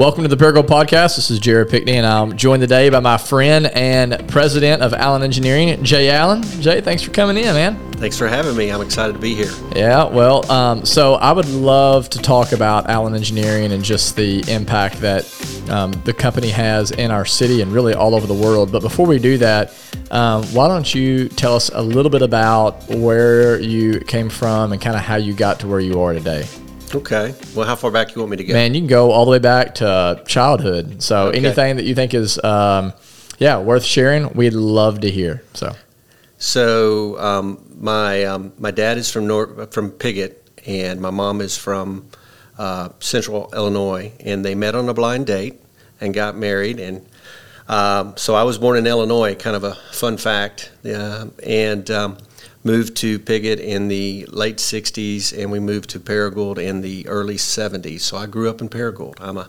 Welcome 0.00 0.22
to 0.22 0.34
the 0.34 0.42
Paragould 0.42 0.66
Podcast. 0.66 1.16
This 1.16 1.30
is 1.30 1.38
Jared 1.38 1.68
Pickney, 1.68 1.98
and 1.98 2.06
I'm 2.06 2.34
joined 2.34 2.62
today 2.62 2.88
by 2.88 3.00
my 3.00 3.18
friend 3.18 3.66
and 3.66 4.26
president 4.30 4.80
of 4.80 4.94
Allen 4.94 5.22
Engineering, 5.22 5.84
Jay 5.84 6.08
Allen. 6.08 6.42
Jay, 6.42 6.80
thanks 6.80 7.02
for 7.02 7.10
coming 7.10 7.36
in, 7.36 7.54
man. 7.54 7.92
Thanks 7.92 8.16
for 8.16 8.26
having 8.26 8.56
me. 8.56 8.70
I'm 8.70 8.80
excited 8.80 9.12
to 9.12 9.18
be 9.18 9.34
here. 9.34 9.50
Yeah, 9.76 10.04
well, 10.04 10.50
um, 10.50 10.86
so 10.86 11.16
I 11.16 11.32
would 11.32 11.50
love 11.50 12.08
to 12.10 12.18
talk 12.18 12.52
about 12.52 12.88
Allen 12.88 13.14
Engineering 13.14 13.72
and 13.72 13.84
just 13.84 14.16
the 14.16 14.42
impact 14.50 15.02
that 15.02 15.26
um, 15.68 15.92
the 16.06 16.14
company 16.14 16.48
has 16.48 16.92
in 16.92 17.10
our 17.10 17.26
city 17.26 17.60
and 17.60 17.70
really 17.70 17.92
all 17.92 18.14
over 18.14 18.26
the 18.26 18.32
world. 18.32 18.72
But 18.72 18.80
before 18.80 19.06
we 19.06 19.18
do 19.18 19.36
that, 19.36 19.74
um, 20.10 20.44
why 20.54 20.68
don't 20.68 20.94
you 20.94 21.28
tell 21.28 21.54
us 21.54 21.68
a 21.74 21.82
little 21.82 22.10
bit 22.10 22.22
about 22.22 22.88
where 22.88 23.60
you 23.60 24.00
came 24.00 24.30
from 24.30 24.72
and 24.72 24.80
kind 24.80 24.96
of 24.96 25.02
how 25.02 25.16
you 25.16 25.34
got 25.34 25.60
to 25.60 25.68
where 25.68 25.78
you 25.78 26.00
are 26.00 26.14
today? 26.14 26.46
Okay. 26.94 27.34
Well, 27.54 27.66
how 27.66 27.76
far 27.76 27.90
back 27.90 28.14
you 28.14 28.20
want 28.20 28.32
me 28.32 28.36
to 28.38 28.44
go? 28.44 28.52
Man, 28.52 28.74
you 28.74 28.80
can 28.80 28.88
go 28.88 29.10
all 29.12 29.24
the 29.24 29.30
way 29.30 29.38
back 29.38 29.76
to 29.76 30.20
childhood. 30.26 31.02
So 31.02 31.28
Okay. 31.28 31.38
anything 31.38 31.76
that 31.76 31.84
you 31.84 31.94
think 31.94 32.14
is, 32.14 32.42
um, 32.42 32.92
yeah, 33.38 33.58
worth 33.58 33.84
sharing, 33.84 34.32
we'd 34.34 34.54
love 34.54 35.00
to 35.00 35.10
hear. 35.10 35.42
So 35.54 35.74
So, 36.38 37.18
um, 37.20 37.58
my 37.78 38.24
um, 38.24 38.52
my 38.58 38.70
dad 38.70 38.96
is 38.98 39.10
from 39.10 39.26
North 39.26 39.72
from 39.74 39.90
Piggott, 39.90 40.42
and 40.66 41.00
my 41.00 41.10
mom 41.10 41.40
is 41.40 41.56
from 41.56 42.06
uh, 42.58 42.88
Central 43.00 43.50
Illinois, 43.54 44.12
and 44.20 44.44
they 44.44 44.54
met 44.54 44.74
on 44.74 44.88
a 44.88 44.94
blind 44.94 45.26
date 45.26 45.60
and 46.00 46.12
got 46.14 46.36
married. 46.36 46.80
And 46.80 47.04
um, 47.68 48.14
so, 48.16 48.34
I 48.34 48.42
was 48.42 48.58
born 48.58 48.76
in 48.78 48.86
Illinois. 48.86 49.34
Kind 49.34 49.54
of 49.54 49.64
a 49.64 49.74
fun 49.92 50.16
fact, 50.16 50.70
uh, 50.84 51.26
and 51.46 51.90
um, 51.90 52.16
moved 52.64 52.96
to 52.98 53.18
Piggott 53.18 53.60
in 53.60 53.88
the 53.88 54.26
late 54.26 54.56
'60s, 54.56 55.36
and 55.36 55.50
we 55.50 55.60
moved 55.60 55.90
to 55.90 56.00
Paragould 56.00 56.58
in 56.58 56.80
the 56.80 57.06
early 57.08 57.36
'70s. 57.36 58.00
So, 58.00 58.16
I 58.16 58.26
grew 58.26 58.48
up 58.50 58.60
in 58.60 58.68
Paragould. 58.68 59.14
I'm 59.20 59.36
a 59.38 59.48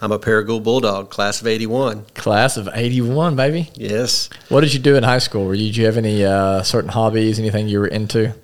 I'm 0.00 0.10
a 0.10 0.18
Paragould 0.18 0.64
Bulldog, 0.64 1.10
class 1.10 1.40
of 1.40 1.46
'81. 1.46 2.06
class 2.14 2.56
of 2.56 2.68
'81, 2.72 3.36
baby. 3.36 3.70
Yes. 3.74 4.28
What 4.48 4.62
did 4.62 4.74
you 4.74 4.80
do 4.80 4.96
in 4.96 5.04
high 5.04 5.18
school? 5.18 5.44
Were 5.46 5.54
you, 5.54 5.66
did 5.66 5.76
you 5.76 5.86
have 5.86 5.96
any 5.96 6.24
uh, 6.24 6.62
certain 6.62 6.90
hobbies? 6.90 7.38
Anything 7.38 7.68
you 7.68 7.78
were 7.78 7.86
into? 7.86 8.34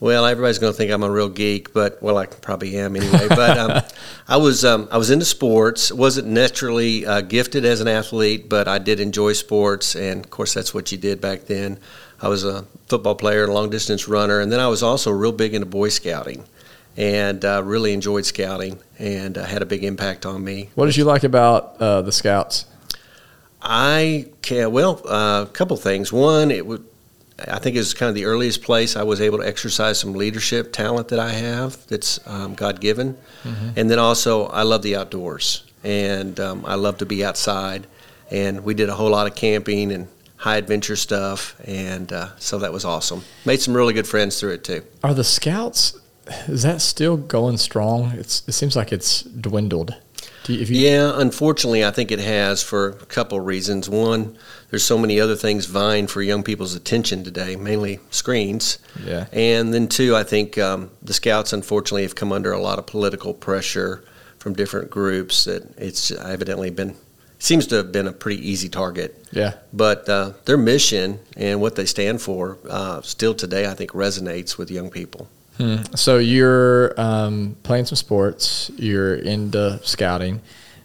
Well, 0.00 0.26
everybody's 0.26 0.58
going 0.58 0.72
to 0.72 0.76
think 0.76 0.90
I'm 0.90 1.02
a 1.02 1.10
real 1.10 1.30
geek, 1.30 1.72
but 1.72 2.02
well, 2.02 2.18
I 2.18 2.26
probably 2.26 2.76
am 2.76 2.94
anyway. 2.94 3.26
But 3.28 3.56
um, 3.56 3.82
I 4.28 4.36
was 4.36 4.64
um, 4.64 4.86
I 4.90 4.98
was 4.98 5.10
into 5.10 5.24
sports. 5.24 5.90
wasn't 5.90 6.28
naturally 6.28 7.06
uh, 7.06 7.22
gifted 7.22 7.64
as 7.64 7.80
an 7.80 7.88
athlete, 7.88 8.48
but 8.48 8.68
I 8.68 8.78
did 8.78 9.00
enjoy 9.00 9.32
sports, 9.32 9.96
and 9.96 10.24
of 10.24 10.30
course, 10.30 10.52
that's 10.52 10.74
what 10.74 10.92
you 10.92 10.98
did 10.98 11.20
back 11.20 11.46
then. 11.46 11.78
I 12.20 12.28
was 12.28 12.44
a 12.44 12.64
football 12.88 13.14
player, 13.14 13.44
a 13.44 13.52
long 13.52 13.70
distance 13.70 14.08
runner, 14.08 14.40
and 14.40 14.50
then 14.50 14.60
I 14.60 14.68
was 14.68 14.82
also 14.82 15.10
real 15.10 15.32
big 15.32 15.54
into 15.54 15.66
Boy 15.66 15.88
Scouting, 15.88 16.44
and 16.96 17.44
uh, 17.44 17.62
really 17.64 17.92
enjoyed 17.92 18.24
scouting, 18.24 18.78
and 18.98 19.36
uh, 19.36 19.44
had 19.44 19.62
a 19.62 19.66
big 19.66 19.84
impact 19.84 20.26
on 20.26 20.44
me. 20.44 20.70
What 20.74 20.86
did 20.86 20.96
you 20.96 21.04
like 21.04 21.24
about 21.24 21.76
uh, 21.80 22.02
the 22.02 22.12
Scouts? 22.12 22.66
I 23.60 24.26
can 24.42 24.72
well 24.72 25.00
uh, 25.08 25.42
a 25.42 25.50
couple 25.52 25.76
things. 25.76 26.12
One, 26.12 26.50
it 26.50 26.66
would 26.66 26.84
I 27.48 27.58
think 27.58 27.74
it 27.74 27.80
was 27.80 27.94
kind 27.94 28.08
of 28.08 28.14
the 28.14 28.26
earliest 28.26 28.62
place 28.62 28.94
I 28.94 29.02
was 29.02 29.20
able 29.20 29.38
to 29.38 29.46
exercise 29.46 29.98
some 29.98 30.12
leadership 30.12 30.72
talent 30.72 31.08
that 31.08 31.18
I 31.18 31.30
have 31.32 31.84
that's 31.88 32.20
um, 32.28 32.54
God 32.54 32.80
given, 32.80 33.16
and 33.76 33.90
then 33.90 33.98
also 33.98 34.46
I 34.46 34.62
love 34.62 34.82
the 34.82 34.96
outdoors 34.96 35.64
and 35.82 36.40
um, 36.40 36.64
I 36.66 36.76
love 36.76 36.98
to 36.98 37.06
be 37.06 37.24
outside, 37.24 37.86
and 38.30 38.64
we 38.64 38.74
did 38.74 38.88
a 38.88 38.94
whole 38.94 39.10
lot 39.10 39.26
of 39.26 39.34
camping 39.34 39.92
and 39.92 40.08
high 40.44 40.58
adventure 40.58 40.94
stuff, 40.94 41.56
and 41.64 42.12
uh, 42.12 42.28
so 42.36 42.58
that 42.58 42.70
was 42.70 42.84
awesome. 42.84 43.24
Made 43.46 43.62
some 43.62 43.74
really 43.74 43.94
good 43.94 44.06
friends 44.06 44.38
through 44.38 44.52
it 44.52 44.62
too. 44.62 44.82
Are 45.02 45.14
the 45.14 45.24
Scouts? 45.24 45.98
Is 46.48 46.62
that 46.64 46.82
still 46.82 47.16
going 47.16 47.56
strong? 47.56 48.12
It's, 48.12 48.42
it 48.46 48.52
seems 48.52 48.76
like 48.76 48.92
it's 48.92 49.22
dwindled. 49.22 49.96
Do 50.44 50.52
you, 50.52 50.66
you, 50.66 50.90
Yeah, 50.90 51.12
unfortunately, 51.14 51.82
I 51.82 51.90
think 51.90 52.12
it 52.12 52.18
has 52.18 52.62
for 52.62 52.90
a 52.90 53.06
couple 53.06 53.38
of 53.38 53.46
reasons. 53.46 53.88
One, 53.88 54.36
there's 54.68 54.84
so 54.84 54.98
many 54.98 55.18
other 55.18 55.34
things 55.34 55.64
vying 55.64 56.06
for 56.08 56.20
young 56.20 56.42
people's 56.42 56.74
attention 56.74 57.24
today, 57.24 57.56
mainly 57.56 58.00
screens. 58.10 58.78
yeah. 59.02 59.28
And 59.32 59.72
then, 59.72 59.88
two, 59.88 60.14
I 60.14 60.24
think 60.24 60.58
um, 60.58 60.90
the 61.00 61.14
Scouts, 61.14 61.54
unfortunately, 61.54 62.02
have 62.02 62.16
come 62.16 62.32
under 62.32 62.52
a 62.52 62.60
lot 62.60 62.78
of 62.78 62.84
political 62.84 63.32
pressure 63.32 64.04
from 64.38 64.52
different 64.52 64.90
groups 64.90 65.44
that 65.44 65.62
it's 65.78 66.10
evidently 66.10 66.68
been, 66.68 66.96
seems 67.38 67.66
to 67.68 67.76
have 67.76 67.92
been 67.92 68.06
a 68.06 68.12
pretty 68.12 68.48
easy 68.48 68.68
target. 68.68 69.24
Yeah. 69.32 69.54
But 69.72 70.08
uh, 70.08 70.32
their 70.44 70.56
mission 70.56 71.18
and 71.36 71.60
what 71.60 71.76
they 71.76 71.84
stand 71.86 72.22
for 72.22 72.58
uh, 72.68 73.02
still 73.02 73.34
today, 73.34 73.66
I 73.68 73.74
think, 73.74 73.90
resonates 73.92 74.56
with 74.56 74.70
young 74.70 74.90
people. 74.90 75.28
Hmm. 75.58 75.76
So 75.94 76.18
you're 76.18 76.98
um, 77.00 77.56
playing 77.62 77.84
some 77.86 77.96
sports. 77.96 78.70
You're 78.76 79.14
into 79.14 79.78
scouting, 79.84 80.40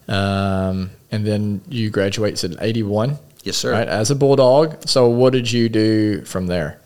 um, 0.07 0.91
and 1.11 1.25
then 1.25 1.61
you 1.69 1.89
graduate 1.89 2.43
in 2.43 2.55
'81, 2.59 3.17
Yes, 3.43 3.57
sir. 3.57 3.71
right? 3.71 3.87
As 3.87 4.11
a 4.11 4.15
bulldog. 4.15 4.87
So 4.87 5.09
what 5.09 5.33
did 5.33 5.51
you 5.51 5.69
do 5.69 6.21
from 6.25 6.45
there? 6.47 6.79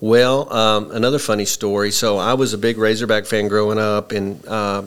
Well, 0.00 0.52
um, 0.52 0.90
another 0.92 1.18
funny 1.18 1.46
story. 1.46 1.90
So 1.90 2.18
I 2.18 2.34
was 2.34 2.52
a 2.52 2.58
big 2.58 2.78
Razorback 2.78 3.26
fan 3.26 3.48
growing 3.48 3.78
up 3.78 4.12
in 4.12 4.38
uh, 4.46 4.82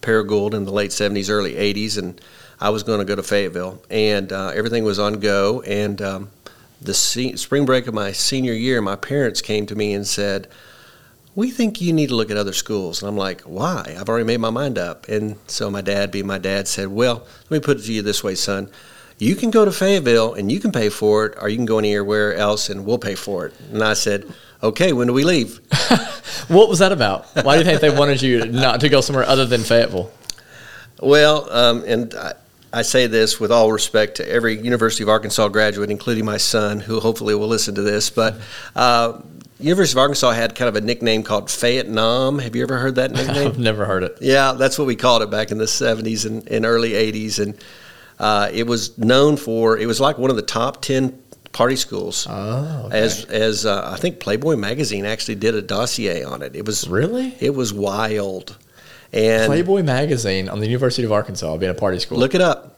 Paragould 0.00 0.54
in 0.54 0.64
the 0.64 0.72
late 0.72 0.90
'70s, 0.90 1.30
early 1.30 1.54
'80s, 1.54 1.98
and 1.98 2.20
I 2.60 2.70
was 2.70 2.82
going 2.82 2.98
to 2.98 3.04
go 3.04 3.16
to 3.16 3.22
Fayetteville, 3.22 3.80
and 3.88 4.32
uh, 4.32 4.48
everything 4.48 4.84
was 4.84 4.98
on 4.98 5.20
go. 5.20 5.62
And 5.62 6.00
um, 6.02 6.30
the 6.80 6.94
se- 6.94 7.36
spring 7.36 7.64
break 7.64 7.86
of 7.86 7.94
my 7.94 8.12
senior 8.12 8.52
year, 8.52 8.82
my 8.82 8.96
parents 8.96 9.40
came 9.40 9.66
to 9.66 9.74
me 9.74 9.94
and 9.94 10.06
said, 10.06 10.48
"We 11.34 11.50
think 11.50 11.80
you 11.80 11.92
need 11.92 12.08
to 12.08 12.14
look 12.14 12.30
at 12.30 12.36
other 12.36 12.52
schools." 12.52 13.02
And 13.02 13.08
I'm 13.08 13.16
like, 13.16 13.42
"Why? 13.42 13.96
I've 13.98 14.08
already 14.08 14.26
made 14.26 14.40
my 14.40 14.50
mind 14.50 14.78
up." 14.78 15.08
And 15.08 15.36
so 15.46 15.70
my 15.70 15.80
dad, 15.80 16.10
being 16.10 16.26
my 16.26 16.38
dad, 16.38 16.68
said, 16.68 16.88
"Well, 16.88 17.26
let 17.48 17.50
me 17.50 17.60
put 17.60 17.78
it 17.78 17.84
to 17.84 17.92
you 17.92 18.02
this 18.02 18.22
way, 18.22 18.34
son." 18.34 18.70
You 19.18 19.36
can 19.36 19.50
go 19.50 19.66
to 19.66 19.70
Fayetteville 19.70 20.32
and 20.32 20.50
you 20.50 20.60
can 20.60 20.72
pay 20.72 20.88
for 20.88 21.26
it, 21.26 21.36
or 21.38 21.50
you 21.50 21.56
can 21.56 21.66
go 21.66 21.78
anywhere 21.78 22.34
else 22.34 22.70
and 22.70 22.86
we'll 22.86 22.96
pay 22.96 23.14
for 23.14 23.44
it. 23.44 23.54
And 23.70 23.84
I 23.84 23.92
said, 23.92 24.24
okay, 24.62 24.94
when 24.94 25.08
do 25.08 25.12
we 25.12 25.24
leave? 25.24 25.60
What 26.48 26.68
was 26.68 26.80
that 26.80 26.90
about? 26.90 27.26
Why 27.44 27.54
do 27.54 27.58
you 27.60 27.64
think 27.64 27.80
they 27.80 27.96
wanted 27.96 28.22
you 28.22 28.44
not 28.46 28.80
to 28.80 28.88
go 28.88 29.00
somewhere 29.00 29.24
other 29.24 29.46
than 29.46 29.60
Fayetteville? 29.60 30.10
Well, 31.00 31.48
um, 31.52 31.84
and 31.86 32.12
I, 32.14 32.32
I 32.72 32.82
say 32.82 33.06
this 33.06 33.40
with 33.40 33.50
all 33.50 33.72
respect 33.72 34.16
to 34.16 34.28
every 34.28 34.60
University 34.60 35.02
of 35.02 35.08
Arkansas 35.08 35.48
graduate, 35.48 35.90
including 35.90 36.24
my 36.24 36.36
son, 36.36 36.80
who 36.80 37.00
hopefully 37.00 37.34
will 37.34 37.48
listen 37.48 37.74
to 37.74 37.82
this. 37.82 38.10
But 38.10 38.40
uh, 38.76 39.20
University 39.58 39.98
of 39.98 40.02
Arkansas 40.02 40.30
had 40.30 40.54
kind 40.54 40.68
of 40.68 40.76
a 40.76 40.80
nickname 40.80 41.22
called 41.22 41.50
Fayette 41.50 41.88
Nom. 41.88 42.38
Have 42.38 42.54
you 42.54 42.62
ever 42.62 42.78
heard 42.78 42.94
that 42.94 43.10
nickname? 43.12 43.48
I've 43.48 43.58
never 43.58 43.84
heard 43.84 44.04
it. 44.04 44.18
Yeah, 44.20 44.52
that's 44.52 44.78
what 44.78 44.86
we 44.86 44.96
called 44.96 45.22
it 45.22 45.30
back 45.30 45.50
in 45.50 45.58
the 45.58 45.64
70s 45.64 46.26
and, 46.26 46.46
and 46.48 46.64
early 46.64 46.90
80s. 46.90 47.40
And 47.42 47.62
uh, 48.18 48.50
it 48.52 48.66
was 48.66 48.96
known 48.98 49.36
for, 49.36 49.76
it 49.76 49.86
was 49.86 50.00
like 50.00 50.18
one 50.18 50.30
of 50.30 50.36
the 50.36 50.42
top 50.42 50.80
10 50.82 51.20
party 51.52 51.76
schools. 51.76 52.26
Oh, 52.30 52.84
okay. 52.86 52.98
As, 53.00 53.24
as 53.24 53.66
uh, 53.66 53.90
I 53.92 53.96
think 53.96 54.20
Playboy 54.20 54.56
magazine 54.56 55.04
actually 55.04 55.34
did 55.34 55.54
a 55.54 55.62
dossier 55.62 56.22
on 56.22 56.42
it. 56.42 56.54
It 56.54 56.64
was 56.64 56.88
really 56.88 57.34
it 57.40 57.54
was 57.54 57.72
wild. 57.72 58.56
And 59.12 59.46
Playboy 59.46 59.82
magazine 59.82 60.48
on 60.48 60.60
the 60.60 60.66
University 60.66 61.04
of 61.04 61.12
Arkansas 61.12 61.56
being 61.56 61.70
a 61.70 61.74
party 61.74 61.98
school. 61.98 62.18
look 62.18 62.34
it 62.34 62.40
up. 62.40 62.76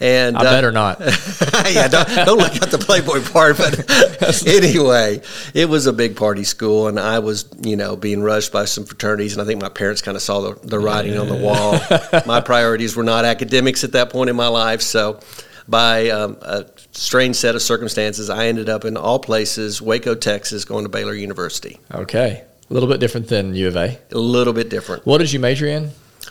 And 0.00 0.36
I 0.36 0.40
uh, 0.40 0.42
better 0.42 0.72
not. 0.72 1.00
yeah, 1.70 1.88
don't, 1.88 2.08
don't 2.26 2.38
look 2.38 2.56
at 2.56 2.70
the 2.70 2.78
Playboy 2.78 3.22
part. 3.30 3.56
But 3.56 4.46
anyway, 4.46 5.22
it 5.54 5.68
was 5.68 5.86
a 5.86 5.92
big 5.92 6.16
party 6.16 6.44
school, 6.44 6.88
and 6.88 6.98
I 6.98 7.20
was, 7.20 7.48
you 7.62 7.76
know, 7.76 7.96
being 7.96 8.22
rushed 8.22 8.52
by 8.52 8.64
some 8.64 8.84
fraternities, 8.84 9.34
and 9.34 9.42
I 9.42 9.44
think 9.44 9.62
my 9.62 9.68
parents 9.68 10.02
kind 10.02 10.16
of 10.16 10.22
saw 10.22 10.40
the, 10.40 10.66
the 10.66 10.78
writing 10.78 11.16
on 11.16 11.28
the 11.28 11.36
wall. 11.36 11.78
my 12.26 12.40
priorities 12.40 12.96
were 12.96 13.04
not 13.04 13.24
academics 13.24 13.84
at 13.84 13.92
that 13.92 14.10
point 14.10 14.30
in 14.30 14.36
my 14.36 14.48
life, 14.48 14.82
so 14.82 15.20
by 15.68 16.10
um, 16.10 16.36
a 16.42 16.66
strange 16.92 17.36
set 17.36 17.54
of 17.54 17.62
circumstances, 17.62 18.28
I 18.30 18.46
ended 18.46 18.68
up 18.68 18.84
in 18.84 18.96
all 18.96 19.18
places, 19.18 19.80
Waco, 19.80 20.14
Texas, 20.14 20.64
going 20.64 20.84
to 20.84 20.88
Baylor 20.88 21.14
University. 21.14 21.80
Okay, 21.92 22.44
a 22.70 22.72
little 22.74 22.88
bit 22.88 23.00
different 23.00 23.28
than 23.28 23.54
U 23.54 23.68
of 23.68 23.76
A. 23.76 23.98
A 24.12 24.18
little 24.18 24.52
bit 24.52 24.70
different. 24.70 25.06
What 25.06 25.18
did 25.18 25.32
you 25.32 25.40
major 25.40 25.66
in? 25.66 25.90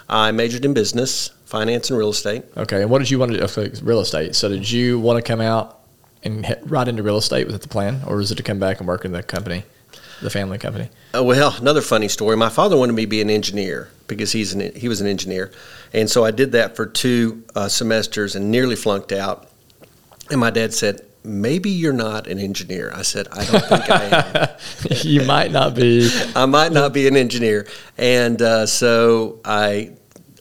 I 0.10 0.32
majored 0.32 0.66
in 0.66 0.74
business, 0.74 1.30
finance, 1.46 1.90
and 1.90 1.98
real 1.98 2.10
estate. 2.10 2.44
Okay, 2.58 2.82
and 2.82 2.90
what 2.90 3.00
did 3.00 3.10
you 3.10 3.20
want 3.20 3.32
to 3.32 3.38
do? 3.38 3.44
Okay, 3.44 3.72
real 3.84 4.00
estate. 4.00 4.36
So 4.36 4.50
did 4.50 4.70
you 4.70 5.00
want 5.00 5.24
to 5.24 5.28
come 5.28 5.42
out 5.42 5.80
and 6.24 6.46
hit 6.46 6.62
right 6.66 6.88
into 6.88 7.04
real 7.04 7.18
estate? 7.18 7.46
Was 7.46 7.54
that 7.54 7.62
the 7.62 7.68
plan, 7.68 8.02
or 8.08 8.18
was 8.18 8.32
it 8.32 8.36
to 8.36 8.44
come 8.44 8.60
back 8.60 8.80
and 8.80 8.88
work 8.88 9.06
in 9.06 9.12
the 9.12 9.22
company, 9.22 9.64
the 10.22 10.30
family 10.30 10.58
company? 10.58 10.90
Uh, 11.16 11.24
well, 11.24 11.56
another 11.60 11.82
funny 11.82 12.08
story. 12.08 12.36
My 12.36 12.50
father 12.50 12.78
wanted 12.78 12.94
me 12.94 13.04
to 13.04 13.08
be 13.08 13.22
an 13.22 13.30
engineer 13.30 13.92
because 14.08 14.32
he's 14.32 14.54
an, 14.54 14.76
he 14.76 14.88
was 14.88 15.02
an 15.02 15.08
engineer, 15.08 15.52
and 15.94 16.10
so 16.10 16.26
I 16.26 16.32
did 16.32 16.52
that 16.54 16.76
for 16.76 16.86
two 16.86 17.44
uh, 17.56 17.68
semesters 17.68 18.36
and 18.36 18.50
nearly 18.50 18.76
flunked 18.76 19.12
out. 19.12 19.50
And 20.32 20.40
my 20.40 20.50
dad 20.50 20.74
said, 20.74 21.06
"Maybe 21.24 21.70
you're 21.70 21.94
not 21.94 22.28
an 22.28 22.40
engineer." 22.40 22.92
I 22.94 23.02
said, 23.02 23.28
"I 23.32 23.46
don't 23.46 23.66
think 23.66 23.90
I 23.90 24.04
am. 24.04 24.98
you 25.04 25.24
might 25.24 25.52
not 25.52 25.76
be. 25.76 26.10
I 26.36 26.46
might 26.46 26.72
not 26.72 26.94
be 26.94 27.08
an 27.08 27.16
engineer." 27.16 27.68
And 27.98 28.42
uh, 28.42 28.66
so 28.66 29.40
I, 29.46 29.92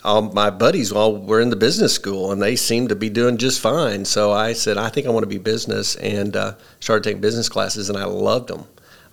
all 0.05 0.23
my 0.23 0.51
buddies 0.51 0.93
all 0.93 1.17
were 1.17 1.41
in 1.41 1.51
the 1.51 1.57
business 1.57 1.95
school, 1.95 2.33
and 2.33 2.41
they 2.41 2.57
seemed 2.57 2.89
to 2.89 2.97
be 2.97 3.11
doing 3.11 3.37
just 3.37 3.61
fine. 3.61 4.05
So 4.05 4.33
I 4.33 4.53
said, 4.53 4.77
"I 4.77 4.89
think 4.89 5.07
I 5.07 5.11
want 5.11 5.25
to 5.25 5.29
be 5.29 5.39
business," 5.39 5.97
and 5.97 6.37
uh, 6.37 6.55
started 6.81 7.05
taking 7.05 7.21
business 7.21 7.49
classes, 7.49 7.89
and 7.89 7.99
I 7.99 8.05
loved 8.05 8.49
them. 8.49 8.65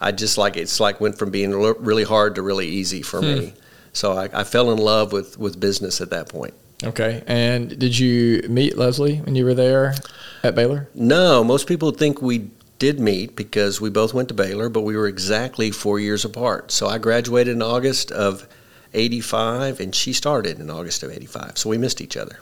I 0.02 0.12
just 0.12 0.38
like 0.38 0.58
it's 0.58 0.80
like 0.80 1.02
went 1.02 1.18
from 1.18 1.30
being 1.30 1.52
really 1.52 2.04
hard 2.04 2.36
to 2.36 2.42
really 2.42 2.68
easy 2.68 3.02
for 3.02 3.22
me. 3.22 3.54
So 3.92 4.14
I, 4.14 4.30
I 4.34 4.44
fell 4.44 4.72
in 4.72 4.78
love 4.78 5.12
with 5.12 5.38
with 5.38 5.60
business 5.60 6.00
at 6.00 6.10
that 6.12 6.30
point. 6.30 6.54
Okay. 6.84 7.24
And 7.28 7.78
did 7.78 7.98
you 7.98 8.44
meet 8.48 8.78
Leslie 8.78 9.18
when 9.18 9.36
you 9.36 9.46
were 9.46 9.54
there 9.54 9.96
at 10.44 10.56
Baylor? 10.56 10.88
No, 10.94 11.44
most 11.44 11.68
people 11.68 11.92
think 11.92 12.22
we 12.22 12.50
did 12.80 13.00
meet 13.00 13.36
because 13.36 13.82
we 13.82 13.90
both 13.90 14.14
went 14.14 14.30
to 14.30 14.34
Baylor, 14.34 14.70
but 14.70 14.82
we 14.82 14.96
were 14.96 15.08
exactly 15.08 15.72
four 15.72 16.00
years 16.00 16.24
apart. 16.24 16.72
So 16.72 16.88
I 16.88 16.98
graduated 16.98 17.56
in 17.56 17.62
August 17.62 18.12
of 18.12 18.48
85, 18.94 19.80
and 19.82 19.94
she 19.94 20.14
started 20.14 20.60
in 20.60 20.70
August 20.70 21.04
of 21.04 21.12
85. 21.12 21.58
So 21.58 21.70
we 21.70 21.78
missed 21.78 22.00
each 22.02 22.16
other. 22.16 22.40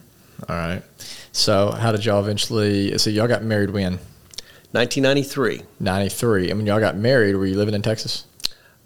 All 0.47 0.55
right. 0.55 0.83
So 1.31 1.71
how 1.71 1.91
did 1.91 2.05
y'all 2.05 2.21
eventually? 2.21 2.95
So 2.99 3.09
y'all 3.09 3.27
got 3.27 3.43
married 3.43 3.71
when? 3.71 3.93
1993. 4.71 5.63
93. 5.79 6.49
And 6.51 6.59
when 6.59 6.67
y'all 6.67 6.79
got 6.79 6.95
married, 6.95 7.35
were 7.35 7.45
you 7.47 7.57
living 7.57 7.73
in 7.73 7.81
Texas? 7.81 8.25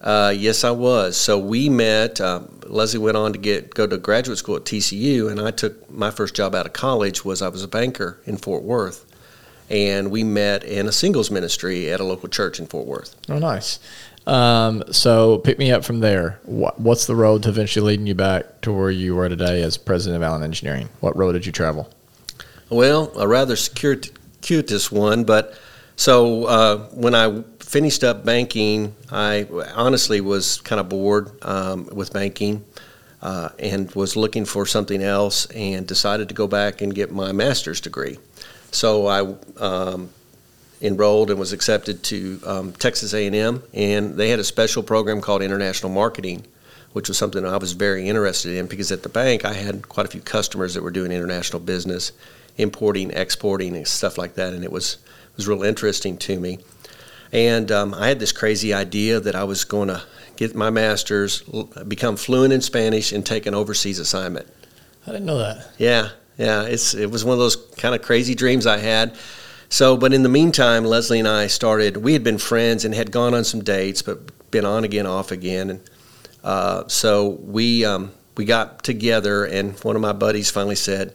Uh, 0.01 0.33
yes, 0.35 0.63
I 0.63 0.71
was. 0.71 1.15
So 1.15 1.37
we 1.37 1.69
met. 1.69 2.19
Um, 2.19 2.59
Leslie 2.65 2.99
went 2.99 3.17
on 3.17 3.33
to 3.33 3.39
get 3.39 3.73
go 3.73 3.85
to 3.85 3.97
graduate 3.97 4.37
school 4.37 4.55
at 4.55 4.63
TCU, 4.63 5.29
and 5.29 5.39
I 5.39 5.51
took 5.51 5.89
my 5.91 6.09
first 6.09 6.35
job 6.35 6.55
out 6.55 6.65
of 6.65 6.73
college 6.73 7.23
was 7.23 7.41
I 7.41 7.49
was 7.49 7.63
a 7.63 7.67
banker 7.67 8.19
in 8.25 8.37
Fort 8.37 8.63
Worth, 8.63 9.05
and 9.69 10.09
we 10.09 10.23
met 10.23 10.63
in 10.63 10.87
a 10.87 10.91
singles 10.91 11.29
ministry 11.29 11.91
at 11.91 11.99
a 11.99 12.03
local 12.03 12.29
church 12.29 12.59
in 12.59 12.65
Fort 12.65 12.87
Worth. 12.87 13.15
Oh, 13.29 13.37
nice. 13.37 13.79
Um, 14.25 14.83
so 14.91 15.39
pick 15.39 15.57
me 15.57 15.71
up 15.71 15.83
from 15.83 15.99
there. 15.99 16.39
What, 16.43 16.79
what's 16.79 17.05
the 17.05 17.15
road 17.15 17.43
to 17.43 17.49
eventually 17.49 17.93
leading 17.93 18.07
you 18.07 18.15
back 18.15 18.61
to 18.61 18.71
where 18.71 18.91
you 18.91 19.17
are 19.19 19.29
today 19.29 19.63
as 19.63 19.77
president 19.77 20.23
of 20.23 20.23
Allen 20.23 20.43
Engineering? 20.43 20.89
What 20.99 21.17
road 21.17 21.33
did 21.33 21.45
you 21.45 21.51
travel? 21.51 21.89
Well, 22.69 23.11
a 23.17 23.27
rather 23.27 23.55
circuitous 23.55 24.91
one, 24.91 25.23
but 25.23 25.59
so 25.95 26.45
uh, 26.45 26.77
when 26.89 27.15
I 27.15 27.43
finished 27.71 28.03
up 28.03 28.25
banking, 28.25 28.93
I 29.09 29.47
honestly 29.75 30.19
was 30.19 30.59
kind 30.59 30.81
of 30.81 30.89
bored 30.89 31.31
um, 31.41 31.85
with 31.85 32.11
banking 32.11 32.65
uh, 33.21 33.47
and 33.57 33.89
was 33.95 34.17
looking 34.17 34.43
for 34.43 34.65
something 34.65 35.01
else 35.01 35.45
and 35.45 35.87
decided 35.87 36.27
to 36.27 36.35
go 36.35 36.47
back 36.47 36.81
and 36.81 36.93
get 36.93 37.13
my 37.13 37.31
master's 37.31 37.79
degree. 37.79 38.17
So 38.71 39.07
I 39.07 39.35
um, 39.57 40.09
enrolled 40.81 41.29
and 41.29 41.39
was 41.39 41.53
accepted 41.53 42.03
to 42.03 42.41
um, 42.45 42.73
Texas 42.73 43.13
A&M, 43.13 43.63
and 43.73 44.15
they 44.15 44.27
had 44.27 44.39
a 44.39 44.43
special 44.43 44.83
program 44.83 45.21
called 45.21 45.41
International 45.41 45.93
Marketing, 45.93 46.43
which 46.91 47.07
was 47.07 47.17
something 47.17 47.45
I 47.45 47.55
was 47.55 47.71
very 47.71 48.09
interested 48.09 48.57
in 48.57 48.67
because 48.67 48.91
at 48.91 49.01
the 49.01 49.09
bank 49.09 49.45
I 49.45 49.53
had 49.53 49.87
quite 49.87 50.05
a 50.05 50.09
few 50.09 50.19
customers 50.19 50.73
that 50.73 50.83
were 50.83 50.91
doing 50.91 51.13
international 51.13 51.61
business, 51.61 52.11
importing, 52.57 53.11
exporting, 53.11 53.77
and 53.77 53.87
stuff 53.87 54.17
like 54.17 54.35
that, 54.35 54.51
and 54.51 54.65
it 54.65 54.73
was 54.73 54.97
was 55.37 55.47
real 55.47 55.63
interesting 55.63 56.17
to 56.17 56.37
me. 56.37 56.59
And 57.31 57.71
um, 57.71 57.93
I 57.93 58.07
had 58.07 58.19
this 58.19 58.31
crazy 58.31 58.73
idea 58.73 59.19
that 59.19 59.35
I 59.35 59.43
was 59.43 59.63
going 59.63 59.87
to 59.87 60.03
get 60.35 60.55
my 60.55 60.69
master's, 60.69 61.41
become 61.87 62.17
fluent 62.17 62.51
in 62.51 62.61
Spanish, 62.61 63.11
and 63.11 63.25
take 63.25 63.45
an 63.45 63.53
overseas 63.53 63.99
assignment. 63.99 64.47
I 65.07 65.11
didn't 65.11 65.25
know 65.25 65.37
that. 65.37 65.69
Yeah, 65.77 66.09
yeah, 66.37 66.63
it's 66.63 66.93
it 66.93 67.09
was 67.09 67.23
one 67.23 67.33
of 67.33 67.39
those 67.39 67.55
kind 67.55 67.95
of 67.95 68.01
crazy 68.01 68.35
dreams 68.35 68.67
I 68.67 68.77
had. 68.77 69.15
So, 69.69 69.95
but 69.95 70.13
in 70.13 70.23
the 70.23 70.29
meantime, 70.29 70.83
Leslie 70.83 71.19
and 71.19 71.27
I 71.27 71.47
started. 71.47 71.97
We 71.97 72.13
had 72.13 72.23
been 72.23 72.37
friends 72.37 72.83
and 72.83 72.93
had 72.93 73.11
gone 73.11 73.33
on 73.33 73.43
some 73.43 73.63
dates, 73.63 74.01
but 74.01 74.51
been 74.51 74.65
on 74.65 74.83
again, 74.83 75.05
off 75.05 75.31
again, 75.31 75.69
and 75.69 75.89
uh, 76.43 76.87
so 76.87 77.29
we 77.29 77.85
um, 77.85 78.11
we 78.35 78.45
got 78.45 78.83
together. 78.83 79.45
And 79.45 79.79
one 79.83 79.95
of 79.95 80.01
my 80.01 80.13
buddies 80.13 80.51
finally 80.51 80.75
said, 80.75 81.13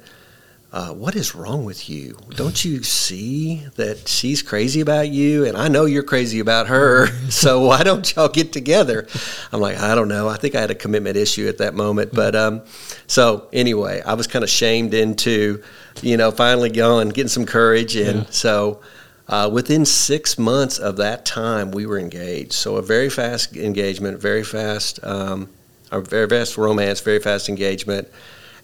uh, 0.77 0.93
"What 0.93 1.17
is 1.17 1.35
wrong 1.35 1.65
with 1.65 1.89
you? 1.89 2.19
Don't 2.31 2.65
you 2.65 2.83
see 2.83 3.65
that 3.77 4.09
she's 4.09 4.43
crazy 4.43 4.81
about 4.81 5.09
you, 5.09 5.45
and 5.47 5.57
I 5.57 5.69
know 5.69 5.85
you're 5.87 6.03
crazy 6.03 6.41
about 6.41 6.69
her? 6.69 7.09
So 7.31 7.67
why 7.67 7.83
don't 7.83 8.15
y'all 8.15 8.29
get 8.29 8.53
together?" 8.53 9.07
I'm 9.53 9.61
like, 9.61 9.79
"I 9.79 9.95
don't 9.95 10.09
know. 10.09 10.29
I 10.29 10.37
think 10.37 10.55
I 10.55 10.61
had 10.61 10.71
a 10.71 10.75
commitment 10.75 11.17
issue 11.17 11.49
at 11.49 11.59
that 11.59 11.75
moment, 11.75 12.15
but 12.15 12.37
um, 12.37 12.63
so 13.07 13.49
anyway, 13.53 14.03
I 14.03 14.15
was 14.15 14.27
kind 14.27 14.43
of 14.43 14.51
shamed 14.51 14.95
into." 14.95 15.63
you 16.03 16.17
know, 16.17 16.31
finally 16.31 16.71
going, 16.71 17.09
getting 17.11 17.29
some 17.29 17.47
courage. 17.47 17.97
And 17.97 18.21
yeah. 18.21 18.31
so 18.31 18.81
uh, 19.29 19.51
within 19.53 19.85
six 19.85 20.39
months 20.39 20.79
of 20.79 20.97
that 20.97 21.25
time, 21.25 21.71
we 21.71 21.87
were 21.87 21.99
engaged. 21.99 22.53
So 22.53 22.77
a 22.77 22.83
very 22.83 23.11
fast 23.11 23.57
engagement, 23.57 24.21
very 24.21 24.45
fast, 24.45 25.03
um, 25.05 25.49
a 25.91 26.01
very 26.01 26.29
fast 26.29 26.57
romance, 26.57 27.01
very 27.01 27.21
fast 27.21 27.49
engagement. 27.49 28.09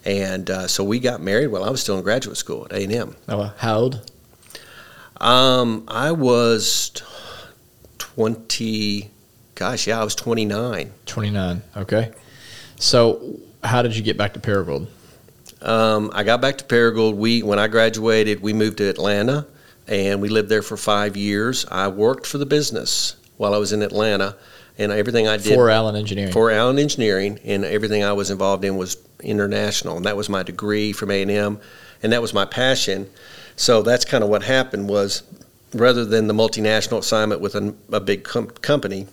And 0.04 0.50
uh, 0.50 0.66
so 0.66 0.82
we 0.82 0.98
got 0.98 1.20
married 1.20 1.48
while 1.48 1.64
I 1.64 1.70
was 1.70 1.80
still 1.80 1.96
in 1.96 2.02
graduate 2.02 2.36
school 2.36 2.66
at 2.70 2.72
A&M. 2.72 3.16
Oh, 3.28 3.54
how 3.58 3.78
old? 3.78 4.10
Um, 5.20 5.84
I 5.86 6.10
was 6.10 6.90
20, 7.98 9.10
gosh, 9.54 9.86
yeah, 9.86 10.00
I 10.00 10.04
was 10.04 10.16
29. 10.16 10.92
29, 11.06 11.62
okay. 11.76 12.10
So 12.76 13.38
how 13.62 13.82
did 13.82 13.96
you 13.96 14.02
get 14.02 14.18
back 14.18 14.34
to 14.34 14.40
Paragould? 14.40 14.88
Um, 15.62 16.10
I 16.12 16.24
got 16.24 16.40
back 16.40 16.58
to 16.58 16.64
Paragould. 16.64 17.14
We 17.14 17.44
when 17.44 17.60
I 17.60 17.68
graduated, 17.68 18.42
we 18.42 18.52
moved 18.52 18.78
to 18.78 18.88
Atlanta, 18.88 19.46
and 19.86 20.20
we 20.20 20.28
lived 20.28 20.48
there 20.48 20.62
for 20.62 20.76
five 20.76 21.16
years. 21.16 21.64
I 21.70 21.86
worked 21.88 22.26
for 22.26 22.38
the 22.38 22.46
business 22.46 23.14
while 23.36 23.54
I 23.54 23.58
was 23.58 23.72
in 23.72 23.82
Atlanta, 23.82 24.36
and 24.78 24.92
everything 24.92 25.28
I 25.28 25.36
did 25.36 25.54
for 25.54 25.70
Allen 25.70 25.96
Engineering. 25.96 26.32
For 26.32 26.50
Allen 26.50 26.78
Engineering, 26.78 27.38
and 27.44 27.64
everything 27.64 28.04
I 28.04 28.12
was 28.12 28.30
involved 28.30 28.64
in 28.64 28.76
was 28.76 28.96
international, 29.20 29.96
and 29.96 30.06
that 30.06 30.16
was 30.16 30.28
my 30.28 30.42
degree 30.42 30.92
from 30.92 31.10
A 31.10 31.22
and 31.22 31.30
M, 31.30 31.60
and 32.02 32.12
that 32.12 32.22
was 32.22 32.34
my 32.34 32.44
passion. 32.44 33.08
So 33.56 33.82
that's 33.82 34.04
kind 34.04 34.24
of 34.24 34.30
what 34.30 34.42
happened 34.42 34.88
was, 34.88 35.22
rather 35.74 36.04
than 36.04 36.26
the 36.26 36.34
multinational 36.34 36.98
assignment 36.98 37.40
with 37.40 37.54
a, 37.54 37.74
a 37.92 38.00
big 38.00 38.24
com- 38.24 38.48
company, 38.48 39.06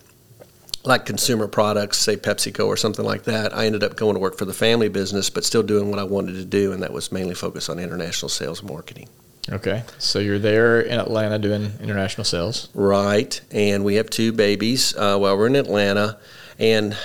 like 0.85 1.05
consumer 1.05 1.47
products, 1.47 1.97
say 1.97 2.15
PepsiCo 2.15 2.65
or 2.65 2.77
something 2.77 3.05
like 3.05 3.23
that, 3.23 3.55
I 3.55 3.65
ended 3.65 3.83
up 3.83 3.97
going 3.97 4.13
to 4.13 4.19
work 4.19 4.37
for 4.37 4.45
the 4.45 4.53
family 4.53 4.87
business, 4.87 5.29
but 5.29 5.43
still 5.43 5.63
doing 5.63 5.89
what 5.89 5.99
I 5.99 6.03
wanted 6.03 6.33
to 6.35 6.45
do, 6.45 6.71
and 6.71 6.81
that 6.83 6.93
was 6.93 7.11
mainly 7.11 7.35
focused 7.35 7.69
on 7.69 7.79
international 7.79 8.29
sales 8.29 8.61
and 8.61 8.69
marketing. 8.69 9.09
Okay, 9.51 9.83
so 9.97 10.19
you're 10.19 10.39
there 10.39 10.81
in 10.81 10.99
Atlanta 10.99 11.39
doing 11.39 11.71
international 11.81 12.23
sales, 12.23 12.69
right? 12.73 13.39
And 13.51 13.83
we 13.83 13.95
have 13.95 14.09
two 14.09 14.31
babies 14.31 14.95
uh, 14.95 15.17
while 15.17 15.37
we're 15.37 15.47
in 15.47 15.55
Atlanta, 15.55 16.19
and 16.59 16.95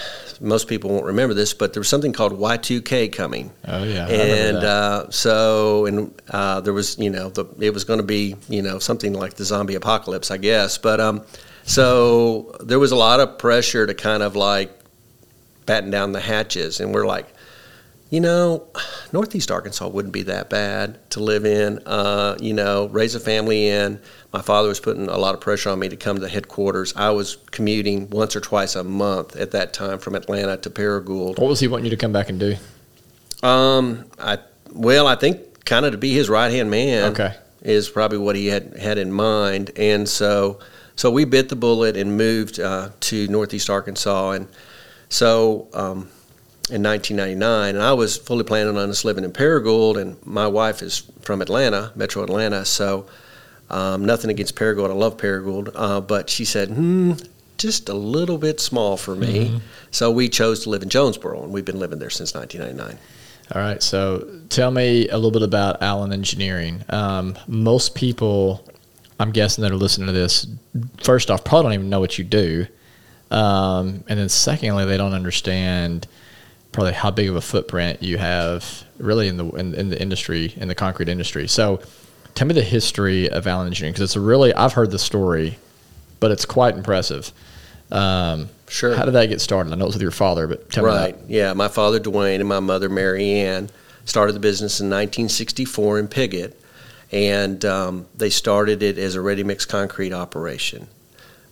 most 0.40 0.68
people 0.68 0.90
won't 0.90 1.06
remember 1.06 1.34
this, 1.34 1.54
but 1.54 1.72
there 1.72 1.80
was 1.80 1.88
something 1.88 2.12
called 2.12 2.32
Y2K 2.38 3.12
coming. 3.12 3.50
Oh 3.66 3.84
yeah, 3.84 4.08
and 4.08 4.56
uh, 4.58 5.10
so 5.10 5.86
and 5.86 6.20
uh, 6.28 6.60
there 6.60 6.72
was 6.72 6.98
you 6.98 7.10
know 7.10 7.30
the, 7.30 7.46
it 7.60 7.72
was 7.72 7.84
going 7.84 7.98
to 8.00 8.04
be 8.06 8.36
you 8.48 8.62
know 8.62 8.78
something 8.78 9.14
like 9.14 9.34
the 9.34 9.44
zombie 9.44 9.74
apocalypse, 9.74 10.30
I 10.30 10.36
guess, 10.36 10.76
but 10.76 11.00
um, 11.00 11.22
so 11.64 12.56
there 12.60 12.78
was 12.78 12.92
a 12.92 12.96
lot 12.96 13.20
of 13.20 13.38
pressure 13.38 13.86
to 13.86 13.94
kind 13.94 14.22
of 14.22 14.36
like 14.36 14.70
batten 15.66 15.90
down 15.90 16.12
the 16.12 16.20
hatches, 16.20 16.80
and 16.80 16.92
we're 16.92 17.06
like, 17.06 17.33
you 18.14 18.20
know, 18.20 18.64
Northeast 19.12 19.50
Arkansas 19.50 19.88
wouldn't 19.88 20.14
be 20.14 20.22
that 20.22 20.48
bad 20.48 21.10
to 21.10 21.20
live 21.20 21.44
in. 21.44 21.80
Uh, 21.84 22.36
you 22.40 22.54
know, 22.54 22.86
raise 22.86 23.16
a 23.16 23.20
family 23.20 23.66
in. 23.66 24.00
My 24.32 24.40
father 24.40 24.68
was 24.68 24.78
putting 24.78 25.08
a 25.08 25.18
lot 25.18 25.34
of 25.34 25.40
pressure 25.40 25.70
on 25.70 25.80
me 25.80 25.88
to 25.88 25.96
come 25.96 26.20
to 26.20 26.28
headquarters. 26.28 26.94
I 26.94 27.10
was 27.10 27.38
commuting 27.50 28.08
once 28.10 28.36
or 28.36 28.40
twice 28.40 28.76
a 28.76 28.84
month 28.84 29.34
at 29.34 29.50
that 29.50 29.72
time 29.72 29.98
from 29.98 30.14
Atlanta 30.14 30.56
to 30.58 30.70
Paragould. 30.70 31.40
What 31.40 31.48
was 31.48 31.58
he 31.58 31.66
wanting 31.66 31.86
you 31.86 31.90
to 31.90 31.96
come 31.96 32.12
back 32.12 32.28
and 32.28 32.38
do? 32.38 32.54
Um, 33.42 34.04
I 34.20 34.38
well, 34.72 35.08
I 35.08 35.16
think 35.16 35.64
kind 35.64 35.84
of 35.84 35.90
to 35.90 35.98
be 35.98 36.14
his 36.14 36.28
right 36.28 36.52
hand 36.52 36.70
man. 36.70 37.10
Okay, 37.10 37.34
is 37.62 37.88
probably 37.88 38.18
what 38.18 38.36
he 38.36 38.46
had 38.46 38.76
had 38.76 38.96
in 38.96 39.10
mind, 39.10 39.72
and 39.74 40.08
so 40.08 40.60
so 40.94 41.10
we 41.10 41.24
bit 41.24 41.48
the 41.48 41.56
bullet 41.56 41.96
and 41.96 42.16
moved 42.16 42.60
uh, 42.60 42.90
to 43.00 43.26
Northeast 43.26 43.68
Arkansas, 43.68 44.30
and 44.30 44.46
so 45.08 45.66
um, 45.74 46.08
in 46.70 46.82
1999, 46.82 47.74
and 47.74 47.84
I 47.84 47.92
was 47.92 48.16
fully 48.16 48.44
planning 48.44 48.76
on 48.76 48.90
us 48.90 49.04
living 49.04 49.24
in 49.24 49.32
Paragould, 49.32 50.00
and 50.00 50.16
my 50.26 50.46
wife 50.46 50.82
is 50.82 51.10
from 51.20 51.42
Atlanta, 51.42 51.92
Metro 51.94 52.22
Atlanta, 52.22 52.64
so 52.64 53.06
um, 53.70 54.04
nothing 54.04 54.30
against 54.30 54.56
Paragould. 54.56 54.90
I 54.90 54.94
love 54.94 55.16
Paragould, 55.16 55.70
uh, 55.74 56.00
but 56.00 56.30
she 56.30 56.44
said, 56.44 56.70
hmm, 56.70 57.12
just 57.58 57.88
a 57.88 57.94
little 57.94 58.38
bit 58.38 58.60
small 58.60 58.96
for 58.96 59.14
me. 59.14 59.46
Mm-hmm. 59.46 59.58
So 59.90 60.10
we 60.10 60.28
chose 60.28 60.64
to 60.64 60.70
live 60.70 60.82
in 60.82 60.88
Jonesboro, 60.88 61.42
and 61.42 61.52
we've 61.52 61.64
been 61.64 61.78
living 61.78 61.98
there 61.98 62.10
since 62.10 62.34
1999. 62.34 62.98
All 63.54 63.60
right. 63.60 63.82
So 63.82 64.40
tell 64.48 64.70
me 64.70 65.08
a 65.08 65.16
little 65.16 65.30
bit 65.30 65.42
about 65.42 65.82
Allen 65.82 66.12
Engineering. 66.12 66.82
Um, 66.88 67.38
most 67.46 67.94
people 67.94 68.66
I'm 69.18 69.30
guessing 69.30 69.62
that 69.62 69.70
are 69.70 69.76
listening 69.76 70.06
to 70.08 70.12
this, 70.12 70.46
first 71.02 71.30
off, 71.30 71.44
probably 71.44 71.64
don't 71.64 71.72
even 71.74 71.90
know 71.90 72.00
what 72.00 72.18
you 72.18 72.24
do. 72.24 72.66
Um, 73.30 74.04
and 74.08 74.18
then 74.18 74.28
secondly, 74.28 74.84
they 74.84 74.96
don't 74.96 75.14
understand 75.14 76.06
probably 76.74 76.92
how 76.92 77.10
big 77.10 77.28
of 77.28 77.36
a 77.36 77.40
footprint 77.40 78.02
you 78.02 78.18
have 78.18 78.84
really 78.98 79.28
in 79.28 79.36
the 79.36 79.48
in, 79.50 79.74
in 79.74 79.88
the 79.90 80.00
industry 80.00 80.52
in 80.56 80.68
the 80.68 80.74
concrete 80.74 81.08
industry. 81.08 81.48
So, 81.48 81.80
tell 82.34 82.46
me 82.46 82.54
the 82.54 82.62
history 82.62 83.30
of 83.30 83.46
Allen 83.46 83.66
Engineering 83.66 83.92
because 83.92 84.02
it's 84.02 84.16
a 84.16 84.20
really 84.20 84.52
I've 84.52 84.74
heard 84.74 84.90
the 84.90 84.98
story, 84.98 85.58
but 86.20 86.30
it's 86.30 86.44
quite 86.44 86.76
impressive. 86.76 87.32
Um, 87.90 88.48
sure. 88.68 88.94
How 88.94 89.04
did 89.04 89.14
that 89.14 89.26
get 89.26 89.40
started? 89.40 89.72
I 89.72 89.76
know 89.76 89.84
it 89.84 89.88
was 89.88 89.94
with 89.94 90.02
your 90.02 90.10
father, 90.10 90.46
but 90.46 90.70
tell 90.70 90.84
right. 90.84 91.14
me 91.14 91.22
Right. 91.22 91.30
Yeah, 91.30 91.52
my 91.52 91.68
father 91.68 92.00
Dwayne 92.00 92.40
and 92.40 92.48
my 92.48 92.60
mother 92.60 92.88
Mary 92.88 93.30
Ann 93.30 93.70
started 94.04 94.34
the 94.34 94.40
business 94.40 94.80
in 94.80 94.86
1964 94.86 95.98
in 95.98 96.08
Piggott 96.08 96.60
and 97.14 97.64
um, 97.64 98.06
they 98.16 98.28
started 98.28 98.82
it 98.82 98.98
as 98.98 99.14
a 99.14 99.20
ready 99.20 99.44
mix 99.44 99.64
concrete 99.64 100.12
operation. 100.12 100.88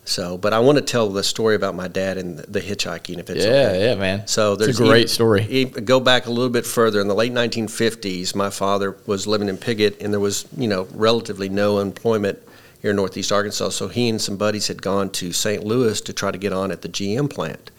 So, 0.04 0.36
but 0.36 0.52
I 0.52 0.58
want 0.58 0.78
to 0.78 0.82
tell 0.82 1.10
the 1.10 1.22
story 1.22 1.54
about 1.54 1.76
my 1.76 1.86
dad 1.86 2.18
and 2.18 2.38
the, 2.38 2.60
hitchhiking, 2.60 3.18
if 3.18 3.30
it's 3.30 3.44
yeah, 3.44 3.50
okay. 3.50 3.84
yeah, 3.84 3.94
man. 3.94 4.26
So 4.26 4.56
there's 4.56 4.70
it's 4.70 4.80
a 4.80 4.84
great 4.84 5.04
e- 5.04 5.08
story. 5.08 5.46
e- 5.48 5.64
go 5.64 6.00
back 6.00 6.26
a 6.26 6.30
little 6.30 6.50
bit 6.50 6.66
further 6.66 7.00
in 7.00 7.06
the 7.06 7.14
late 7.14 7.32
1950s. 7.32 8.34
My 8.34 8.50
father 8.50 8.96
was 9.06 9.28
living 9.28 9.48
in 9.48 9.58
Piggott, 9.58 10.02
and 10.02 10.12
there 10.12 10.20
was 10.20 10.46
you 10.56 10.66
know 10.66 10.88
relatively 10.92 11.48
no 11.48 11.78
employment 11.78 12.40
here 12.80 12.90
in 12.90 12.96
Northeast 12.96 13.30
Arkansas. 13.30 13.68
So 13.70 13.86
he 13.86 14.08
and 14.08 14.20
some 14.20 14.36
buddies 14.36 14.66
had 14.66 14.82
gone 14.82 15.10
to 15.10 15.32
St. 15.32 15.62
Louis 15.64 16.00
to 16.00 16.12
try 16.12 16.32
to 16.32 16.38
get 16.38 16.52
on 16.52 16.72
at 16.72 16.82
the 16.82 16.88
GM 16.88 17.30
plant, 17.30 17.70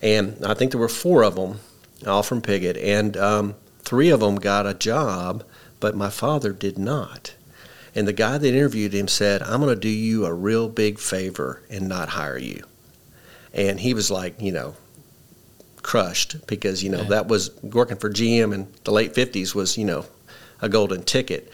and 0.00 0.44
I 0.46 0.54
think 0.54 0.70
there 0.70 0.80
were 0.80 0.88
four 0.88 1.24
of 1.24 1.34
them, 1.34 1.58
all 2.06 2.22
from 2.22 2.42
Piggott, 2.42 2.76
and 2.76 3.16
um, 3.16 3.54
three 3.80 4.10
of 4.10 4.20
them 4.20 4.36
got 4.36 4.68
a 4.68 4.74
job, 4.74 5.42
but 5.80 5.96
my 5.96 6.10
father 6.10 6.52
did 6.52 6.78
not. 6.78 7.34
And 7.94 8.06
the 8.06 8.12
guy 8.12 8.38
that 8.38 8.48
interviewed 8.48 8.92
him 8.94 9.08
said, 9.08 9.42
I'm 9.42 9.60
going 9.60 9.74
to 9.74 9.80
do 9.80 9.88
you 9.88 10.24
a 10.24 10.32
real 10.32 10.68
big 10.68 10.98
favor 10.98 11.62
and 11.68 11.88
not 11.88 12.10
hire 12.10 12.38
you. 12.38 12.64
And 13.52 13.80
he 13.80 13.94
was 13.94 14.10
like, 14.10 14.40
you 14.40 14.52
know, 14.52 14.76
crushed 15.82 16.46
because, 16.46 16.84
you 16.84 16.90
know, 16.90 17.02
Yeah. 17.02 17.08
that 17.08 17.28
was 17.28 17.50
working 17.62 17.96
for 17.96 18.10
GM 18.10 18.54
in 18.54 18.68
the 18.84 18.92
late 18.92 19.14
50s 19.14 19.54
was, 19.54 19.76
you 19.76 19.84
know, 19.84 20.04
a 20.62 20.68
golden 20.68 21.02
ticket. 21.02 21.50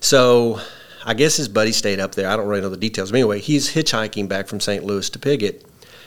So 0.00 0.60
I 1.04 1.14
guess 1.14 1.36
his 1.36 1.48
buddy 1.48 1.72
stayed 1.72 2.00
up 2.00 2.14
there. 2.16 2.28
I 2.28 2.36
don't 2.36 2.48
really 2.48 2.62
know 2.62 2.68
the 2.68 2.76
details. 2.76 3.12
But 3.12 3.18
anyway, 3.18 3.40
he's 3.40 3.74
hitchhiking 3.74 4.28
back 4.28 4.48
from 4.48 4.60
St. 4.60 4.84
Louis 4.84 5.08
to 5.10 5.18
Piggott. 5.18 5.64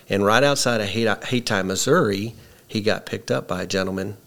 And 0.09 0.25
right 0.25 0.43
outside 0.43 0.81
of 0.81 0.87
Hayti, 0.89 1.63
Missouri, 1.63 2.35
he 2.67 2.81
got 2.81 3.05
picked 3.05 3.31
up 3.31 3.47
by 3.47 3.61
a 3.63 3.65
gentleman 3.67 4.17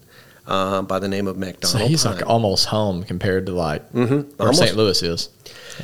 uh, 0.47 0.81
by 0.81 0.99
the 0.99 1.07
name 1.07 1.27
of 1.27 1.37
McDonald. 1.37 1.81
So 1.81 1.87
he's 1.87 2.03
Pine. 2.03 2.15
like 2.15 2.25
almost 2.27 2.65
home 2.65 3.03
compared 3.03 3.45
to 3.47 3.53
like 3.53 3.91
mm-hmm. 3.91 4.21
where 4.43 4.53
St. 4.53 4.75
Louis 4.75 5.01
is. 5.03 5.29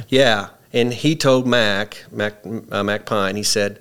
Yeah, 0.07 0.49
and 0.73 0.93
he 0.93 1.15
told 1.15 1.47
Mac, 1.47 2.05
Mac, 2.11 2.35
uh, 2.71 2.83
Mac 2.83 3.05
Pine, 3.05 3.35
he 3.35 3.43
said, 3.43 3.79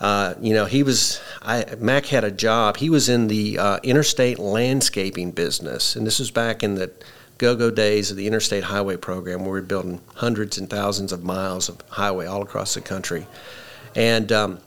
uh, 0.00 0.34
you 0.40 0.54
know, 0.54 0.64
he 0.64 0.82
was, 0.82 1.20
I, 1.42 1.66
Mac 1.78 2.06
had 2.06 2.24
a 2.24 2.30
job. 2.30 2.78
He 2.78 2.88
was 2.88 3.08
in 3.08 3.28
the 3.28 3.58
uh, 3.58 3.78
interstate 3.82 4.38
landscaping 4.38 5.32
business, 5.32 5.96
and 5.96 6.06
this 6.06 6.18
was 6.18 6.30
back 6.30 6.62
in 6.62 6.76
the 6.76 6.90
go-go 7.36 7.70
days 7.70 8.10
of 8.10 8.16
the 8.16 8.26
interstate 8.26 8.64
highway 8.64 8.96
program, 8.96 9.40
where 9.40 9.52
we 9.52 9.60
were 9.60 9.66
building 9.66 10.00
hundreds 10.14 10.58
and 10.58 10.70
thousands 10.70 11.12
of 11.12 11.22
miles 11.22 11.68
of 11.68 11.80
highway 11.88 12.26
all 12.26 12.42
across 12.42 12.74
the 12.74 12.80
country. 12.80 13.26
And 13.94 14.30
um, 14.32 14.60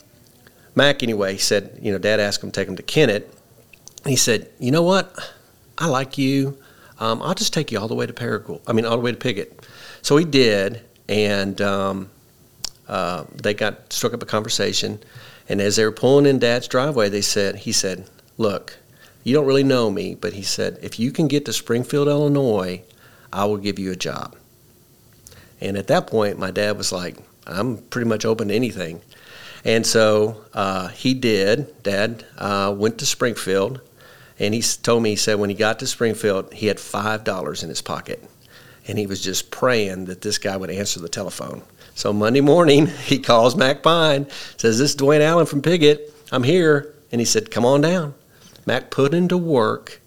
Mac, 0.76 1.02
anyway, 1.02 1.34
he 1.34 1.40
said, 1.40 1.80
you 1.82 1.92
know, 1.92 1.98
Dad 1.98 2.20
asked 2.20 2.44
him 2.44 2.52
to 2.52 2.60
take 2.60 2.68
him 2.68 2.76
to 2.76 2.84
Kennett. 2.84 3.32
He 4.06 4.16
said, 4.16 4.50
you 4.60 4.72
know 4.72 4.84
what? 4.84 5.34
I 5.78 5.88
like 5.88 6.18
you. 6.18 6.58
Um, 7.00 7.22
I'll 7.22 7.34
just 7.34 7.54
take 7.54 7.72
you 7.72 7.80
all 7.80 7.88
the 7.88 7.96
way 7.96 8.06
to 8.06 8.14
Paragould. 8.14 8.62
I 8.68 8.74
mean, 8.74 8.86
all 8.86 8.98
the 8.98 9.04
way 9.04 9.12
to 9.12 9.18
Piggott. 9.18 9.66
So 10.04 10.18
he 10.18 10.26
did, 10.26 10.82
and 11.08 11.60
um, 11.62 12.10
uh, 12.90 13.24
they 13.42 13.54
got 13.54 13.92
struck 13.92 14.14
up 14.14 14.22
a 14.22 14.26
conversation. 14.26 15.00
And 15.48 15.62
as 15.62 15.78
they 15.78 15.86
were 15.86 15.94
pulling 15.94 16.26
in 16.26 16.40
Dad's 16.40 16.68
driveway, 16.68 17.08
they 17.08 17.22
said, 17.22 17.56
he 17.56 17.72
said, 17.72 18.10
"Look, 18.38 18.78
you 19.24 19.34
don't 19.34 19.46
really 19.46 19.64
know 19.64 19.90
me, 19.90 20.16
but 20.16 20.34
he 20.34 20.42
said, 20.42 20.78
if 20.82 21.00
you 21.00 21.12
can 21.12 21.30
get 21.30 21.46
to 21.46 21.54
Springfield, 21.54 22.10
Illinois, 22.10 22.84
I 23.32 23.46
will 23.46 23.58
give 23.58 23.80
you 23.80 23.92
a 23.92 23.96
job." 23.96 24.36
And 25.62 25.78
at 25.78 25.88
that 25.88 26.08
point, 26.08 26.38
my 26.38 26.52
dad 26.52 26.78
was 26.78 26.92
like, 26.92 27.16
"I'm 27.48 27.78
pretty 27.78 28.08
much 28.08 28.26
open 28.26 28.50
to 28.50 28.54
anything." 28.54 29.02
And 29.64 29.88
so 29.88 30.44
uh, 30.54 30.90
he 30.90 31.14
did. 31.14 31.82
Dad 31.82 32.26
uh, 32.38 32.76
went 32.78 32.98
to 32.98 33.06
Springfield, 33.06 33.80
and 34.38 34.54
he 34.54 34.62
told 34.62 35.02
me 35.02 35.12
he 35.12 35.16
said 35.16 35.40
when 35.40 35.50
he 35.50 35.56
got 35.56 35.80
to 35.80 35.88
Springfield, 35.88 36.54
he 36.54 36.68
had 36.68 36.82
five 36.82 37.24
dollars 37.24 37.64
in 37.64 37.70
his 37.70 37.82
pocket 37.82 38.22
and 38.88 38.98
he 38.98 39.08
was 39.08 39.22
just 39.22 39.52
praying 39.52 40.06
that 40.06 40.22
this 40.22 40.38
guy 40.38 40.58
would 40.58 40.70
answer 40.70 41.00
the 41.00 41.10
telephone. 41.10 41.62
So 41.96 42.12
Monday 42.12 42.42
morning, 42.42 42.88
he 43.06 43.20
calls 43.20 43.56
Mac 43.56 43.84
Pine, 43.84 44.28
says, 44.58 44.80
"This 44.80 44.92
is 44.92 44.96
Dwayne 44.96 45.22
Allen 45.22 45.46
from 45.46 45.62
Piggott. 45.62 46.14
I'm 46.32 46.44
here." 46.44 46.94
And 47.12 47.22
he 47.22 47.26
said, 47.26 47.52
"Come 47.52 47.66
on 47.66 47.82
down." 47.82 48.14
Mac 48.66 48.90
put 48.90 49.14
him 49.14 49.28
to 49.28 49.38
work 49.38 50.02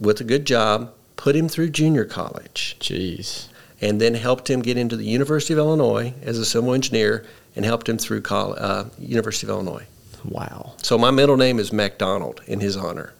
with 0.00 0.20
a 0.20 0.24
good 0.24 0.44
job, 0.44 0.92
put 1.16 1.36
him 1.36 1.48
through 1.48 1.70
junior 1.70 2.04
college, 2.04 2.76
Jeez. 2.80 3.46
and 3.80 4.00
then 4.00 4.14
helped 4.14 4.50
him 4.50 4.60
get 4.60 4.76
into 4.76 4.96
the 4.96 5.04
University 5.04 5.54
of 5.54 5.58
Illinois 5.58 6.14
as 6.22 6.38
a 6.38 6.44
civil 6.44 6.74
engineer, 6.74 7.24
and 7.54 7.64
helped 7.64 7.88
him 7.88 7.98
through 7.98 8.22
col 8.22 8.54
uh, 8.58 8.84
University 8.98 9.46
of 9.46 9.50
Illinois. 9.50 9.86
Wow. 10.24 10.74
So 10.82 10.98
my 10.98 11.10
middle 11.10 11.36
name 11.36 11.58
is 11.58 11.72
MacDonald 11.72 12.40
in 12.46 12.60
his 12.60 12.76
honor. 12.76 13.12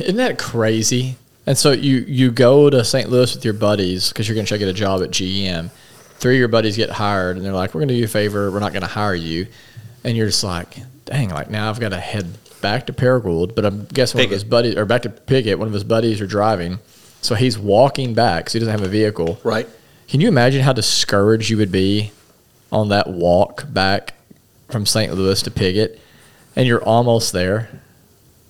Isn't 0.00 0.16
that 0.16 0.38
crazy? 0.38 1.16
And 1.46 1.56
so 1.56 1.70
you 1.72 1.98
you 2.08 2.30
go 2.30 2.68
to 2.68 2.84
St. 2.84 3.08
Louis 3.08 3.34
with 3.34 3.44
your 3.44 3.54
buddies 3.54 4.08
because 4.08 4.28
you're 4.28 4.34
going 4.34 4.46
to 4.46 4.48
try 4.48 4.58
to 4.58 4.64
get 4.64 4.68
a 4.68 4.72
job 4.72 5.02
at 5.02 5.10
GM. 5.10 5.70
Three 6.18 6.36
of 6.36 6.38
your 6.38 6.48
buddies 6.48 6.76
get 6.76 6.90
hired, 6.90 7.36
and 7.36 7.44
they're 7.44 7.52
like, 7.52 7.74
"We're 7.74 7.80
going 7.80 7.88
to 7.88 7.94
do 7.94 7.98
you 7.98 8.06
a 8.06 8.08
favor. 8.08 8.50
We're 8.50 8.60
not 8.60 8.72
going 8.72 8.82
to 8.82 8.88
hire 8.88 9.14
you." 9.14 9.46
And 10.02 10.16
you're 10.16 10.26
just 10.26 10.42
like, 10.42 10.76
"Dang!" 11.04 11.30
Like 11.30 11.50
now 11.50 11.70
I've 11.70 11.78
got 11.78 11.90
to 11.90 12.00
head 12.00 12.36
back 12.60 12.86
to 12.86 12.92
Paragould, 12.92 13.54
but 13.54 13.64
I'm 13.64 13.84
guessing 13.86 14.18
one 14.18 14.24
of 14.24 14.30
his 14.30 14.44
buddies, 14.44 14.76
or 14.76 14.84
back 14.84 15.02
to 15.02 15.10
Piggott. 15.10 15.58
One 15.58 15.68
of 15.68 15.74
his 15.74 15.84
buddies 15.84 16.20
are 16.20 16.26
driving, 16.26 16.80
so 17.20 17.36
he's 17.36 17.56
walking 17.58 18.12
back 18.14 18.44
because 18.44 18.54
he 18.54 18.58
doesn't 18.58 18.72
have 18.72 18.82
a 18.82 18.88
vehicle. 18.88 19.38
Right? 19.44 19.68
Can 20.08 20.20
you 20.20 20.28
imagine 20.28 20.62
how 20.62 20.72
discouraged 20.72 21.50
you 21.50 21.58
would 21.58 21.72
be 21.72 22.12
on 22.72 22.88
that 22.88 23.08
walk 23.08 23.72
back 23.72 24.14
from 24.68 24.84
St. 24.84 25.14
Louis 25.14 25.40
to 25.42 25.50
Piggott, 25.50 26.00
and 26.56 26.66
you're 26.66 26.82
almost 26.82 27.32
there, 27.32 27.68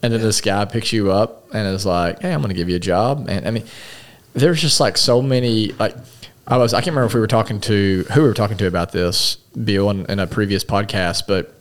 and 0.03 0.13
then 0.13 0.21
this 0.23 0.41
guy 0.41 0.65
picks 0.65 0.93
you 0.93 1.11
up 1.11 1.46
and 1.57 1.75
is 1.75 1.87
like, 1.87 2.21
"Hey, 2.21 2.33
I'm 2.33 2.41
going 2.41 2.51
to 2.51 2.55
give 2.55 2.69
you 2.69 2.77
a 2.77 2.81
job." 2.81 3.27
And 3.29 3.47
I 3.47 3.51
mean, 3.51 3.65
there's 4.35 4.61
just 4.61 4.81
like 4.81 4.97
so 4.97 5.23
many 5.23 5.73
like. 5.73 5.97
I 6.49 6.59
was 6.59 6.75
I 6.75 6.79
can't 6.79 6.95
remember 6.95 7.07
if 7.07 7.15
we 7.15 7.21
were 7.21 7.27
talking 7.27 7.61
to 7.63 8.05
who 8.13 8.23
we 8.23 8.29
were 8.29 8.35
talking 8.35 8.57
to 8.59 8.69
about 8.69 8.93
this, 8.93 9.37
Bill, 9.37 9.91
in, 9.91 10.07
in 10.07 10.21
a 10.21 10.29
previous 10.29 10.63
podcast, 10.63 11.25
but 11.27 11.53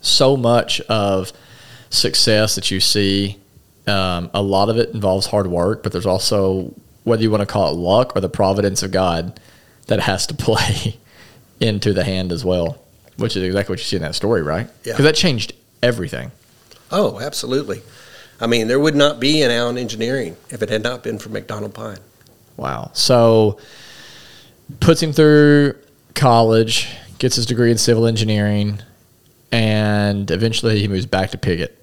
so 0.00 0.36
much 0.36 0.80
of 0.82 1.32
success 1.90 2.54
that 2.54 2.70
you 2.70 2.78
see, 2.78 3.38
um, 3.88 4.30
a 4.32 4.42
lot 4.42 4.68
of 4.68 4.76
it 4.76 4.90
involves 4.90 5.26
hard 5.26 5.48
work, 5.48 5.82
but 5.82 5.90
there's 5.90 6.06
also 6.06 6.72
whether 7.02 7.22
you 7.22 7.30
want 7.30 7.40
to 7.40 7.46
call 7.46 7.70
it 7.70 7.76
luck 7.76 8.14
or 8.14 8.20
the 8.20 8.28
providence 8.28 8.82
of 8.82 8.92
God 8.92 9.40
that 9.86 10.00
has 10.00 10.26
to 10.28 10.34
play 10.34 10.96
into 11.60 11.92
the 11.92 12.04
hand 12.04 12.30
as 12.30 12.44
well, 12.44 12.78
which 13.16 13.36
is 13.36 13.42
exactly 13.42 13.72
what 13.72 13.78
you 13.78 13.84
see 13.84 13.96
in 13.96 14.02
that 14.02 14.14
story, 14.14 14.42
right? 14.42 14.68
Yeah. 14.84 14.92
Because 14.92 15.04
that 15.04 15.14
changed 15.16 15.54
everything. 15.82 16.30
Oh, 16.90 17.20
absolutely. 17.20 17.82
I 18.40 18.46
mean, 18.46 18.68
there 18.68 18.80
would 18.80 18.96
not 18.96 19.20
be 19.20 19.42
an 19.42 19.50
Allen 19.50 19.78
Engineering 19.78 20.36
if 20.50 20.62
it 20.62 20.68
had 20.68 20.82
not 20.82 21.02
been 21.02 21.18
for 21.18 21.28
McDonald 21.28 21.74
Pine. 21.74 21.98
Wow. 22.56 22.90
So 22.94 23.58
puts 24.80 25.02
him 25.02 25.12
through 25.12 25.76
college, 26.14 26.88
gets 27.18 27.36
his 27.36 27.46
degree 27.46 27.70
in 27.70 27.78
civil 27.78 28.06
engineering, 28.06 28.80
and 29.52 30.30
eventually 30.30 30.80
he 30.80 30.88
moves 30.88 31.06
back 31.06 31.30
to 31.30 31.38
Piggott, 31.38 31.78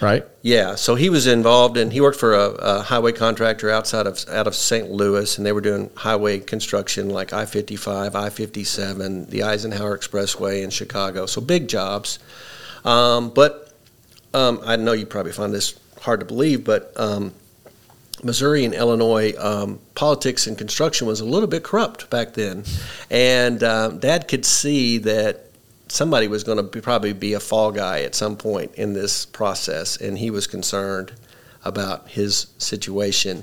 right? 0.00 0.24
Yeah, 0.42 0.74
so 0.74 0.94
he 0.94 1.10
was 1.10 1.26
involved 1.26 1.76
in. 1.76 1.90
He 1.90 2.00
worked 2.00 2.18
for 2.18 2.34
a, 2.34 2.50
a 2.50 2.82
highway 2.82 3.12
contractor 3.12 3.70
outside 3.70 4.06
of 4.06 4.24
out 4.28 4.46
of 4.46 4.54
St. 4.54 4.90
Louis, 4.90 5.36
and 5.36 5.46
they 5.46 5.52
were 5.52 5.60
doing 5.60 5.90
highway 5.94 6.40
construction 6.40 7.08
like 7.10 7.32
I 7.32 7.46
fifty 7.46 7.76
five, 7.76 8.16
I 8.16 8.30
fifty 8.30 8.64
seven, 8.64 9.26
the 9.30 9.42
Eisenhower 9.42 9.96
Expressway 9.96 10.62
in 10.62 10.70
Chicago. 10.70 11.26
So 11.26 11.40
big 11.40 11.68
jobs. 11.68 12.18
Um, 12.84 13.30
but 13.30 13.72
um, 14.34 14.60
I 14.64 14.76
know 14.76 14.92
you 14.92 15.06
probably 15.06 15.32
find 15.32 15.54
this 15.54 15.72
hard 16.04 16.20
to 16.20 16.26
believe, 16.26 16.64
but 16.64 16.92
um, 16.96 17.32
Missouri 18.22 18.64
and 18.64 18.74
Illinois 18.74 19.32
um, 19.38 19.80
politics 19.94 20.46
and 20.46 20.56
construction 20.56 21.06
was 21.06 21.20
a 21.20 21.24
little 21.24 21.48
bit 21.48 21.64
corrupt 21.64 22.10
back 22.10 22.34
then, 22.34 22.64
and 23.10 23.62
um, 23.62 23.98
Dad 23.98 24.28
could 24.28 24.44
see 24.44 24.98
that 24.98 25.46
somebody 25.88 26.28
was 26.28 26.44
going 26.44 26.58
to 26.58 26.82
probably 26.82 27.14
be 27.14 27.32
a 27.32 27.40
fall 27.40 27.72
guy 27.72 28.02
at 28.02 28.14
some 28.14 28.36
point 28.36 28.74
in 28.74 28.92
this 28.92 29.24
process, 29.24 29.96
and 29.96 30.18
he 30.18 30.30
was 30.30 30.46
concerned 30.46 31.12
about 31.64 32.08
his 32.08 32.48
situation, 32.58 33.42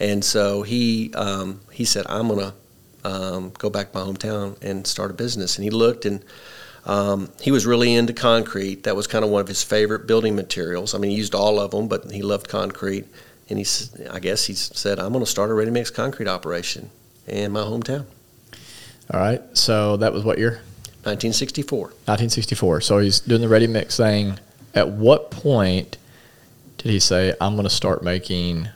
and 0.00 0.24
so 0.24 0.62
he 0.62 1.12
um, 1.14 1.60
he 1.72 1.84
said, 1.84 2.06
"I'm 2.08 2.28
going 2.28 2.40
to 2.40 3.08
um, 3.08 3.52
go 3.56 3.70
back 3.70 3.92
to 3.92 3.98
my 3.98 4.04
hometown 4.04 4.60
and 4.62 4.84
start 4.86 5.12
a 5.12 5.14
business." 5.14 5.56
And 5.56 5.64
he 5.64 5.70
looked 5.70 6.04
and. 6.04 6.24
Um, 6.86 7.30
he 7.40 7.50
was 7.50 7.66
really 7.66 7.94
into 7.94 8.12
concrete. 8.12 8.84
That 8.84 8.96
was 8.96 9.06
kind 9.06 9.24
of 9.24 9.30
one 9.30 9.40
of 9.40 9.48
his 9.48 9.62
favorite 9.62 10.06
building 10.06 10.34
materials. 10.34 10.94
I 10.94 10.98
mean, 10.98 11.10
he 11.10 11.16
used 11.16 11.34
all 11.34 11.60
of 11.60 11.72
them, 11.72 11.88
but 11.88 12.10
he 12.10 12.22
loved 12.22 12.48
concrete. 12.48 13.06
And 13.48 13.58
he, 13.58 13.66
I 14.10 14.20
guess 14.20 14.44
he 14.44 14.54
said, 14.54 14.98
"I'm 14.98 15.12
going 15.12 15.24
to 15.24 15.30
start 15.30 15.50
a 15.50 15.54
ready-mix 15.54 15.90
concrete 15.90 16.28
operation 16.28 16.90
in 17.26 17.52
my 17.52 17.60
hometown." 17.60 18.06
All 19.12 19.20
right. 19.20 19.42
So 19.56 19.96
that 19.96 20.12
was 20.12 20.24
what 20.24 20.38
year? 20.38 20.60
1964. 21.02 21.78
1964. 21.78 22.80
So 22.82 22.98
he's 22.98 23.20
doing 23.20 23.40
the 23.40 23.48
ready 23.48 23.66
mix 23.66 23.96
thing. 23.96 24.38
At 24.74 24.90
what 24.90 25.30
point 25.30 25.96
did 26.78 26.90
he 26.90 27.00
say, 27.00 27.34
I'm 27.40 27.54
going 27.54 27.64
to 27.64 27.74
start 27.74 28.04
making 28.04 28.68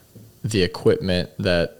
the 0.42 0.62
equipment 0.62 1.30
that 1.38 1.78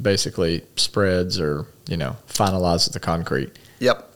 basically 0.00 0.62
spreads 0.76 1.38
or, 1.38 1.66
you 1.86 1.96
know, 1.96 2.16
finalizes 2.28 2.92
the 2.92 3.00
concrete? 3.00 3.52
Yep. 3.78 4.07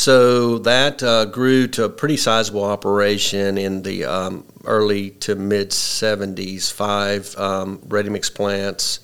So 0.00 0.56
that 0.60 1.02
uh, 1.02 1.26
grew 1.26 1.66
to 1.68 1.84
a 1.84 1.90
pretty 1.90 2.16
sizable 2.16 2.64
operation 2.64 3.58
in 3.58 3.82
the 3.82 4.06
um, 4.06 4.46
early 4.64 5.10
to 5.10 5.34
mid 5.34 5.72
70s. 5.72 6.72
Five 6.72 7.36
um, 7.36 7.82
ready 7.86 8.08
mix 8.08 8.30
plants, 8.30 9.00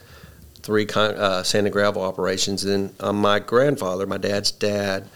three 0.63 0.87
con- 0.87 1.15
uh, 1.17 1.43
sand 1.43 1.67
and 1.67 1.73
gravel 1.75 2.01
operations. 2.01 2.65
And 2.65 2.95
uh, 2.99 3.13
my 3.13 3.41
grandfather, 3.41 4.07
my 4.07 4.17
dad's 4.17 4.51
dad, 4.51 5.07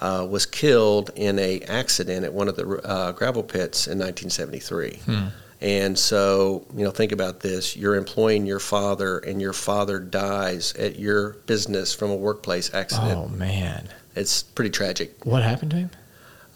uh, 0.00 0.26
was 0.28 0.44
killed 0.44 1.12
in 1.14 1.38
a 1.38 1.60
accident 1.60 2.24
at 2.24 2.32
one 2.32 2.48
of 2.48 2.56
the 2.56 2.66
uh, 2.84 3.12
gravel 3.12 3.44
pits 3.44 3.86
in 3.86 3.96
1973. 3.96 4.96
Hmm. 5.04 5.26
And 5.60 5.96
so, 5.96 6.66
you 6.74 6.82
know, 6.82 6.90
think 6.90 7.12
about 7.12 7.38
this: 7.38 7.76
you're 7.76 7.94
employing 7.94 8.44
your 8.44 8.58
father, 8.58 9.18
and 9.18 9.40
your 9.40 9.52
father 9.52 10.00
dies 10.00 10.74
at 10.74 10.98
your 10.98 11.34
business 11.46 11.94
from 11.94 12.10
a 12.10 12.16
workplace 12.16 12.74
accident. 12.74 13.16
Oh 13.16 13.28
man, 13.28 13.88
It's 14.18 14.42
pretty 14.42 14.70
tragic. 14.70 15.24
what 15.24 15.42
happened 15.42 15.70
to 15.72 15.76
him? 15.78 15.90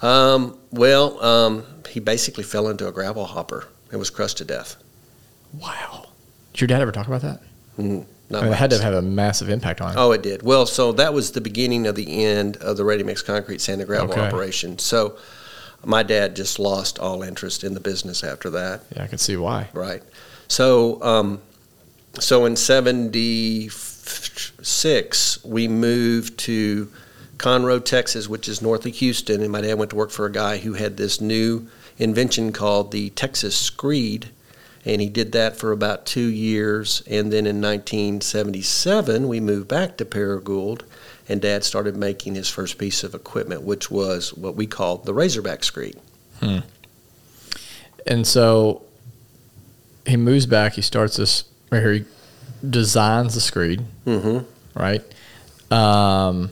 Um, 0.02 0.58
well, 0.72 1.22
um, 1.22 1.64
he 1.88 2.00
basically 2.00 2.44
fell 2.44 2.68
into 2.68 2.86
a 2.88 2.92
gravel 2.92 3.24
hopper 3.24 3.68
and 3.90 3.98
was 3.98 4.10
crushed 4.10 4.36
to 4.38 4.44
death. 4.44 4.76
Wow. 5.54 6.06
Did 6.52 6.60
your 6.62 6.68
dad 6.68 6.80
ever 6.82 6.92
talk 6.92 7.06
about 7.06 7.22
that? 7.22 7.40
Mm, 7.78 8.04
I 8.32 8.42
mean, 8.42 8.52
it 8.52 8.56
had 8.56 8.70
to 8.70 8.82
have 8.82 8.94
a 8.94 9.02
massive 9.02 9.48
impact 9.48 9.80
on 9.80 9.92
him. 9.92 9.98
Oh, 9.98 10.10
it 10.12 10.22
did. 10.22 10.42
Well, 10.42 10.66
so 10.66 10.92
that 10.92 11.14
was 11.14 11.30
the 11.32 11.40
beginning 11.40 11.86
of 11.86 11.94
the 11.94 12.24
end 12.24 12.56
of 12.58 12.76
the 12.76 12.84
ready 12.84 13.02
mix 13.04 13.22
concrete 13.22 13.60
sand 13.60 13.80
and 13.80 13.88
gravel 13.88 14.10
Okay. 14.12 14.20
operation. 14.20 14.78
So 14.78 15.16
my 15.84 16.02
dad 16.02 16.34
just 16.36 16.58
lost 16.58 16.98
all 16.98 17.22
interest 17.22 17.62
in 17.64 17.74
the 17.74 17.80
business 17.80 18.22
after 18.24 18.50
that. 18.50 18.82
Yeah, 18.96 19.04
I 19.04 19.06
can 19.06 19.18
see 19.18 19.36
why. 19.36 19.68
Right. 19.72 20.02
So, 20.48 21.00
um, 21.02 21.40
so 22.18 22.44
in 22.44 22.56
'76, 22.56 25.44
we 25.44 25.68
moved 25.68 26.38
to 26.40 26.90
Conroe, 27.42 27.84
Texas, 27.84 28.28
which 28.28 28.48
is 28.48 28.62
north 28.62 28.86
of 28.86 28.94
Houston, 28.94 29.42
and 29.42 29.50
my 29.50 29.60
dad 29.60 29.74
went 29.74 29.90
to 29.90 29.96
work 29.96 30.10
for 30.10 30.26
a 30.26 30.32
guy 30.32 30.58
who 30.58 30.74
had 30.74 30.96
this 30.96 31.20
new 31.20 31.66
invention 31.98 32.52
called 32.52 32.92
the 32.92 33.10
Texas 33.10 33.56
Screed, 33.56 34.30
and 34.84 35.00
he 35.00 35.08
did 35.08 35.32
that 35.32 35.56
for 35.56 35.72
about 35.72 36.06
two 36.06 36.20
years. 36.28 37.02
And 37.08 37.32
then 37.32 37.46
in 37.46 37.60
1977, 37.60 39.26
we 39.28 39.40
moved 39.40 39.68
back 39.68 39.96
to 39.96 40.04
Paragould, 40.04 40.82
and 41.28 41.40
Dad 41.42 41.64
started 41.64 41.96
making 41.96 42.34
his 42.36 42.48
first 42.48 42.78
piece 42.78 43.02
of 43.04 43.14
equipment, 43.14 43.62
which 43.62 43.90
was 43.90 44.32
what 44.34 44.54
we 44.56 44.66
called 44.66 45.04
the 45.04 45.12
Razorback 45.14 45.64
Screed. 45.64 45.96
And 48.06 48.26
so 48.26 48.82
he 50.06 50.16
moves 50.16 50.46
back. 50.46 50.72
He 50.74 50.82
starts 50.82 51.16
this 51.16 51.44
right 51.70 51.80
here. 51.80 51.92
He 51.92 52.04
designs 52.68 53.34
the 53.34 53.40
screed, 53.40 53.82
Mm-hmm. 54.06 54.78
right? 54.80 55.02
Um, 55.70 56.50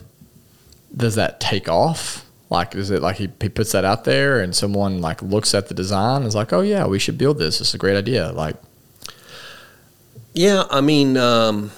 does 0.95 1.15
that 1.15 1.39
take 1.39 1.69
off? 1.69 2.25
Like, 2.49 2.75
is 2.75 2.91
it 2.91 3.01
like 3.01 3.15
he, 3.15 3.29
he 3.39 3.49
puts 3.49 3.71
that 3.71 3.85
out 3.85 4.03
there 4.03 4.41
and 4.41 4.53
someone 4.53 4.99
like 4.99 5.21
looks 5.21 5.53
at 5.53 5.69
the 5.69 5.73
design 5.73 6.17
and 6.17 6.25
is 6.25 6.35
like, 6.35 6.51
oh 6.51 6.61
yeah, 6.61 6.85
we 6.85 6.99
should 6.99 7.17
build 7.17 7.37
this. 7.37 7.61
Is 7.61 7.73
a 7.73 7.77
great 7.77 7.95
idea. 7.95 8.31
Like, 8.31 8.57
Yeah, 10.33 10.65
I 10.69 10.81
mean, 10.81 11.15
um, 11.15 11.71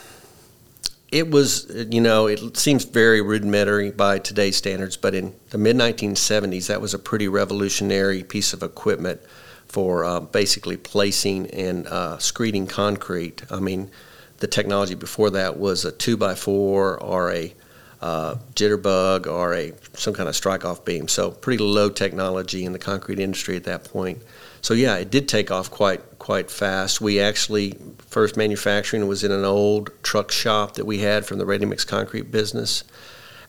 it 1.11 1.29
was, 1.29 1.71
you 1.91 2.01
know, 2.01 2.25
it 2.25 2.57
seems 2.57 2.85
very 2.85 3.21
rudimentary 3.21 3.91
by 3.91 4.17
today's 4.17 4.55
standards, 4.55 4.97
but 4.97 5.13
in 5.13 5.35
the 5.51 5.59
mid 5.59 5.75
1970s, 5.75 6.67
that 6.67 6.81
was 6.81 6.95
a 6.95 6.99
pretty 6.99 7.27
revolutionary 7.27 8.23
piece 8.23 8.51
of 8.51 8.63
equipment 8.63 9.21
for 9.67 10.03
uh, 10.03 10.19
basically 10.19 10.75
placing 10.75 11.51
and 11.51 11.85
uh, 11.85 12.17
screeding 12.17 12.67
concrete. 12.67 13.43
I 13.51 13.59
mean, 13.59 13.91
the 14.37 14.47
technology 14.47 14.95
before 14.95 15.29
that 15.29 15.57
was 15.57 15.85
a 15.85 15.91
two 15.91 16.17
by 16.17 16.33
four 16.33 16.99
or 16.99 17.31
a 17.31 17.53
uh, 18.03 18.35
jitterbug 18.53 19.27
or 19.27 19.53
a 19.53 19.71
some 19.93 20.13
kind 20.13 20.27
of 20.27 20.35
strike 20.35 20.65
off 20.65 20.83
beam. 20.83 21.07
So 21.07 21.31
pretty 21.31 21.63
low 21.63 21.89
technology 21.89 22.65
in 22.65 22.73
the 22.73 22.79
concrete 22.79 23.17
industry 23.17 23.55
at 23.55 23.63
that 23.63 23.85
point. 23.85 24.21
So 24.61 24.73
yeah, 24.73 24.97
it 24.97 25.09
did 25.09 25.29
take 25.29 25.51
off 25.51 25.71
quite 25.71 26.19
quite 26.19 26.51
fast. 26.51 26.99
We 26.99 27.21
actually 27.21 27.77
first 28.09 28.35
manufacturing 28.35 29.07
was 29.07 29.23
in 29.23 29.31
an 29.31 29.45
old 29.45 29.89
truck 30.03 30.31
shop 30.31 30.73
that 30.73 30.85
we 30.85 30.99
had 30.99 31.25
from 31.25 31.37
the 31.37 31.45
ready 31.45 31.65
mix 31.65 31.85
concrete 31.85 32.29
business, 32.29 32.83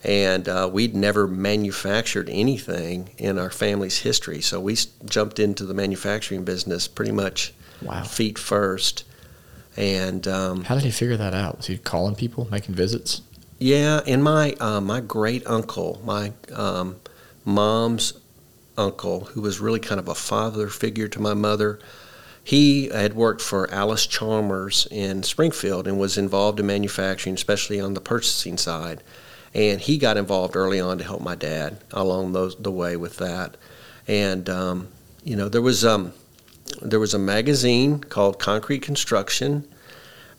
and 0.04 0.48
uh, 0.48 0.70
we'd 0.72 0.94
never 0.94 1.26
manufactured 1.26 2.30
anything 2.30 3.10
in 3.18 3.40
our 3.40 3.50
family's 3.50 3.98
history. 3.98 4.40
So 4.40 4.60
we 4.60 4.76
jumped 5.04 5.40
into 5.40 5.66
the 5.66 5.74
manufacturing 5.74 6.44
business 6.44 6.86
pretty 6.86 7.12
much 7.12 7.52
wow. 7.82 8.04
feet 8.04 8.38
first, 8.38 9.02
and 9.76 10.28
um, 10.28 10.62
How 10.62 10.76
did 10.76 10.84
he 10.84 10.92
figure 10.92 11.16
that 11.16 11.34
out? 11.34 11.56
Was 11.56 11.66
he 11.66 11.76
calling 11.76 12.14
people, 12.14 12.46
making 12.52 12.76
visits? 12.76 13.20
Yeah, 13.64 14.02
and 14.06 14.22
my 14.22 14.52
uh, 14.60 14.82
my 14.82 15.00
great 15.00 15.46
uncle, 15.46 15.98
my 16.04 16.34
um, 16.52 16.96
mom's 17.46 18.12
uncle, 18.76 19.20
who 19.20 19.40
was 19.40 19.58
really 19.58 19.80
kind 19.80 19.98
of 19.98 20.06
a 20.06 20.14
father 20.14 20.68
figure 20.68 21.08
to 21.08 21.18
my 21.18 21.32
mother, 21.32 21.78
he 22.44 22.88
had 22.88 23.14
worked 23.14 23.40
for 23.40 23.70
Allis-Chalmers 23.70 24.86
in 24.90 25.22
Springfield 25.22 25.88
and 25.88 25.98
was 25.98 26.18
involved 26.18 26.60
in 26.60 26.66
manufacturing, 26.66 27.36
especially 27.36 27.80
on 27.80 27.94
the 27.94 28.02
purchasing 28.02 28.58
side. 28.58 29.02
And 29.54 29.80
he 29.80 29.96
got 29.96 30.18
involved 30.18 30.56
early 30.56 30.78
on 30.78 30.98
to 30.98 31.04
help 31.04 31.22
my 31.22 31.34
dad 31.34 31.78
along 31.90 32.34
those 32.34 32.56
the 32.56 32.70
way 32.70 32.98
with 32.98 33.16
that. 33.16 33.56
And 34.06 34.46
um, 34.50 34.88
you 35.22 35.36
know, 35.36 35.48
there 35.48 35.62
was 35.62 35.86
um, 35.86 36.12
there 36.82 37.00
was 37.00 37.14
a 37.14 37.18
magazine 37.18 38.00
called 38.00 38.38
Concrete 38.38 38.82
Construction 38.82 39.66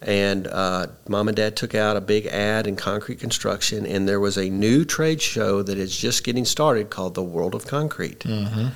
and 0.02 0.48
uh, 0.48 0.88
mom 1.08 1.28
and 1.28 1.38
dad 1.38 1.56
took 1.56 1.74
out 1.74 1.98
a 1.98 2.02
big 2.02 2.26
ad 2.28 2.68
in 2.68 2.76
concrete 2.76 3.20
construction 3.20 3.86
and 3.86 4.08
there 4.08 4.20
was 4.20 4.38
a 4.38 4.50
new 4.50 4.86
trade 4.86 5.22
show 5.22 5.64
that 5.64 5.78
is 5.78 5.98
just 5.98 6.24
getting 6.24 6.46
started 6.46 6.90
called 6.90 7.16
the 7.16 7.24
world 7.24 7.56
of 7.56 7.66
concrete. 7.66 8.20
Mm-hmm. 8.20 8.68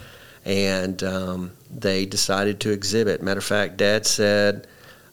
and 0.45 1.03
um, 1.03 1.51
they 1.69 2.05
decided 2.05 2.59
to 2.61 2.71
exhibit. 2.71 3.21
Matter 3.21 3.39
of 3.39 3.43
fact 3.43 3.77
dad 3.77 4.05
said 4.05 4.67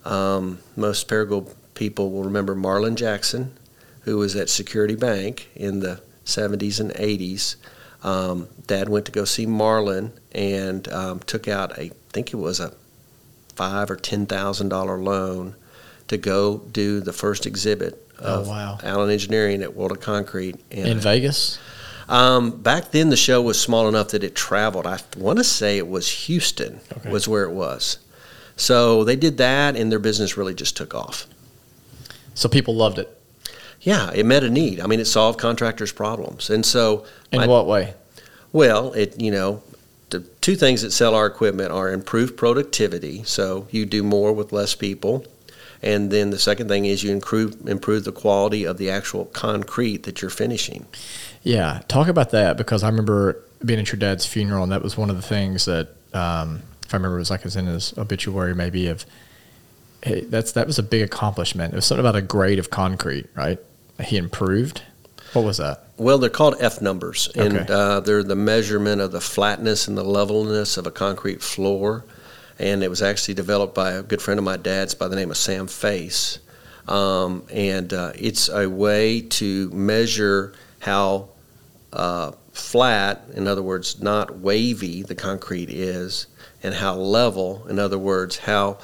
um, 0.05 0.59
most 0.77 1.09
Paragould 1.09 1.53
people 1.75 2.11
will 2.11 2.25
remember 2.25 2.55
marlon 2.55 2.95
jackson 2.95 3.57
who 4.03 4.16
was 4.16 4.35
at 4.37 4.49
security 4.49 4.95
bank 4.95 5.51
in 5.55 5.81
the 5.81 6.01
70s 6.25 6.81
and 6.81 6.90
80s 6.92 7.57
um, 8.03 8.49
dad 8.66 8.88
went 8.88 9.05
to 9.07 9.12
go 9.12 9.25
see 9.25 9.47
marlon 9.47 10.12
and 10.33 10.88
um, 10.88 11.19
took 11.21 11.49
out 11.49 11.77
a 11.79 11.90
I 12.16 12.19
think 12.19 12.33
it 12.33 12.37
was 12.37 12.61
a 12.61 12.73
five 13.57 13.90
or 13.90 13.97
ten 13.97 14.25
thousand 14.25 14.71
dollar 14.71 14.97
loan 14.97 15.55
to 16.09 16.16
go 16.16 16.59
do 16.73 17.01
the 17.01 17.12
first 17.12 17.47
exhibit 17.47 18.03
Oh, 18.19 18.40
of 18.40 18.49
wow. 18.49 18.79
Allen 18.83 19.11
Engineering 19.11 19.62
at 19.62 19.75
World 19.77 19.92
of 19.92 20.01
Concrete. 20.01 20.57
And, 20.71 20.87
In 20.88 20.99
Vegas? 20.99 21.59
um, 22.09 22.51
back 22.62 22.90
then, 22.90 23.11
the 23.11 23.16
show 23.16 23.42
was 23.42 23.61
small 23.61 23.88
enough 23.88 24.09
that 24.09 24.25
it 24.25 24.35
traveled. 24.35 24.87
I 24.87 24.99
want 25.19 25.38
to 25.38 25.45
say 25.45 25.77
it 25.77 25.87
was 25.88 26.09
Houston 26.27 26.81
Okay. 26.97 27.11
was 27.11 27.29
where 27.29 27.45
it 27.45 27.51
was. 27.53 27.99
So 28.57 29.05
they 29.05 29.16
did 29.16 29.37
that, 29.37 29.77
and 29.77 29.92
their 29.92 29.99
business 29.99 30.37
really 30.38 30.55
just 30.55 30.77
took 30.79 30.95
off. 30.95 31.27
So 32.35 32.49
people 32.49 32.75
loved 32.75 32.99
it. 32.99 33.11
Yeah, 33.83 34.11
it 34.14 34.25
met 34.25 34.42
a 34.42 34.49
need. 34.51 34.81
I 34.81 34.87
mean, 34.87 34.99
it 34.99 35.05
solved 35.07 35.38
contractors' 35.38 35.92
problems, 35.92 36.49
and 36.49 36.64
so 36.64 37.05
In 37.33 37.40
my- 37.40 37.47
what 37.47 37.66
way? 37.66 37.92
Well, 38.51 38.95
it 38.95 39.21
you 39.21 39.31
know, 39.31 39.62
the 40.09 40.21
two 40.40 40.57
things 40.57 40.81
that 40.81 40.92
sell 40.92 41.14
our 41.14 41.27
equipment 41.27 41.71
are 41.71 41.92
improved 41.92 42.38
productivity, 42.38 43.25
so 43.27 43.66
you 43.71 43.85
do 43.85 44.03
more 44.03 44.33
with 44.33 44.53
less 44.53 44.75
people, 44.75 45.25
and 45.87 46.11
then 46.11 46.31
the 46.31 46.38
second 46.38 46.68
thing 46.68 46.85
is 46.85 47.03
you 47.05 47.12
improve 47.12 47.66
improve 47.68 48.05
the 48.05 48.12
quality 48.12 48.64
of 48.64 48.77
the 48.77 48.90
actual 48.90 49.27
concrete 49.27 50.03
that 50.03 50.20
you're 50.20 50.31
finishing. 50.31 50.85
Yeah, 51.42 51.81
talk 51.87 52.09
about 52.09 52.31
that 52.31 52.57
because 52.57 52.83
I 52.83 52.88
remember 52.88 53.40
being 53.64 53.79
at 53.79 53.92
your 53.92 53.99
dad's 53.99 54.27
funeral, 54.27 54.64
and 54.64 54.72
that 54.72 54.83
was 54.83 54.96
one 54.99 55.11
of 55.11 55.16
the 55.16 55.22
things 55.22 55.64
that, 55.66 55.88
um, 56.12 56.62
if 56.85 56.92
I 56.92 56.96
remember, 56.96 57.16
it 57.16 57.20
was 57.20 57.31
like 57.31 57.40
it 57.40 57.44
was 57.46 57.57
in 57.57 57.66
his 57.66 57.96
obituary, 57.96 58.55
maybe 58.55 58.88
of, 58.88 59.07
hey, 60.03 60.22
that's 60.22 60.53
that 60.53 60.66
was 60.66 60.79
a 60.79 60.83
big 60.83 61.03
accomplishment. 61.03 61.72
It 61.72 61.77
was 61.77 61.87
something 61.87 62.05
about 62.05 62.16
a 62.16 62.22
grade 62.22 62.59
of 62.59 62.68
concrete, 62.70 63.27
right? 63.37 63.59
He 64.03 64.16
improved. 64.16 64.83
What 65.33 65.44
was 65.44 65.59
that? 65.59 65.85
Well, 65.99 66.18
they're 66.18 66.31
called 66.31 66.57
F 66.61 66.81
numbers, 66.83 67.29
and 67.35 67.57
Okay. 67.59 67.72
uh, 67.72 68.01
they're 68.01 68.22
the 68.25 68.37
measurement 68.37 69.01
of 69.01 69.12
the 69.12 69.20
flatness 69.20 69.87
and 69.88 69.96
the 69.96 70.05
levelness 70.05 70.77
of 70.77 70.87
a 70.87 70.90
concrete 70.90 71.42
floor. 71.42 72.05
And 72.59 72.83
it 72.83 72.88
was 72.88 73.03
actually 73.03 73.35
developed 73.35 73.75
by 73.75 73.92
a 73.92 74.03
good 74.03 74.23
friend 74.23 74.38
of 74.38 74.45
my 74.45 74.57
dad's 74.57 74.95
by 74.95 75.09
the 75.09 75.16
name 75.16 75.31
of 75.31 75.37
Sam 75.37 75.66
Face. 75.66 76.38
Um, 76.88 77.45
and 77.53 77.92
uh, 77.92 78.12
it's 78.14 78.49
a 78.49 78.69
way 78.69 79.21
to 79.21 79.71
measure 79.71 80.55
how 80.81 81.31
uh, 81.92 82.33
flat, 82.53 83.25
in 83.35 83.47
other 83.47 83.62
words, 83.62 84.01
not 84.01 84.38
wavy, 84.38 85.03
the 85.03 85.14
concrete 85.14 85.69
is, 85.69 86.27
and 86.62 86.75
how 86.75 86.95
level, 86.95 87.66
in 87.69 87.79
other 87.79 87.99
words, 87.99 88.38
how 88.38 88.79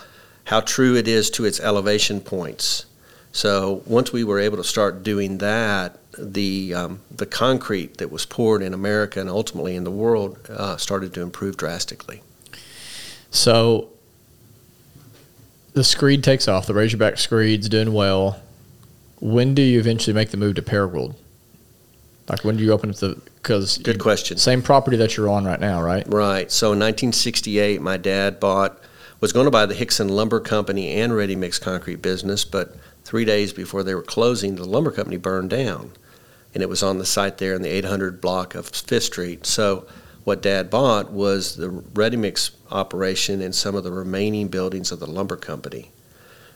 how 0.45 0.61
true 0.61 0.97
it 0.97 1.07
is 1.07 1.31
to 1.31 1.45
its 1.45 1.61
elevation 1.61 2.21
points. 2.21 2.87
So 3.31 3.83
once 3.87 4.13
we 4.13 4.25
were 4.25 4.41
able 4.41 4.57
to 4.57 4.65
start 4.65 5.03
doing 5.03 5.39
that, 5.39 5.99
the 6.19 6.75
um, 6.75 7.01
the 7.11 7.27
concrete 7.27 7.99
that 7.99 8.11
was 8.11 8.27
poured 8.27 8.63
in 8.63 8.75
America 8.75 9.21
and 9.21 9.31
ultimately 9.31 9.77
in 9.77 9.85
the 9.85 9.91
world 9.91 10.39
uh, 10.51 10.77
started 10.77 11.15
to 11.15 11.23
improve 11.23 11.57
drastically. 11.57 12.23
So 13.33 13.88
the 15.73 15.83
screed 15.83 16.23
takes 16.23 16.47
off. 16.47 16.66
The 16.66 16.75
Razorback 16.75 17.18
screed's 17.18 17.68
doing 17.68 17.92
well. 17.92 18.40
When 19.21 19.55
do 19.55 19.62
you 19.62 19.81
eventually 19.81 20.14
make 20.14 20.31
the 20.31 20.37
move 20.37 20.55
to 20.57 20.62
Paragould? 20.62 21.14
Like 22.29 22.45
when 22.45 22.57
do 22.57 22.62
you 22.62 22.73
open 22.73 22.90
up 22.90 22.97
the? 22.97 23.21
Because 23.37 23.79
Good 23.79 23.99
question. 23.99 24.38
Same 24.38 24.62
property 24.62 24.97
that 24.99 25.16
you're 25.16 25.29
on 25.29 25.45
right 25.45 25.59
now, 25.59 25.83
right? 25.83 26.07
Right. 26.07 26.51
So 26.53 26.68
in 26.68 26.79
1968, 26.79 27.81
my 27.83 27.97
dad 27.97 28.38
bought 28.38 28.79
was 29.21 29.33
going 29.33 29.47
to 29.47 29.51
buy 29.51 29.66
the 29.66 29.75
Hickson 29.75 30.09
Lumber 30.09 30.38
Company 30.38 30.92
and 30.92 31.14
ready 31.14 31.35
mix 31.35 31.59
concrete 31.59 32.03
business, 32.03 32.45
but 32.45 32.77
three 33.05 33.25
days 33.25 33.53
before 33.53 33.83
they 33.83 33.95
were 33.95 34.03
closing, 34.03 34.55
the 34.57 34.64
lumber 34.64 34.90
company 34.92 35.16
burned 35.16 35.51
down. 35.51 35.92
and 36.55 36.62
it 36.62 36.68
was 36.68 36.83
on 36.83 36.99
the 36.99 37.07
site 37.07 37.38
there 37.38 37.55
in 37.55 37.62
the 37.62 37.68
800 37.68 38.21
block 38.21 38.55
of 38.55 38.68
Fifth 38.68 39.05
Street. 39.05 39.47
So 39.47 39.87
what 40.25 40.42
Dad 40.42 40.71
bought 40.71 41.11
was 41.11 41.57
the 41.57 41.71
ready 41.71 42.16
mix 42.16 42.51
operation 42.73 43.41
and 43.41 43.55
some 43.55 43.75
of 43.75 43.85
the 43.85 43.93
remaining 43.93 44.49
buildings 44.49 44.91
of 44.91 45.01
the 45.01 45.07
lumber 45.07 45.37
company. 45.37 45.91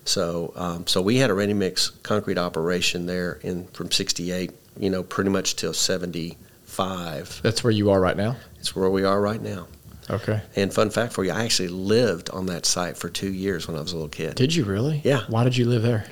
So 0.05 0.53
um, 0.57 0.87
so 0.87 1.03
we 1.03 1.17
had 1.19 1.31
a 1.31 1.35
ready 1.35 1.55
mix 1.55 1.91
concrete 1.91 2.39
operation 2.39 3.07
there 3.07 3.35
in 3.43 3.67
from 3.69 3.91
68, 3.91 4.53
you 4.79 4.91
know, 4.91 5.03
pretty 5.03 5.31
much 5.31 5.57
till 5.57 5.73
75. 5.73 7.41
That's 7.43 7.65
where 7.65 7.73
you 7.73 7.91
are 7.91 8.01
right 8.01 8.17
now. 8.17 8.37
It's 8.59 8.75
where 8.75 8.91
we 8.91 9.05
are 9.05 9.21
right 9.21 9.41
now. 9.41 9.67
Okay. 10.09 10.41
And 10.55 10.73
fun 10.73 10.91
fact 10.91 11.13
for 11.13 11.25
you, 11.25 11.33
I 11.33 11.45
actually 11.45 11.69
lived 11.69 12.31
on 12.31 12.47
that 12.47 12.65
site 12.65 12.97
for 12.97 13.09
two 13.09 13.33
years 13.33 13.67
when 13.67 13.77
I 13.77 13.81
was 13.81 13.93
a 13.93 13.97
little 13.97 14.09
kid. 14.09 14.37
Did 14.37 14.55
you 14.55 14.65
really? 14.65 15.01
Yeah. 15.05 15.23
Why 15.29 15.45
did 15.45 15.57
you 15.57 15.67
live 15.67 15.83
there? 15.83 16.07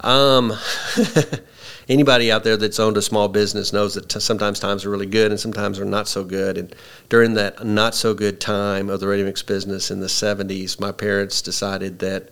Um, 0.00 0.52
anybody 1.88 2.32
out 2.32 2.44
there 2.44 2.56
that's 2.56 2.80
owned 2.80 2.96
a 2.96 3.02
small 3.02 3.28
business 3.28 3.72
knows 3.72 3.94
that 3.94 4.08
t- 4.08 4.20
sometimes 4.20 4.58
times 4.58 4.84
are 4.84 4.90
really 4.90 5.06
good 5.06 5.30
and 5.30 5.38
sometimes 5.38 5.78
are 5.78 5.84
not 5.84 6.08
so 6.08 6.24
good. 6.24 6.58
And 6.58 6.74
during 7.08 7.34
that 7.34 7.64
not 7.64 7.94
so 7.94 8.14
good 8.14 8.40
time 8.40 8.90
of 8.90 9.00
the 9.00 9.06
ready 9.06 9.22
mix 9.22 9.42
business 9.42 9.90
in 9.90 10.00
the 10.00 10.06
70s, 10.06 10.80
my 10.80 10.92
parents 10.92 11.42
decided 11.42 11.98
that 12.00 12.30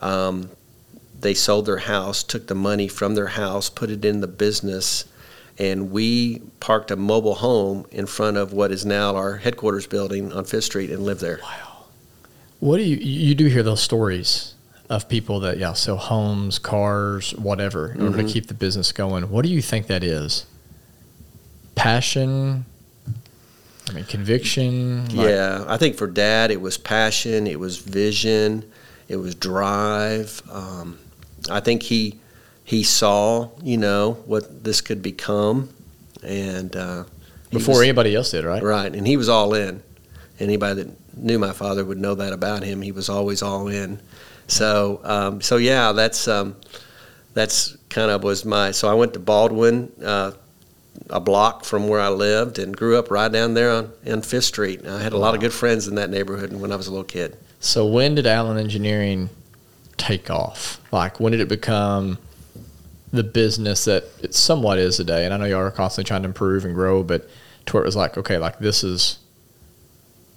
um, 0.00 0.50
they 1.20 1.34
sold 1.34 1.66
their 1.66 1.78
house, 1.78 2.22
took 2.22 2.46
the 2.46 2.54
money 2.54 2.88
from 2.88 3.14
their 3.14 3.28
house, 3.28 3.68
put 3.68 3.90
it 3.90 4.04
in 4.04 4.20
the 4.20 4.26
business, 4.28 5.04
and 5.58 5.90
we 5.90 6.40
parked 6.60 6.90
a 6.90 6.96
mobile 6.96 7.34
home 7.34 7.86
in 7.90 8.06
front 8.06 8.36
of 8.36 8.52
what 8.52 8.72
is 8.72 8.86
now 8.86 9.16
our 9.16 9.36
headquarters 9.36 9.86
building 9.86 10.32
on 10.32 10.44
Fifth 10.44 10.64
Street 10.64 10.90
and 10.90 11.04
lived 11.04 11.20
there. 11.20 11.40
Wow. 11.42 11.86
What 12.60 12.76
do 12.76 12.84
you 12.84 12.96
you 12.96 13.34
do 13.34 13.46
hear 13.46 13.64
those 13.64 13.82
stories 13.82 14.54
of 14.92 15.08
people 15.08 15.40
that 15.40 15.58
yeah 15.58 15.72
sell 15.72 15.96
homes, 15.96 16.58
cars, 16.58 17.32
whatever 17.36 17.92
in 17.92 18.02
order 18.02 18.18
Mm-hmm. 18.18 18.26
to 18.26 18.32
keep 18.32 18.46
the 18.46 18.54
business 18.54 18.92
going? 18.92 19.28
What 19.30 19.44
do 19.44 19.50
you 19.50 19.62
think 19.62 19.86
that 19.88 20.04
is? 20.04 20.46
Passion. 21.74 22.64
I 23.88 23.92
mean, 23.92 24.04
conviction. 24.04 25.06
like- 25.16 25.28
Yeah, 25.28 25.64
I 25.66 25.76
think 25.76 25.96
for 25.96 26.06
Dad, 26.06 26.50
it 26.50 26.60
was 26.60 26.78
passion, 26.78 27.46
it 27.46 27.58
was 27.58 27.78
vision, 27.78 28.64
it 29.08 29.16
was 29.16 29.34
drive. 29.34 30.42
Um, 30.50 30.98
I 31.50 31.60
think 31.60 31.82
he 31.82 32.18
he 32.64 32.82
saw, 32.84 33.48
you 33.62 33.76
know, 33.76 34.12
what 34.26 34.62
this 34.64 34.80
could 34.80 35.02
become, 35.02 35.68
and 36.22 36.74
uh, 36.76 37.04
before 37.50 37.74
was- 37.76 37.82
anybody 37.82 38.14
else 38.14 38.30
did, 38.30 38.44
right? 38.44 38.62
right, 38.62 38.94
and 38.94 39.06
he 39.06 39.16
was 39.16 39.28
all 39.28 39.54
in. 39.54 39.82
Anybody 40.38 40.82
that 40.84 41.16
knew 41.16 41.38
my 41.38 41.52
father 41.52 41.84
would 41.84 41.98
know 41.98 42.14
that 42.14 42.32
about 42.32 42.62
him. 42.62 42.82
He 42.82 42.92
was 42.92 43.08
always 43.08 43.42
all 43.42 43.68
in. 43.68 44.00
So, 44.46 45.00
um, 45.04 45.40
so 45.40 45.56
yeah, 45.56 45.92
that's 45.92 46.28
um, 46.28 46.56
that's 47.34 47.76
kind 47.88 48.10
of 48.10 48.22
was 48.22 48.44
my. 48.44 48.70
So 48.72 48.88
I 48.88 48.94
went 48.94 49.14
to 49.14 49.20
Baldwin. 49.20 49.92
Uh, 50.02 50.32
a 51.10 51.20
block 51.20 51.64
from 51.64 51.88
where 51.88 52.00
I 52.00 52.08
lived 52.08 52.58
and 52.58 52.76
grew 52.76 52.98
up 52.98 53.10
right 53.10 53.30
down 53.30 53.54
there 53.54 53.70
on, 53.70 53.92
on 54.06 54.22
Fifth 54.22 54.44
Street. 54.44 54.80
And 54.80 54.90
I 54.90 55.02
had 55.02 55.12
a 55.12 55.18
lot 55.18 55.34
of 55.34 55.40
good 55.40 55.52
friends 55.52 55.88
in 55.88 55.94
that 55.96 56.10
neighborhood 56.10 56.52
when 56.52 56.72
I 56.72 56.76
was 56.76 56.86
a 56.86 56.90
little 56.90 57.04
kid. 57.04 57.36
So 57.60 57.86
when 57.86 58.14
did 58.14 58.26
Allen 58.26 58.58
Engineering 58.58 59.30
take 59.96 60.30
off? 60.30 60.80
Like 60.90 61.20
when 61.20 61.32
did 61.32 61.40
it 61.40 61.48
become 61.48 62.18
the 63.12 63.22
business 63.22 63.84
that 63.84 64.04
it 64.22 64.34
somewhat 64.34 64.78
is 64.78 64.96
today? 64.96 65.24
And 65.24 65.34
I 65.34 65.36
know 65.36 65.44
y'all 65.44 65.60
are 65.60 65.70
constantly 65.70 66.08
trying 66.08 66.22
to 66.22 66.28
improve 66.28 66.64
and 66.64 66.74
grow, 66.74 67.02
but 67.02 67.28
to 67.66 67.72
where 67.72 67.82
it 67.82 67.86
was 67.86 67.96
like, 67.96 68.16
okay, 68.18 68.38
like 68.38 68.58
this 68.58 68.82
is 68.82 69.18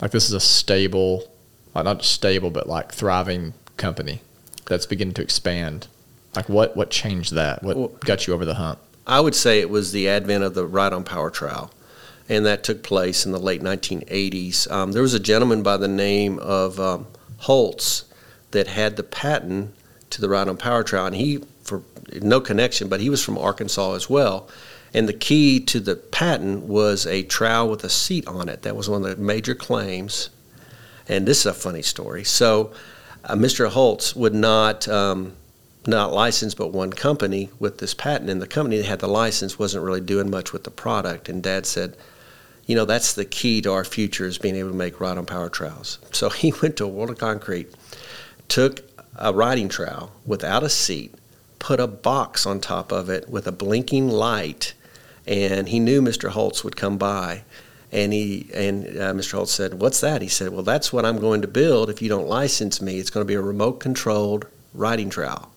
like 0.01 0.11
this 0.11 0.25
is 0.25 0.33
a 0.33 0.39
stable, 0.39 1.23
like 1.73 1.85
not 1.85 2.03
stable, 2.03 2.49
but 2.49 2.67
like 2.67 2.91
thriving 2.91 3.53
company 3.77 4.21
that's 4.65 4.85
beginning 4.85 5.13
to 5.15 5.21
expand. 5.21 5.87
Like 6.35 6.49
what 6.49 6.75
what 6.75 6.89
changed 6.89 7.33
that? 7.33 7.63
What 7.63 7.99
got 8.01 8.27
you 8.27 8.33
over 8.33 8.45
the 8.45 8.55
hump? 8.55 8.79
I 9.07 9.19
would 9.19 9.35
say 9.35 9.59
it 9.59 9.69
was 9.69 9.91
the 9.91 10.09
advent 10.09 10.43
of 10.43 10.55
the 10.55 10.65
ride 10.65 10.93
on 10.93 11.03
power 11.03 11.29
trowel, 11.29 11.71
and 12.27 12.45
that 12.45 12.63
took 12.63 12.83
place 12.83 13.25
in 13.25 13.31
the 13.31 13.39
late 13.39 13.61
1980s. 13.61 14.69
Um, 14.71 14.91
there 14.91 15.01
was 15.01 15.13
a 15.13 15.19
gentleman 15.19 15.63
by 15.63 15.77
the 15.77 15.87
name 15.87 16.39
of 16.39 16.79
um, 16.79 17.07
Holtz 17.39 18.05
that 18.51 18.67
had 18.67 18.95
the 18.95 19.03
patent 19.03 19.75
to 20.09 20.21
the 20.21 20.29
ride 20.29 20.47
on 20.47 20.57
power 20.57 20.83
trowel, 20.83 21.07
and 21.07 21.15
he, 21.15 21.39
for 21.61 21.83
no 22.21 22.41
connection, 22.41 22.87
but 22.87 22.99
he 22.99 23.09
was 23.09 23.23
from 23.23 23.37
Arkansas 23.37 23.93
as 23.93 24.09
well. 24.09 24.49
And 24.93 25.09
the 25.09 25.13
key 25.13 25.59
to 25.59 25.79
the 25.81 25.97
patent 25.97 26.63
was 26.63 27.05
a 27.05 27.23
trowel 27.23 27.69
with 27.69 27.83
a 27.83 27.89
seat 27.89 28.25
on 28.27 28.47
it. 28.47 28.61
That 28.61 28.77
was 28.77 28.89
one 28.89 29.03
of 29.03 29.17
the 29.17 29.21
major 29.21 29.53
claims. 29.53 30.29
And 31.07 31.27
this 31.27 31.41
is 31.41 31.45
a 31.47 31.53
funny 31.53 31.81
story. 31.81 32.23
So, 32.23 32.71
uh, 33.25 33.35
Mr. 33.35 33.69
Holtz 33.69 34.15
would 34.15 34.33
not 34.33 34.87
um, 34.87 35.33
not 35.87 36.13
licensed 36.13 36.57
but 36.57 36.71
one 36.71 36.91
company 36.91 37.49
with 37.59 37.79
this 37.79 37.93
patent, 37.93 38.29
and 38.29 38.41
the 38.41 38.47
company 38.47 38.77
that 38.77 38.85
had 38.85 38.99
the 38.99 39.07
license 39.07 39.59
wasn't 39.59 39.83
really 39.83 40.01
doing 40.01 40.29
much 40.29 40.53
with 40.53 40.63
the 40.63 40.71
product. 40.71 41.29
And 41.29 41.41
Dad 41.41 41.65
said, 41.65 41.95
"You 42.65 42.75
know, 42.75 42.85
that's 42.85 43.13
the 43.13 43.25
key 43.25 43.61
to 43.61 43.71
our 43.71 43.83
future 43.83 44.25
is 44.25 44.37
being 44.37 44.55
able 44.55 44.69
to 44.69 44.75
make 44.75 44.99
ride 44.99 45.17
on 45.17 45.25
power 45.25 45.49
trowels." 45.49 45.99
So 46.13 46.29
he 46.29 46.53
went 46.61 46.77
to 46.77 46.85
a 46.85 46.87
World 46.87 47.09
of 47.09 47.17
Concrete, 47.17 47.73
took 48.47 48.81
a 49.17 49.33
riding 49.33 49.69
trowel 49.69 50.11
without 50.25 50.63
a 50.63 50.69
seat, 50.69 51.13
put 51.59 51.79
a 51.79 51.87
box 51.87 52.45
on 52.45 52.59
top 52.59 52.91
of 52.91 53.09
it 53.09 53.29
with 53.29 53.47
a 53.47 53.51
blinking 53.51 54.09
light, 54.09 54.73
and 55.25 55.69
he 55.69 55.79
knew 55.79 56.01
Mr. 56.01 56.29
Holtz 56.29 56.63
would 56.63 56.75
come 56.75 56.97
by. 56.97 57.43
And 57.95 58.11
he 58.11 58.49
and 58.53 58.85
uh, 58.85 59.13
Mr. 59.13 59.31
Holtz 59.31 59.53
said, 59.53 59.75
"What's 59.75 60.01
that?" 60.01 60.21
He 60.21 60.27
said, 60.27 60.49
"Well, 60.49 60.63
that's 60.63 60.91
what 60.91 61.05
I'm 61.05 61.17
going 61.17 61.41
to 61.43 61.47
build. 61.47 61.89
If 61.89 62.01
you 62.01 62.09
don't 62.09 62.27
license 62.27 62.81
me, 62.81 62.99
it's 62.99 63.09
going 63.09 63.25
to 63.25 63.27
be 63.27 63.35
a 63.35 63.41
remote-controlled 63.41 64.47
riding 64.73 65.09
trowel." 65.09 65.49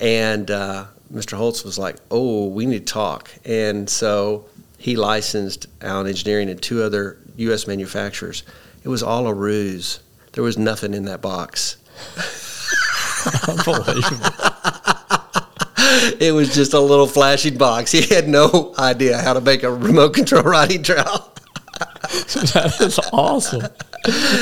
And 0.00 0.50
uh, 0.50 0.86
Mr. 1.12 1.36
Holtz 1.36 1.62
was 1.62 1.78
like, 1.78 1.96
"Oh, 2.10 2.48
we 2.48 2.64
need 2.64 2.86
to 2.86 2.92
talk." 2.92 3.30
And 3.44 3.90
so 3.90 4.46
he 4.78 4.96
licensed 4.96 5.66
Allen 5.82 6.06
Engineering 6.06 6.48
and 6.48 6.60
two 6.60 6.82
other 6.82 7.18
U.S. 7.36 7.66
manufacturers. 7.66 8.44
It 8.82 8.88
was 8.88 9.02
all 9.02 9.26
a 9.26 9.34
ruse. 9.34 10.00
There 10.32 10.42
was 10.42 10.56
nothing 10.56 10.94
in 10.94 11.04
that 11.04 11.20
box. 11.20 11.76
It 16.18 16.32
was 16.32 16.54
just 16.54 16.72
a 16.72 16.80
little 16.80 17.06
flashing 17.06 17.58
box. 17.58 17.92
He 17.92 18.02
had 18.02 18.26
no 18.28 18.74
idea 18.78 19.18
how 19.18 19.34
to 19.34 19.40
make 19.40 19.62
a 19.62 19.72
remote 19.72 20.14
control 20.14 20.42
riding 20.42 20.82
trowel. 20.82 21.32
that 22.54 22.76
is 22.80 22.98
awesome. 23.12 23.62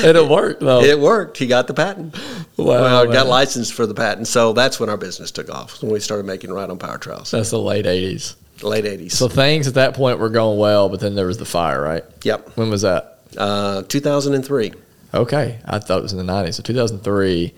And 0.05 0.17
it 0.17 0.29
worked 0.29 0.61
though. 0.61 0.83
It 0.83 0.99
worked. 0.99 1.37
He 1.39 1.47
got 1.47 1.67
the 1.67 1.75
patent. 1.75 2.15
Wow, 2.57 2.67
well, 2.67 3.13
got 3.13 3.27
licensed 3.27 3.73
for 3.75 3.87
the 3.87 3.95
patent. 3.95 4.27
So 4.27 4.53
that's 4.53 4.79
when 4.81 4.89
our 4.89 4.97
business 4.97 5.31
took 5.31 5.51
off. 5.51 5.83
When 5.83 5.91
we 5.93 6.01
started 6.01 6.27
making 6.27 6.51
ride 6.53 6.71
on 6.71 6.79
power 6.79 6.99
trowels, 6.99 7.31
That's 7.31 7.51
the 7.51 7.59
late 7.61 7.87
eighties. 7.87 8.37
late 8.63 8.85
'80s. 8.85 9.13
So 9.13 9.29
things 9.29 9.67
at 9.67 9.75
that 9.75 9.95
point 9.95 10.19
were 10.19 10.29
going 10.31 10.59
well, 10.59 10.89
but 10.89 11.01
then 11.01 11.15
there 11.15 11.27
was 11.27 11.39
the 11.39 11.45
fire, 11.45 11.83
right? 11.83 12.05
yep, 12.23 12.49
When 12.57 12.71
was 12.71 12.83
that? 12.83 13.19
uh, 13.37 13.83
2003. 13.83 14.73
Okay, 15.13 15.59
I 15.65 15.79
thought 15.79 15.99
it 15.99 16.03
was 16.03 16.13
in 16.13 16.19
the 16.19 16.25
nineties. 16.25 16.57
So 16.57 16.63
two 16.63 16.75
thousand 16.75 17.01
three. 17.01 17.53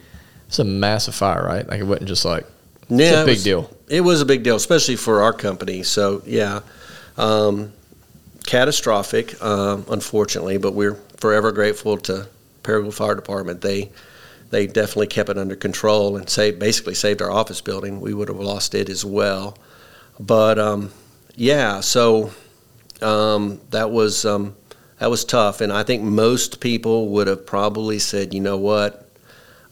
It's 0.49 0.59
a 0.59 0.65
massive 0.65 1.15
fire, 1.15 1.45
right? 1.45 1.67
Like 1.67 1.81
it 1.81 1.85
wasn't 1.85 2.09
just 2.09 2.25
like 2.27 2.45
Yeah, 2.89 3.21
a 3.21 3.23
it 3.23 3.27
big 3.27 3.35
was- 3.37 3.45
deal. 3.45 3.71
It 3.89 4.01
was 4.03 4.21
a 4.23 4.27
big 4.27 4.43
deal, 4.43 4.57
especially 4.57 4.97
for 4.97 5.23
our 5.23 5.33
company. 5.35 5.83
So 5.83 6.23
yeah, 6.27 6.61
um, 7.19 7.73
catastrophic, 8.43 9.43
um, 9.43 9.85
unfortunately, 9.89 10.59
but 10.59 10.75
we're 10.75 10.95
forever 11.17 11.53
grateful 11.53 11.99
to 11.99 12.29
Paragould 12.63 12.95
Fire 12.95 13.15
Department. 13.15 13.61
They 13.61 13.91
they 14.51 14.67
definitely 14.67 15.07
kept 15.07 15.31
it 15.31 15.39
under 15.39 15.57
control 15.57 16.17
and 16.17 16.29
saved, 16.29 16.59
basically 16.59 16.95
saved 16.95 17.23
our 17.23 17.31
office 17.31 17.63
building. 17.63 18.01
We 18.01 18.13
would 18.13 18.29
have 18.29 18.39
lost 18.39 18.75
it 18.75 18.91
as 18.91 19.03
well. 19.03 19.57
But 20.21 20.59
um, 20.59 20.93
yeah, 21.35 21.81
so 21.81 22.33
um, 23.01 23.61
that 23.71 23.91
was 23.91 24.25
um, 24.25 24.55
that 24.99 25.11
was 25.11 25.25
tough, 25.25 25.61
and 25.61 25.73
I 25.73 25.83
think 25.83 26.03
most 26.03 26.61
people 26.61 27.09
would 27.09 27.27
have 27.27 27.47
probably 27.47 27.99
said, 27.99 28.35
you 28.35 28.41
know 28.41 28.59
what, 28.59 29.03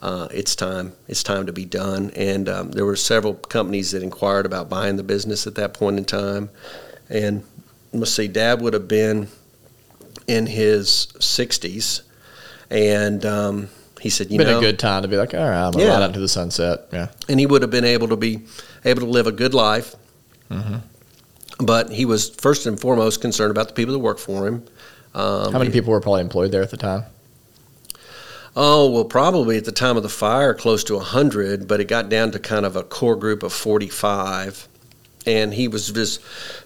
uh, 0.02 0.28
it's 0.32 0.56
time. 0.56 0.92
It's 1.08 1.22
time 1.22 1.46
to 1.46 1.52
be 1.52 1.64
done. 1.64 2.10
And 2.16 2.48
um, 2.48 2.70
there 2.70 2.84
were 2.84 2.96
several 2.96 3.34
companies 3.34 3.90
that 3.90 4.02
inquired 4.02 4.46
about 4.46 4.68
buying 4.68 4.96
the 4.96 5.02
business 5.02 5.46
at 5.46 5.56
that 5.56 5.74
point 5.74 5.98
in 5.98 6.04
time. 6.04 6.50
And 7.08 7.44
let's 7.92 8.10
see, 8.12 8.28
Dad 8.28 8.60
would 8.60 8.74
have 8.74 8.88
been 8.88 9.28
in 10.26 10.46
his 10.46 11.08
60s, 11.18 12.02
and 12.70 13.24
um, 13.26 13.68
he 14.00 14.10
said, 14.10 14.30
you 14.30 14.38
know, 14.38 14.44
been 14.44 14.52
know, 14.54 14.58
a 14.58 14.62
good 14.62 14.78
time 14.78 15.02
to 15.02 15.08
be 15.08 15.16
like, 15.16 15.34
all 15.34 15.40
right, 15.40 15.66
I'm 15.66 15.72
gonna 15.72 15.84
Yeah. 15.84 15.90
ride 15.90 16.02
out 16.02 16.10
into 16.10 16.20
the 16.20 16.28
sunset. 16.28 16.86
Yeah. 16.92 17.08
and 17.28 17.38
he 17.40 17.46
would 17.46 17.62
have 17.62 17.70
been 17.70 17.84
able 17.84 18.08
to 18.08 18.16
be 18.16 18.40
able 18.84 19.00
to 19.00 19.06
live 19.08 19.26
a 19.26 19.32
good 19.32 19.54
life. 19.54 19.94
Mhm. 20.50 20.80
But 21.58 21.90
he 21.90 22.04
was 22.04 22.30
first 22.30 22.66
and 22.66 22.80
foremost 22.80 23.20
concerned 23.20 23.50
about 23.50 23.68
the 23.68 23.74
people 23.74 23.92
that 23.92 23.98
work 23.98 24.18
for 24.18 24.46
him. 24.46 24.62
Um, 25.14 25.52
How 25.52 25.58
many 25.58 25.70
people 25.70 25.90
were 25.92 26.00
probably 26.00 26.22
employed 26.22 26.52
there 26.52 26.62
at 26.62 26.70
the 26.70 26.76
time? 26.76 27.04
Oh, 28.56 28.90
well, 28.90 29.04
probably 29.04 29.56
at 29.56 29.64
the 29.64 29.72
time 29.72 29.96
of 29.96 30.02
the 30.02 30.08
fire, 30.08 30.54
close 30.54 30.82
to 30.84 30.96
100, 30.96 31.68
but 31.68 31.80
it 31.80 31.86
got 31.86 32.08
down 32.08 32.32
to 32.32 32.38
kind 32.38 32.66
of 32.66 32.74
a 32.76 32.82
core 32.82 33.14
group 33.16 33.42
of 33.42 33.52
45. 33.52 34.66
And 35.26 35.54
he 35.54 35.68
was 35.68 35.90
just, 35.90 36.20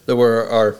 there 0.06 0.16
were 0.16 0.48
our 0.48 0.76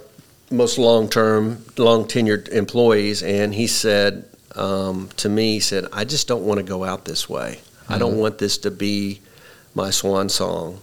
most 0.51 0.79
long 0.79 1.09
term, 1.09 1.65
long 1.77 2.05
tenured 2.05 2.49
employees. 2.49 3.23
And 3.23 3.55
he 3.55 3.67
said 3.67 4.25
um, 4.55 5.09
to 5.17 5.29
me, 5.29 5.55
he 5.55 5.61
said, 5.61 5.87
I 5.93 6.05
just 6.05 6.29
don't 6.29 6.45
want 6.45 6.59
to 6.59 6.65
go 6.65 6.85
out 6.85 7.05
this 7.05 7.29
way. 7.29 7.61
I 7.89 7.99
don't 7.99 8.17
want 8.17 8.39
this 8.39 8.59
to 8.59 8.71
be 8.71 9.21
my 9.75 9.91
swan 9.91 10.29
song. 10.29 10.81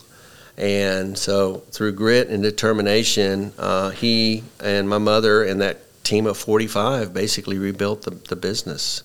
And 0.58 1.18
so, 1.18 1.64
through 1.72 1.94
grit 1.94 2.28
and 2.28 2.44
determination, 2.44 3.54
uh, 3.58 3.90
he 3.90 4.44
and 4.60 4.88
my 4.88 5.00
mother 5.00 5.44
and 5.44 5.62
that 5.62 5.80
team 6.04 6.28
of 6.28 6.38
45 6.38 7.14
basically 7.14 7.58
rebuilt 7.58 8.04
the, 8.04 8.12
the 8.12 8.36
business. 8.36 9.02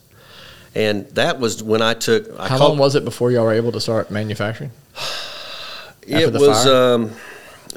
And 0.75 1.07
that 1.11 1.38
was 1.40 1.62
when 1.62 1.81
I 1.81 1.95
took. 1.95 2.29
I 2.38 2.49
How 2.49 2.59
called- 2.59 2.71
long 2.73 2.79
was 2.79 2.95
it 2.97 3.05
before 3.07 3.31
y'all 3.31 3.45
were 3.45 3.55
able 3.55 3.73
to 3.73 3.81
start 3.81 4.11
manufacturing? 4.11 4.73
it 6.03 6.33
the 6.33 6.38
was. 6.38 6.66
Um, 6.66 7.12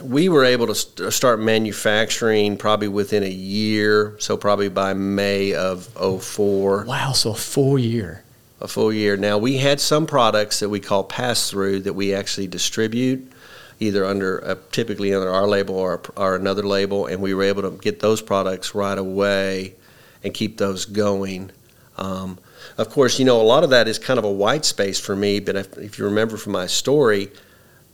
we 0.04 0.30
were 0.30 0.46
able 0.46 0.68
to 0.68 0.76
st- 0.76 1.12
start 1.14 1.40
manufacturing 1.40 2.58
probably 2.58 2.88
within 2.88 3.24
a 3.24 3.30
year, 3.30 4.16
so 4.20 4.38
probably 4.38 4.70
by 4.70 4.94
May 4.94 5.54
of 5.54 5.88
04. 6.24 6.86
Wow, 6.86 7.12
so 7.14 7.32
a 7.32 7.36
full 7.36 7.78
year. 7.80 8.24
a 8.62 8.68
full 8.68 8.92
year. 8.94 9.18
Now 9.18 9.38
we 9.38 9.58
had 9.58 9.80
some 9.80 10.06
products 10.06 10.60
that 10.60 10.70
we 10.70 10.80
call 10.80 11.04
pass 11.04 11.50
through 11.50 11.82
that 11.82 11.94
we 11.94 12.14
actually 12.14 12.48
distribute, 12.48 13.32
either 13.80 14.06
under 14.06 14.46
uh, 14.46 14.56
typically 14.72 15.14
under 15.14 15.30
our 15.30 15.48
label 15.48 15.76
or, 15.76 16.02
or 16.16 16.36
another 16.36 16.64
label, 16.64 17.06
and 17.06 17.22
we 17.22 17.34
were 17.34 17.44
able 17.44 17.62
to 17.64 17.72
get 17.72 18.00
those 18.00 18.22
products 18.22 18.76
right 18.76 18.98
away 18.98 19.76
and 20.24 20.34
keep 20.34 20.58
those 20.58 20.86
going. 20.86 21.52
Um, 21.98 22.38
of 22.78 22.90
course, 22.90 23.20
you 23.20 23.26
know 23.26 23.42
a 23.42 23.44
lot 23.44 23.64
of 23.64 23.70
that 23.72 23.88
is 23.88 23.98
kind 24.00 24.18
of 24.20 24.26
a 24.26 24.32
white 24.32 24.66
space 24.66 25.00
for 25.00 25.16
me. 25.16 25.40
But 25.40 25.56
if, 25.56 25.78
if 25.78 25.98
you 25.98 26.06
remember 26.06 26.38
from 26.38 26.54
my 26.54 26.68
story, 26.68 27.32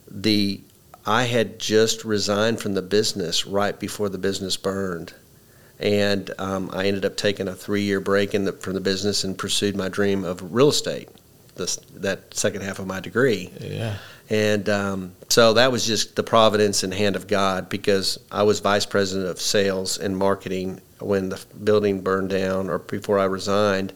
the 0.09 0.61
I 1.05 1.23
had 1.25 1.59
just 1.59 2.03
resigned 2.03 2.59
from 2.59 2.73
the 2.73 2.81
business 2.81 3.45
right 3.45 3.79
before 3.79 4.09
the 4.09 4.17
business 4.17 4.57
burned 4.57 5.13
and 5.79 6.31
um, 6.39 6.69
I 6.73 6.85
ended 6.87 7.03
up 7.05 7.17
taking 7.17 7.47
a 7.47 7.53
three-year 7.53 7.99
break 7.99 8.33
in 8.33 8.45
the, 8.45 8.53
from 8.53 8.73
the 8.73 8.79
business 8.79 9.23
and 9.23 9.37
pursued 9.37 9.75
my 9.75 9.89
dream 9.89 10.23
of 10.23 10.53
real 10.53 10.69
estate. 10.69 11.09
This, 11.55 11.77
that 11.95 12.33
second 12.33 12.61
half 12.63 12.79
of 12.79 12.87
my 12.87 12.99
degree, 12.99 13.49
Yeah. 13.61 13.95
and 14.29 14.67
um, 14.67 15.13
so 15.29 15.53
that 15.53 15.71
was 15.71 15.85
just 15.85 16.17
the 16.17 16.23
providence 16.23 16.83
and 16.83 16.93
hand 16.93 17.15
of 17.15 17.27
God 17.27 17.69
because 17.69 18.19
I 18.29 18.43
was 18.43 18.59
vice 18.59 18.85
president 18.85 19.29
of 19.29 19.39
sales 19.39 19.97
and 19.97 20.17
marketing 20.17 20.81
when 20.99 21.29
the 21.29 21.41
building 21.63 22.01
burned 22.01 22.29
down 22.29 22.69
or 22.69 22.79
before 22.79 23.19
I 23.19 23.23
resigned. 23.25 23.93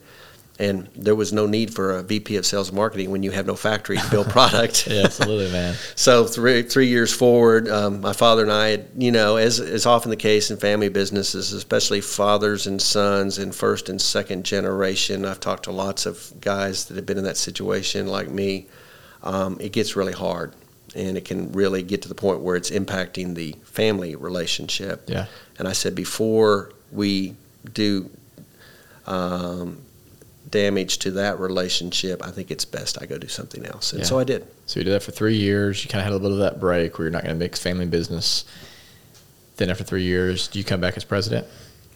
And 0.59 0.89
there 0.93 1.15
was 1.15 1.31
no 1.31 1.47
need 1.47 1.73
for 1.73 1.97
a 1.97 2.03
VP 2.03 2.35
of 2.35 2.45
sales 2.45 2.67
and 2.67 2.75
marketing 2.75 3.11
when 3.11 3.23
you 3.23 3.31
have 3.31 3.47
no 3.47 3.55
factory 3.55 3.95
to 3.95 4.09
build 4.09 4.29
product. 4.29 4.87
Yeah, 4.89 5.03
absolutely, 5.05 5.51
man. 5.51 5.75
So 5.95 6.25
three 6.25 6.63
three 6.63 6.87
years 6.87 7.13
forward, 7.13 7.69
um, 7.69 8.01
my 8.01 8.11
father 8.11 8.43
and 8.43 8.51
I, 8.51 8.69
had, 8.69 8.87
you 8.97 9.11
know, 9.11 9.37
as 9.37 9.59
is 9.59 9.85
often 9.85 10.09
the 10.09 10.17
case 10.17 10.51
in 10.51 10.57
family 10.57 10.89
businesses, 10.89 11.53
especially 11.53 12.01
fathers 12.01 12.67
and 12.67 12.81
sons 12.81 13.37
in 13.37 13.53
first 13.53 13.87
and 13.87 14.01
second 14.01 14.43
generation. 14.43 15.25
I've 15.25 15.39
talked 15.39 15.63
to 15.63 15.71
lots 15.71 16.05
of 16.05 16.33
guys 16.41 16.85
that 16.85 16.95
have 16.97 17.05
been 17.05 17.17
in 17.17 17.23
that 17.23 17.37
situation, 17.37 18.07
like 18.07 18.29
me. 18.29 18.67
Um, 19.23 19.57
it 19.61 19.71
gets 19.71 19.95
really 19.95 20.13
hard, 20.13 20.53
and 20.93 21.17
it 21.17 21.23
can 21.23 21.53
really 21.53 21.83
get 21.83 22.01
to 22.01 22.09
the 22.09 22.15
point 22.15 22.41
where 22.41 22.57
it's 22.57 22.71
impacting 22.71 23.35
the 23.35 23.55
family 23.63 24.15
relationship. 24.15 25.03
Yeah. 25.07 25.27
And 25.57 25.67
I 25.67 25.73
said 25.73 25.95
before 25.95 26.73
we 26.91 27.35
do. 27.73 28.09
Um, 29.07 29.81
damage 30.51 30.99
to 30.99 31.11
that 31.11 31.39
relationship, 31.39 32.25
I 32.25 32.31
think 32.31 32.51
it's 32.51 32.65
best 32.65 33.01
I 33.01 33.05
go 33.05 33.17
do 33.17 33.27
something 33.27 33.65
else. 33.65 33.91
And 33.93 34.01
Yeah. 34.01 34.07
so 34.07 34.19
I 34.19 34.23
did. 34.23 34.45
So 34.65 34.79
you 34.79 34.83
did 34.83 34.93
that 34.93 35.03
for 35.03 35.11
three 35.11 35.35
years. 35.35 35.83
You 35.83 35.89
kind 35.89 35.99
of 35.99 36.05
had 36.05 36.11
a 36.13 36.17
little 36.17 36.29
bit 36.37 36.43
of 36.45 36.51
that 36.53 36.59
break 36.59 36.97
where 36.97 37.05
you're 37.05 37.11
not 37.11 37.23
going 37.23 37.35
to 37.35 37.39
mix 37.39 37.59
family 37.59 37.85
business. 37.85 38.45
Then 39.57 39.69
after 39.69 39.83
three 39.83 40.03
years, 40.03 40.47
do 40.47 40.59
you 40.59 40.65
come 40.65 40.79
back 40.79 40.95
as 40.97 41.03
president? 41.03 41.45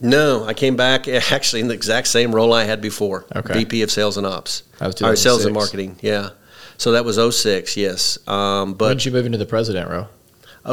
No, 0.02 0.44
I 0.46 0.54
came 0.54 0.76
back 0.76 1.08
actually 1.32 1.62
in 1.62 1.68
the 1.68 1.74
exact 1.74 2.08
same 2.08 2.34
role 2.36 2.54
I 2.54 2.64
had 2.66 2.82
before. 2.82 3.26
Okay. 3.36 3.54
VP 3.54 3.82
of 3.84 3.92
Sales 3.92 4.18
and 4.18 4.28
Ops. 4.28 4.64
That 4.80 4.88
was 4.88 5.02
Or 5.02 5.16
sales 5.16 5.46
and 5.46 5.54
marketing, 5.54 5.98
yeah. 6.02 6.32
So 6.78 6.92
that 6.92 7.06
was 7.06 7.18
06, 7.18 7.78
yes. 7.78 8.18
Um, 8.28 8.70
when 8.70 8.78
but 8.78 8.94
did 8.96 9.06
you 9.06 9.12
move 9.12 9.26
into 9.26 9.38
the 9.38 9.46
president 9.46 9.90
role? 9.90 10.08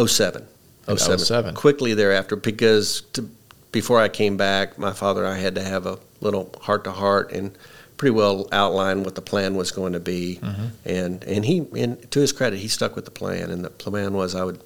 07. 0.07 0.47
In 0.89 0.97
07. 0.99 1.55
Quickly 1.55 1.95
thereafter, 1.95 2.35
because 2.37 3.03
to, 3.13 3.29
before 3.71 4.01
I 4.01 4.09
came 4.09 4.37
back, 4.37 4.79
my 4.79 4.93
father 4.93 5.25
and 5.25 5.33
I 5.33 5.39
had 5.39 5.55
to 5.55 5.63
have 5.63 5.87
a 5.87 5.99
little 6.21 6.55
heart 6.61 6.85
to 6.85 6.93
heart 6.93 7.33
and 7.33 7.57
pretty 7.97 8.13
well 8.15 8.49
outlined 8.53 9.05
what 9.05 9.15
the 9.15 9.21
plan 9.23 9.55
was 9.55 9.71
going 9.73 9.93
to 9.93 10.01
be. 10.01 10.39
Mm-hmm. 10.43 10.67
And 10.87 11.25
and 11.25 11.45
he, 11.45 11.67
and 11.77 12.11
to 12.11 12.21
his 12.21 12.33
credit, 12.33 12.59
he 12.59 12.69
stuck 12.69 12.97
with 12.97 13.05
the 13.05 13.11
plan. 13.11 13.51
And 13.51 13.65
the 13.65 13.71
plan 13.71 14.13
was 14.15 14.35
I 14.35 14.45
would 14.45 14.63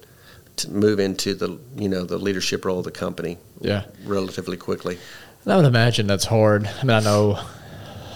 move 0.69 0.99
into 0.99 1.33
the 1.35 1.59
you 1.75 1.89
know 1.89 2.05
the 2.05 2.17
leadership 2.17 2.63
role 2.63 2.79
of 2.79 2.85
the 2.85 2.91
company 2.91 3.37
Yeah. 3.59 3.83
relatively 4.05 4.55
quickly. 4.57 4.97
And 5.43 5.53
I 5.53 5.57
would 5.57 5.65
imagine 5.65 6.07
that's 6.07 6.25
hard. 6.25 6.65
I 6.67 6.83
mean, 6.83 6.95
I 6.95 7.01
know, 7.01 7.39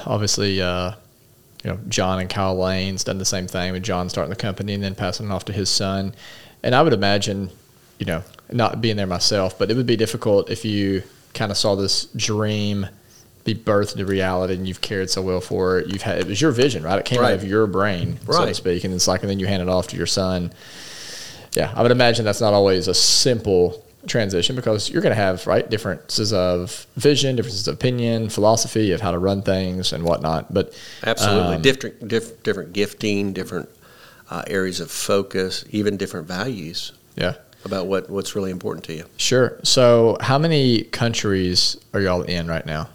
obviously, 0.06 0.62
uh, 0.62 0.94
you 1.64 1.72
know, 1.72 1.80
John 1.90 2.20
and 2.20 2.30
Kyle 2.30 2.58
Lane's 2.58 3.04
done 3.04 3.18
the 3.18 3.26
same 3.26 3.46
thing 3.48 3.72
with 3.74 3.84
John 3.84 4.10
starting 4.10 4.30
the 4.30 4.36
company 4.36 4.74
and 4.74 4.82
then 4.84 4.96
passing 4.96 5.28
it 5.28 5.32
off 5.32 5.46
to 5.46 5.54
his 5.54 5.70
son. 5.70 6.14
And 6.64 6.74
I 6.74 6.82
would 6.82 6.94
imagine, 6.94 7.50
you 8.00 8.06
know, 8.06 8.24
not 8.52 8.82
being 8.82 8.96
there 8.98 9.06
myself, 9.06 9.60
but 9.60 9.70
it 9.70 9.76
would 9.78 9.86
be 9.86 9.96
difficult 9.98 10.50
if 10.50 10.66
you 10.66 11.04
kind 11.34 11.52
of 11.52 11.58
saw 11.58 11.76
this 11.76 12.06
dream 12.16 12.88
be 13.44 13.56
birthed 13.56 13.94
into 13.94 14.06
reality 14.06 14.54
and 14.54 14.68
you've 14.68 14.82
cared 14.82 15.10
so 15.10 15.22
well 15.22 15.42
for 15.42 15.80
it. 15.80 15.88
You've 15.88 16.02
had 16.02 16.20
it 16.20 16.28
was 16.28 16.42
your 16.42 16.52
vision, 16.52 16.84
right? 16.84 17.00
It 17.00 17.06
came 17.06 17.22
out 17.22 17.34
of 17.34 17.44
your 17.44 17.68
brain, 17.68 18.20
so 18.26 18.46
to 18.46 18.54
speak, 18.54 18.84
and 18.84 18.94
it's 18.94 19.08
like, 19.08 19.22
and 19.22 19.30
then 19.30 19.40
you 19.40 19.48
hand 19.48 19.62
it 19.62 19.70
off 19.70 19.88
to 19.88 19.98
your 19.98 20.08
son. 20.08 20.52
Yeah, 21.54 21.74
I 21.76 21.82
would 21.82 21.92
imagine 21.92 22.26
that's 22.26 22.42
not 22.42 22.54
always 22.54 22.88
a 22.88 22.94
simple 22.94 23.84
transition 24.08 24.56
because 24.56 24.90
you're 24.90 25.02
going 25.02 25.16
to 25.16 25.22
have 25.22 25.46
right 25.48 25.70
differences 25.70 26.32
of 26.32 26.86
vision, 26.96 27.36
differences 27.36 27.68
of 27.68 27.76
opinion, 27.76 28.30
philosophy 28.30 28.92
of 28.92 29.02
how 29.02 29.12
to 29.12 29.18
run 29.18 29.42
things 29.42 29.94
and 29.94 30.04
whatnot. 30.04 30.54
But 30.54 30.74
Absolutely, 31.04 31.56
um, 31.56 31.62
different, 31.62 32.08
diff, 32.08 32.44
different 32.44 32.74
gifting, 32.74 33.34
different 33.34 33.70
uh, 34.30 34.44
areas 34.48 34.80
of 34.80 34.92
focus, 34.92 35.66
even 35.72 35.98
different 35.98 36.28
values 36.28 36.94
yeah, 37.16 37.36
about 37.66 37.88
what, 37.88 38.10
what's 38.10 38.36
really 38.36 38.52
important 38.52 38.86
to 38.86 38.94
you. 38.94 39.06
sure. 39.18 39.60
So, 39.64 40.18
how 40.22 40.38
many 40.38 40.84
countries 40.84 41.78
are 41.94 42.00
y'all 42.00 42.22
in 42.22 42.48
right 42.48 42.66
now? 42.66 42.90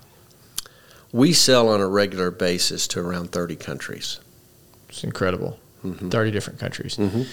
We 1.14 1.32
sell 1.32 1.68
on 1.68 1.80
a 1.80 1.86
regular 1.86 2.32
basis 2.32 2.88
to 2.88 2.98
around 3.00 3.30
30 3.30 3.54
countries. 3.54 4.18
It's 4.88 5.04
incredible. 5.04 5.58
Mhm. 5.84 6.10
Thirty 6.10 6.30
different 6.32 6.58
countries, 6.58 6.96
Mhm. 6.96 7.26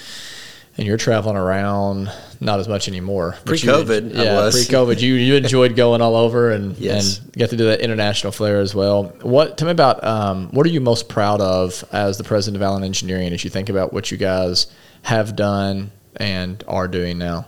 and 0.76 0.86
you're 0.86 0.96
traveling 0.98 1.36
around 1.36 2.12
not 2.38 2.60
as 2.60 2.68
much 2.68 2.86
anymore. 2.86 3.34
Pre-COVID, 3.44 4.12
en- 4.12 4.16
I 4.20 4.24
yeah, 4.24 4.34
was. 4.36 4.54
pre-COVID, 4.54 5.00
you 5.00 5.14
you 5.14 5.34
enjoyed 5.36 5.74
going 5.74 6.00
all 6.02 6.14
over 6.14 6.50
and 6.50 6.76
Yes. 6.78 7.18
and 7.18 7.32
get 7.32 7.50
to 7.50 7.56
do 7.56 7.64
that 7.64 7.80
international 7.80 8.30
flair 8.30 8.60
as 8.60 8.72
well. 8.74 9.14
What 9.22 9.56
tell 9.56 9.66
me 9.66 9.72
about 9.72 10.04
um, 10.04 10.48
what 10.52 10.64
are 10.66 10.68
you 10.70 10.80
most 10.82 11.08
proud 11.08 11.40
of 11.40 11.82
as 11.92 12.18
the 12.18 12.24
president 12.24 12.56
of 12.56 12.62
Allen 12.62 12.84
Engineering 12.84 13.32
as 13.32 13.42
you 13.42 13.50
think 13.50 13.68
about 13.70 13.92
what 13.92 14.10
you 14.12 14.16
guys 14.18 14.66
have 15.02 15.34
done 15.34 15.90
and 16.16 16.62
are 16.68 16.86
doing 16.88 17.16
now? 17.18 17.46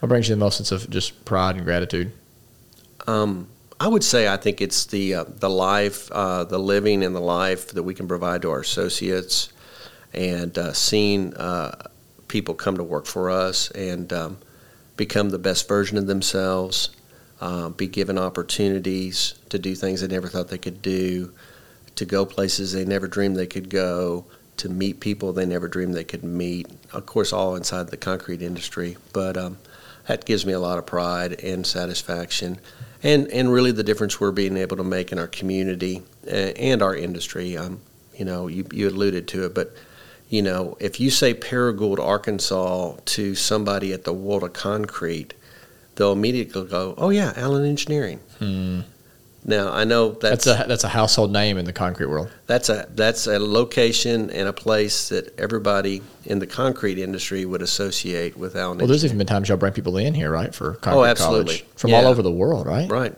What 0.00 0.08
brings 0.08 0.28
you 0.28 0.34
the 0.34 0.40
most 0.40 0.56
sense 0.56 0.72
of 0.72 0.88
just 0.90 1.24
pride 1.24 1.56
and 1.56 1.64
gratitude? 1.64 2.10
Um, 3.06 3.46
I 3.78 3.88
would 3.88 4.04
say 4.04 4.26
I 4.26 4.36
think 4.36 4.60
it's 4.60 4.86
the 4.86 5.14
uh, 5.14 5.24
the 5.26 5.50
life, 5.50 6.10
uh, 6.10 6.44
the 6.44 6.58
living 6.58 7.04
and 7.04 7.14
the 7.14 7.20
life 7.20 7.68
that 7.68 7.82
we 7.82 7.94
can 7.94 8.08
provide 8.08 8.42
to 8.42 8.50
our 8.50 8.60
associates, 8.60 9.52
and 10.14 10.56
uh, 10.56 10.72
seeing 10.72 11.34
uh, 11.34 11.88
people 12.28 12.54
come 12.54 12.78
to 12.78 12.82
work 12.82 13.06
for 13.06 13.30
us 13.30 13.70
and 13.72 14.12
um, 14.12 14.38
become 14.96 15.28
the 15.28 15.38
best 15.38 15.68
version 15.68 15.98
of 15.98 16.06
themselves, 16.06 16.90
uh, 17.40 17.68
be 17.68 17.86
given 17.86 18.18
opportunities 18.18 19.34
to 19.50 19.58
do 19.58 19.74
things 19.74 20.00
they 20.00 20.08
never 20.08 20.28
thought 20.28 20.48
they 20.48 20.58
could 20.58 20.80
do, 20.80 21.32
to 21.96 22.06
go 22.06 22.24
places 22.24 22.72
they 22.72 22.84
never 22.84 23.06
dreamed 23.06 23.36
they 23.36 23.46
could 23.46 23.68
go, 23.68 24.24
to 24.56 24.70
meet 24.70 25.00
people 25.00 25.34
they 25.34 25.44
never 25.44 25.68
dreamed 25.68 25.94
they 25.94 26.04
could 26.04 26.24
meet. 26.24 26.66
Of 26.94 27.04
course, 27.04 27.30
all 27.30 27.56
inside 27.56 27.88
the 27.88 27.98
concrete 27.98 28.40
industry, 28.40 28.96
but 29.12 29.36
um, 29.36 29.58
that 30.08 30.24
gives 30.24 30.46
me 30.46 30.52
a 30.52 30.60
lot 30.60 30.78
of 30.78 30.86
pride 30.86 31.40
and 31.42 31.66
satisfaction, 31.66 32.58
and 33.02 33.28
and 33.28 33.52
really 33.52 33.72
the 33.72 33.82
difference 33.82 34.20
we're 34.20 34.32
being 34.32 34.56
able 34.56 34.76
to 34.76 34.84
make 34.84 35.12
in 35.12 35.18
our 35.18 35.26
community 35.26 36.02
uh, 36.26 36.30
and 36.30 36.82
our 36.82 36.94
industry. 36.94 37.56
Um, 37.56 37.80
you 38.14 38.24
know, 38.24 38.46
you 38.46 38.66
you 38.72 38.88
alluded 38.88 39.28
to 39.28 39.46
it, 39.46 39.54
but 39.54 39.74
you 40.28 40.42
know, 40.42 40.76
if 40.80 40.98
you 40.98 41.10
say 41.10 41.34
Paragould, 41.34 41.98
Arkansas, 41.98 42.96
to 43.04 43.34
somebody 43.34 43.92
at 43.92 44.04
the 44.04 44.12
World 44.12 44.42
of 44.42 44.52
Concrete, 44.52 45.34
they'll 45.94 46.12
immediately 46.12 46.64
go, 46.66 46.94
"Oh 46.96 47.10
yeah, 47.10 47.32
Allen 47.36 47.64
Engineering." 47.64 48.20
Hmm. 48.38 48.80
Now 49.48 49.72
I 49.72 49.84
know 49.84 50.10
that's 50.10 50.44
That's 50.44 50.64
a 50.64 50.68
that's 50.68 50.82
a 50.84 50.88
household 50.88 51.30
name 51.32 51.56
in 51.56 51.64
the 51.64 51.72
concrete 51.72 52.06
world. 52.06 52.30
that's 52.46 52.68
a 52.68 52.88
that's 52.94 53.28
a 53.28 53.38
location 53.38 54.28
and 54.30 54.48
a 54.48 54.52
place 54.52 55.08
that 55.10 55.38
everybody 55.38 56.02
in 56.24 56.40
the 56.40 56.46
concrete 56.48 56.98
industry 56.98 57.44
would 57.44 57.62
associate 57.62 58.36
with 58.36 58.56
Allen. 58.56 58.78
Well, 58.78 58.88
there's 58.88 59.04
even 59.04 59.18
been 59.18 59.26
times 59.28 59.48
y'all 59.48 59.56
bring 59.56 59.72
people 59.72 59.96
in 59.98 60.14
here, 60.14 60.30
right, 60.32 60.52
for 60.52 60.74
concrete 60.74 61.00
Oh, 61.00 61.04
absolutely. 61.04 61.58
college 61.58 61.64
from 61.76 61.94
all 61.94 62.06
over 62.06 62.22
the 62.22 62.32
world, 62.32 62.66
right? 62.66 62.90
Right. 62.90 63.14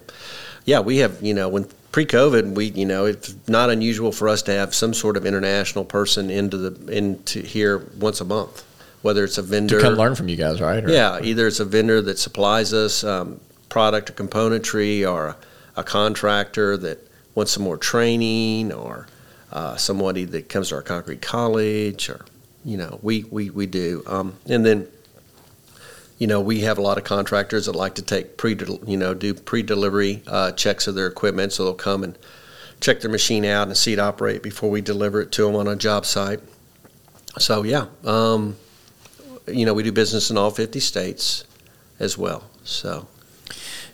Yeah, 0.66 0.80
we 0.80 0.98
have, 0.98 1.22
you 1.22 1.32
know, 1.32 1.48
when 1.48 1.66
pre-COVID, 1.92 2.54
we, 2.54 2.66
you 2.66 2.84
know, 2.84 3.06
it's 3.06 3.34
not 3.48 3.70
unusual 3.70 4.12
for 4.12 4.28
us 4.28 4.42
to 4.42 4.52
have 4.52 4.74
some 4.74 4.92
sort 4.92 5.16
of 5.16 5.24
international 5.24 5.82
person 5.86 6.28
into 6.30 6.58
the 6.58 6.92
into 6.92 7.40
here 7.40 7.78
once 7.98 8.20
a 8.20 8.26
month, 8.26 8.66
whether 9.00 9.24
it's 9.24 9.38
a 9.38 9.42
vendor. 9.42 9.76
To 9.78 9.82
come 9.82 9.94
learn 9.94 10.14
from 10.14 10.28
you 10.28 10.36
guys, 10.36 10.60
right? 10.60 10.84
Or- 10.84 10.90
Yeah, 10.90 11.20
either 11.22 11.46
it's 11.46 11.60
a 11.60 11.64
vendor 11.64 12.02
that 12.02 12.18
supplies 12.18 12.74
us 12.74 13.02
um, 13.02 13.40
product 13.70 14.10
or 14.10 14.12
componentry, 14.12 15.10
or 15.10 15.28
a, 15.28 15.36
a 15.78 15.84
contractor 15.84 16.76
that 16.76 16.98
wants 17.36 17.52
some 17.52 17.62
more 17.62 17.76
training, 17.76 18.72
or 18.72 19.06
uh, 19.52 19.76
somebody 19.76 20.24
that 20.24 20.48
comes 20.48 20.70
to 20.70 20.74
our 20.74 20.82
concrete 20.82 21.22
college, 21.22 22.10
or 22.10 22.24
you 22.64 22.76
know, 22.76 22.98
we 23.00 23.24
we 23.30 23.48
we 23.50 23.66
do. 23.66 24.02
Um, 24.06 24.36
and 24.46 24.66
then, 24.66 24.88
you 26.18 26.26
know, 26.26 26.40
we 26.40 26.60
have 26.62 26.78
a 26.78 26.82
lot 26.82 26.98
of 26.98 27.04
contractors 27.04 27.66
that 27.66 27.76
like 27.76 27.94
to 27.94 28.02
take 28.02 28.36
pre, 28.36 28.58
you 28.86 28.96
know, 28.96 29.14
do 29.14 29.34
pre-delivery 29.34 30.22
uh, 30.26 30.50
checks 30.52 30.88
of 30.88 30.96
their 30.96 31.06
equipment, 31.06 31.52
so 31.52 31.64
they'll 31.64 31.74
come 31.74 32.02
and 32.02 32.18
check 32.80 33.00
their 33.00 33.10
machine 33.10 33.44
out 33.44 33.68
and 33.68 33.76
see 33.76 33.92
it 33.92 34.00
operate 34.00 34.42
before 34.42 34.70
we 34.70 34.80
deliver 34.80 35.22
it 35.22 35.30
to 35.32 35.44
them 35.44 35.54
on 35.54 35.68
a 35.68 35.76
job 35.76 36.06
site. 36.06 36.40
So 37.38 37.62
yeah, 37.62 37.86
um, 38.04 38.56
you 39.46 39.64
know, 39.64 39.74
we 39.74 39.84
do 39.84 39.92
business 39.92 40.28
in 40.28 40.36
all 40.36 40.50
50 40.50 40.80
states 40.80 41.44
as 42.00 42.18
well. 42.18 42.42
So. 42.64 43.06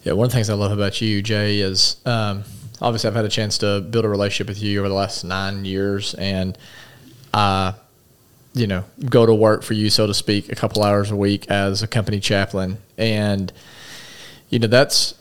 Yeah, 0.05 0.13
one 0.13 0.27
of 0.27 0.33
the 0.33 0.37
things 0.37 0.51
I 0.51 0.55
love 0.55 0.71
about 0.71 1.01
you, 1.01 1.23
Jay, 1.23 1.61
is 1.61 1.97
um, 2.05 2.45
obviously 2.83 3.09
I've 3.09 3.17
had 3.17 3.25
a 3.25 3.31
chance 3.31 3.57
to 3.59 3.81
build 3.81 4.05
a 4.05 4.09
relationship 4.09 4.49
with 4.49 4.63
you 4.63 4.81
over 4.81 4.89
the 4.89 4.95
last 4.95 5.25
nine 5.25 5.65
years, 5.65 6.13
and 6.13 6.59
I, 7.33 7.73
you 8.53 8.67
know, 8.67 8.85
go 9.09 9.25
to 9.25 9.35
work 9.35 9.63
for 9.63 9.73
you, 9.73 9.89
so 9.89 10.07
to 10.07 10.13
speak, 10.13 10.53
a 10.53 10.55
couple 10.55 10.83
hours 10.83 11.11
a 11.11 11.17
week 11.17 11.51
as 11.51 11.83
a 11.83 11.87
company 11.87 12.21
chaplain, 12.21 12.77
and 12.99 13.51
you 14.51 14.59
know 14.59 14.67
that's 14.67 15.15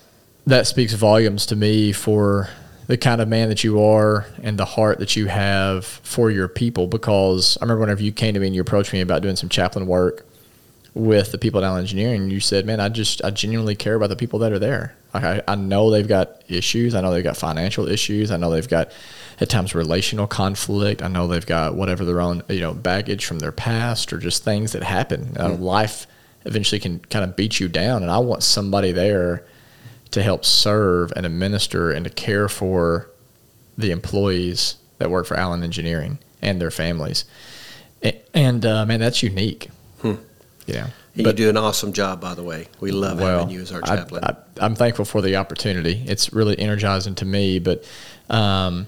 that 0.45 0.67
speaks 0.67 0.91
volumes 0.93 1.45
to 1.45 1.55
me 1.55 1.93
for 1.93 2.49
the 2.87 2.97
kind 2.97 3.21
of 3.21 3.29
man 3.29 3.47
that 3.47 3.63
you 3.63 3.81
are 3.81 4.25
and 4.43 4.59
the 4.59 4.65
heart 4.65 4.99
that 4.99 5.15
you 5.15 5.27
have 5.27 5.85
for 5.85 6.29
your 6.29 6.49
people. 6.49 6.87
Because 6.87 7.57
I 7.61 7.63
remember 7.63 7.79
whenever 7.79 8.03
you 8.03 8.11
came 8.11 8.33
to 8.33 8.39
me 8.41 8.47
and 8.47 8.55
you 8.55 8.61
approached 8.61 8.91
me 8.91 8.99
about 8.99 9.21
doing 9.21 9.37
some 9.37 9.47
chaplain 9.47 9.87
work 9.87 10.25
with 10.95 11.32
the 11.32 11.38
people 11.38 11.63
at 11.63 11.67
Allen 11.67 11.82
Engineering, 11.82 12.29
you 12.29 12.39
said, 12.39 12.65
"Man, 12.65 12.79
I 12.79 12.89
just 12.89 13.23
I 13.23 13.32
genuinely 13.32 13.75
care 13.75 13.95
about 13.95 14.10
the 14.10 14.15
people 14.15 14.39
that 14.39 14.51
are 14.51 14.60
there. 14.60 14.95
Like 15.13 15.23
I, 15.23 15.41
I 15.47 15.56
know 15.56 15.89
they've 15.89 16.08
got 16.08 16.43
issues. 16.47 16.95
I 16.95 17.01
know 17.01 17.12
they've 17.12 17.23
got 17.23 17.38
financial 17.38 17.88
issues. 17.88 18.32
I 18.32 18.38
know 18.38 18.51
they've 18.51 18.67
got 18.67 18.91
at 19.39 19.49
times 19.49 19.73
relational 19.73 20.27
conflict. 20.27 21.01
I 21.01 21.08
know 21.08 21.27
they've 21.27 21.45
got 21.45 21.75
whatever 21.75 22.06
their 22.06 22.21
own 22.21 22.43
you 22.49 22.62
know 22.62 22.73
baggage 22.73 23.25
from 23.25 23.39
their 23.39 23.51
past 23.51 24.13
or 24.13 24.19
just 24.19 24.43
things 24.43 24.73
that 24.73 24.84
happen. 24.84 25.25
Mm-hmm. 25.25 25.41
Uh, 25.41 25.49
mm. 25.49 25.60
life 25.60 26.08
eventually 26.45 26.79
can 26.79 26.99
kind 26.99 27.23
of 27.23 27.36
beat 27.36 27.60
you 27.60 27.67
down, 27.67 28.03
and 28.03 28.12
I 28.12 28.19
want 28.19 28.43
somebody 28.43 28.91
there." 28.91 29.45
to 30.13 30.21
help 30.21 30.45
serve 30.45 31.12
and 31.15 31.25
administer 31.25 31.91
and 31.91 32.06
to 32.06 32.10
care 32.12 32.47
for 32.47 33.10
the 33.77 33.89
employees 33.89 34.75
that 34.99 35.10
work 35.10 35.25
for 35.25 35.36
Allen 35.36 35.63
Engineering 35.63 36.19
and 36.41 36.62
their 36.62 36.69
families. 36.69 37.25
And 38.34 38.65
uh, 38.65 38.86
man, 38.86 38.99
that's 38.99 39.23
unique. 39.23 39.69
Hmm. 40.01 40.15
Yeah. 40.65 40.88
You 41.15 41.23
but, 41.23 41.36
do 41.36 41.49
an 41.49 41.58
awesome 41.58 41.93
job, 41.93 42.21
by 42.21 42.34
the 42.34 42.43
way. 42.43 42.67
We 42.80 42.91
love 42.91 43.19
well, 43.19 43.39
having 43.39 43.54
you 43.54 43.62
as 43.62 43.71
our 43.71 43.82
chaplain. 43.82 44.23
I, 44.23 44.65
am 44.65 44.76
thankful 44.76 45.06
for 45.06 45.21
the 45.21 45.36
opportunity. 45.36 46.04
It's 46.08 46.34
really 46.34 46.58
energizing 46.58 47.15
to 47.15 47.26
me. 47.26 47.60
But 47.60 47.84
um, 48.30 48.88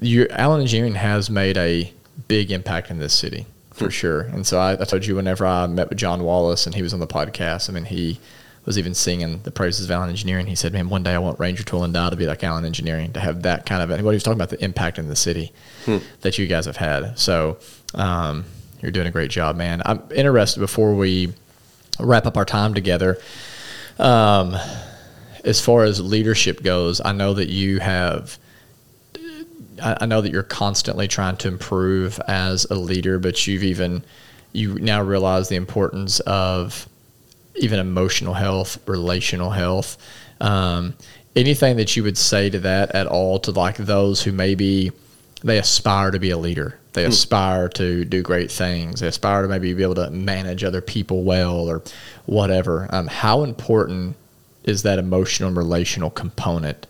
your, 0.00 0.28
Allen 0.30 0.62
Engineering 0.62 0.94
has 0.94 1.28
made 1.28 1.58
a 1.58 1.92
big 2.28 2.50
impact 2.50 2.90
in 2.90 2.98
this 2.98 3.12
city 3.12 3.46
for 3.72 3.84
hmm. 3.84 3.90
sure. 3.90 4.20
And 4.22 4.46
so 4.46 4.58
I, 4.58 4.72
I 4.72 4.84
told 4.84 5.04
you 5.04 5.16
whenever 5.16 5.44
I 5.44 5.66
met 5.66 5.90
with 5.90 5.98
John 5.98 6.22
Wallace 6.22 6.66
and 6.66 6.74
he 6.74 6.82
was 6.82 6.94
on 6.94 7.00
the 7.00 7.06
podcast. 7.06 7.68
I 7.68 7.74
mean, 7.74 7.84
he 7.84 8.18
was 8.64 8.78
even 8.78 8.94
singing 8.94 9.40
the 9.42 9.50
praises 9.50 9.84
of 9.84 9.90
Allen 9.90 10.10
Engineering. 10.10 10.46
He 10.46 10.54
said, 10.54 10.72
"Man, 10.72 10.88
one 10.88 11.02
day 11.02 11.14
I 11.14 11.18
want 11.18 11.40
Ranger 11.40 11.62
Tool 11.62 11.82
and 11.82 11.92
Die 11.92 12.10
to 12.10 12.16
be 12.16 12.26
like 12.26 12.44
Allen 12.44 12.64
Engineering, 12.64 13.12
to 13.14 13.20
have 13.20 13.42
that 13.42 13.66
kind 13.66 13.82
of." 13.82 13.88
What 13.90 13.98
he 14.12 14.16
was 14.16 14.22
talking 14.22 14.38
about 14.38 14.50
the 14.50 14.62
impact 14.62 14.98
in 14.98 15.08
the 15.08 15.16
city 15.16 15.52
hmm. 15.86 15.98
that 16.20 16.38
you 16.38 16.46
guys 16.46 16.66
have 16.66 16.76
had. 16.76 17.18
So 17.18 17.58
um, 17.94 18.44
you're 18.80 18.90
doing 18.90 19.06
a 19.06 19.10
great 19.10 19.30
job, 19.30 19.56
man. 19.56 19.82
I'm 19.84 20.02
interested 20.14 20.60
before 20.60 20.94
we 20.94 21.32
wrap 21.98 22.26
up 22.26 22.36
our 22.36 22.44
time 22.44 22.74
together. 22.74 23.18
Um, 23.98 24.56
as 25.44 25.60
far 25.60 25.84
as 25.84 26.00
leadership 26.00 26.62
goes, 26.62 27.00
I 27.04 27.12
know 27.12 27.34
that 27.34 27.48
you 27.48 27.78
have. 27.80 28.38
I 29.82 30.04
know 30.04 30.20
that 30.20 30.30
you're 30.30 30.42
constantly 30.42 31.08
trying 31.08 31.38
to 31.38 31.48
improve 31.48 32.20
as 32.28 32.66
a 32.66 32.74
leader, 32.74 33.18
but 33.18 33.46
you've 33.46 33.62
even 33.62 34.04
you 34.52 34.74
now 34.78 35.02
realize 35.02 35.48
the 35.48 35.56
importance 35.56 36.20
of 36.20 36.88
even 37.56 37.78
emotional 37.78 38.34
health, 38.34 38.78
relational 38.86 39.50
health. 39.50 39.96
Um, 40.40 40.94
anything 41.36 41.76
that 41.76 41.96
you 41.96 42.02
would 42.02 42.18
say 42.18 42.50
to 42.50 42.58
that 42.60 42.94
at 42.94 43.06
all 43.06 43.38
to 43.40 43.52
like 43.52 43.76
those 43.76 44.22
who 44.22 44.32
maybe 44.32 44.92
they 45.42 45.58
aspire 45.58 46.10
to 46.10 46.18
be 46.18 46.30
a 46.30 46.38
leader, 46.38 46.78
they 46.92 47.04
hmm. 47.04 47.10
aspire 47.10 47.68
to 47.70 48.04
do 48.04 48.22
great 48.22 48.50
things, 48.50 49.00
they 49.00 49.06
aspire 49.06 49.42
to 49.42 49.48
maybe 49.48 49.72
be 49.72 49.82
able 49.82 49.94
to 49.96 50.10
manage 50.10 50.64
other 50.64 50.80
people 50.80 51.22
well 51.22 51.68
or 51.68 51.82
whatever. 52.26 52.88
Um, 52.90 53.06
how 53.06 53.42
important 53.42 54.16
is 54.64 54.82
that 54.82 54.98
emotional 54.98 55.48
and 55.48 55.56
relational 55.56 56.10
component 56.10 56.86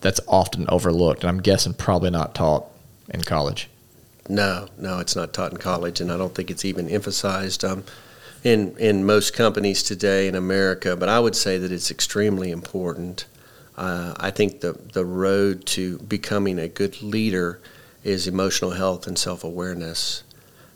that's 0.00 0.20
often 0.28 0.66
overlooked? 0.68 1.22
And 1.22 1.30
I'm 1.30 1.40
guessing 1.40 1.74
probably 1.74 2.10
not 2.10 2.34
taught 2.34 2.66
in 3.10 3.22
college. 3.22 3.68
No, 4.28 4.68
no, 4.78 5.00
it's 5.00 5.14
not 5.14 5.34
taught 5.34 5.52
in 5.52 5.58
college, 5.58 6.00
and 6.00 6.10
I 6.10 6.16
don't 6.16 6.34
think 6.34 6.50
it's 6.50 6.64
even 6.64 6.88
emphasized. 6.88 7.64
Um, 7.64 7.84
in 8.42 8.76
in 8.78 9.04
most 9.04 9.32
companies 9.32 9.82
today 9.82 10.28
in 10.28 10.34
America, 10.34 10.94
but 10.96 11.08
I 11.08 11.18
would 11.18 11.34
say 11.34 11.58
that 11.58 11.72
it's 11.72 11.90
extremely 11.90 12.50
important. 12.50 13.24
Uh, 13.76 14.14
I 14.18 14.30
think 14.30 14.60
the 14.60 14.72
the 14.92 15.04
road 15.04 15.66
to 15.66 15.98
becoming 15.98 16.58
a 16.58 16.68
good 16.68 17.02
leader 17.02 17.58
is 18.04 18.28
emotional 18.28 18.70
health 18.72 19.06
and 19.06 19.18
self 19.18 19.42
awareness, 19.42 20.22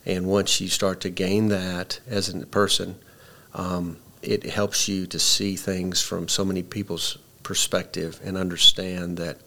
and 0.05 0.27
once 0.27 0.61
you 0.61 0.69
start 0.69 1.01
to 1.03 1.11
gain 1.11 1.49
that 1.49 2.01
as 2.09 2.29
a 2.29 2.47
person, 2.47 2.97
um, 3.55 3.99
it 4.23 4.45
helps 4.45 4.88
you 4.88 5.07
to 5.07 5.19
see 5.19 5.55
things 5.55 6.03
from 6.03 6.27
so 6.27 6.45
many 6.45 6.62
people's 6.62 7.19
perspective 7.43 8.21
and 8.25 8.37
understand 8.37 9.17
that. 9.19 9.38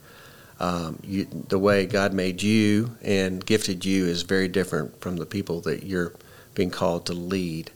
Um, 0.59 0.99
you, 1.03 1.25
the 1.25 1.57
way 1.57 1.87
God 1.87 2.13
made 2.13 2.43
you 2.43 2.95
and 3.01 3.43
gifted 3.43 3.83
you 3.83 4.05
is 4.05 4.21
very 4.21 4.47
different 4.47 5.01
from 5.01 5.15
the 5.17 5.25
people 5.25 5.61
that 5.61 5.81
you're 5.81 6.13
being 6.53 6.69
called 6.69 7.07
to 7.07 7.13
lead. 7.13 7.71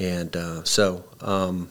And 0.00 0.34
uh, 0.34 0.64
so, 0.64 1.04
um, 1.20 1.68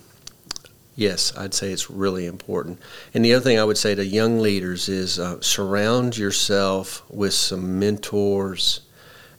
yes, 1.00 1.36
I'd 1.38 1.54
say 1.54 1.72
it's 1.72 1.90
really 1.90 2.26
important. 2.26 2.80
And 3.14 3.24
the 3.24 3.34
other 3.34 3.44
thing 3.44 3.58
I 3.58 3.64
would 3.64 3.78
say 3.78 3.96
to 3.96 4.06
young 4.06 4.40
leaders 4.40 4.90
is 4.90 5.18
uh, 5.18 5.40
surround 5.40 6.18
yourself 6.18 7.04
with 7.10 7.34
some 7.34 7.80
mentors 7.80 8.82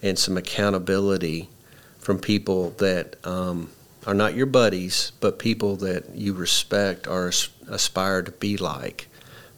and 0.02 0.18
some 0.18 0.38
accountability 0.38 1.50
from 1.98 2.18
people 2.18 2.70
that 2.78 3.14
um, 3.26 3.70
are 4.06 4.14
not 4.14 4.34
your 4.34 4.46
buddies, 4.46 5.12
but 5.20 5.38
people 5.38 5.76
that 5.76 6.14
you 6.14 6.32
respect 6.32 7.06
or 7.06 7.30
aspire 7.68 8.22
to 8.22 8.32
be 8.32 8.56
like. 8.56 9.08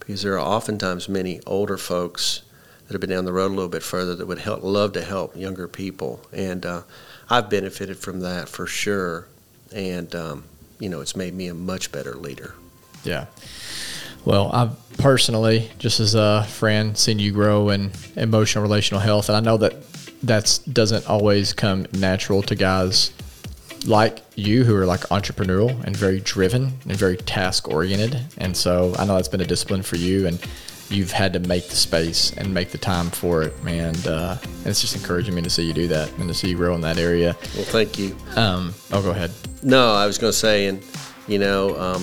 Because 0.01 0.23
there 0.23 0.35
are 0.35 0.41
oftentimes 0.41 1.09
many 1.09 1.41
older 1.47 1.79
folks 1.79 2.43
that 2.87 2.95
have 2.95 3.01
been 3.01 3.11
down 3.11 3.25
the 3.25 3.33
road 3.33 3.53
a 3.53 3.55
little 3.55 3.69
bit 3.69 3.85
further 3.85 4.17
that 4.17 4.27
would 4.27 4.41
help, 4.41 4.65
love 4.65 4.93
to 4.95 5.05
help 5.05 5.37
younger 5.37 5.69
people. 5.69 6.21
And 6.33 6.67
uh, 6.67 6.83
I've 7.31 7.49
benefited 7.49 7.97
from 7.97 8.21
that 8.21 8.49
for 8.49 8.67
sure, 8.67 9.29
and 9.73 10.12
um, 10.17 10.45
you 10.83 10.88
know, 10.88 11.01
it's 11.01 11.14
made 11.14 11.33
me 11.33 11.47
a 11.47 11.55
much 11.55 11.92
better 11.92 12.14
leader. 12.14 12.55
Yeah. 13.05 13.27
Well, 14.25 14.51
I've 14.53 14.99
personally, 14.99 15.71
just 15.79 16.01
as 16.01 16.16
a 16.16 16.45
friend, 16.45 16.99
seen 16.99 17.21
you 17.21 17.31
grow 17.31 17.68
in 17.68 17.92
emotional 18.16 18.62
relational 18.62 19.01
health, 19.01 19.29
and 19.29 19.37
I 19.37 19.40
know 19.40 19.57
that 19.59 19.77
that 20.25 20.59
doesn't 20.73 21.09
always 21.09 21.53
come 21.53 21.87
natural 21.92 22.42
to 22.42 22.57
guys 22.57 23.12
like 23.87 24.18
you 24.35 24.64
who 24.64 24.75
are 24.77 24.87
like 24.87 25.01
entrepreneurial 25.03 25.83
and 25.85 25.97
very 25.97 26.21
driven 26.21 26.79
and 26.88 26.97
very 26.97 27.16
task 27.16 27.68
oriented. 27.68 28.21
And 28.38 28.57
so 28.57 28.95
I 28.99 29.05
know 29.05 29.14
that's 29.14 29.29
been 29.29 29.40
a 29.40 29.47
discipline 29.47 29.83
for 29.83 29.97
you, 29.97 30.27
and 30.27 30.45
you've 30.92 31.11
had 31.11 31.33
to 31.33 31.40
make 31.40 31.68
the 31.68 31.76
space 31.76 32.33
and 32.37 32.52
make 32.52 32.70
the 32.70 32.78
time 32.78 33.11
for 33.11 33.42
it, 33.42 33.62
man. 33.64 33.94
And, 33.94 34.07
uh, 34.07 34.37
and 34.42 34.66
it's 34.66 34.81
just 34.81 34.94
encouraging 34.94 35.35
me 35.35 35.42
to 35.42 35.50
see 35.50 35.64
you 35.64 35.72
do 35.72 35.88
that 35.88 36.12
and 36.18 36.28
to 36.28 36.35
see 36.35 36.50
you 36.50 36.57
grow 36.57 36.74
in 36.74 36.81
that 36.83 36.98
area. 36.98 37.37
Well, 37.55 37.64
thank 37.64 37.98
you. 37.98 38.16
Um, 38.37 38.74
oh, 38.92 39.02
go 39.02 39.11
ahead. 39.11 39.31
No, 39.62 39.94
I 39.94 40.07
was 40.07 40.18
going 40.18 40.33
to 40.33 40.38
say, 40.38 40.66
and 40.66 40.83
you 41.26 41.38
know, 41.38 41.78
um, 41.78 42.02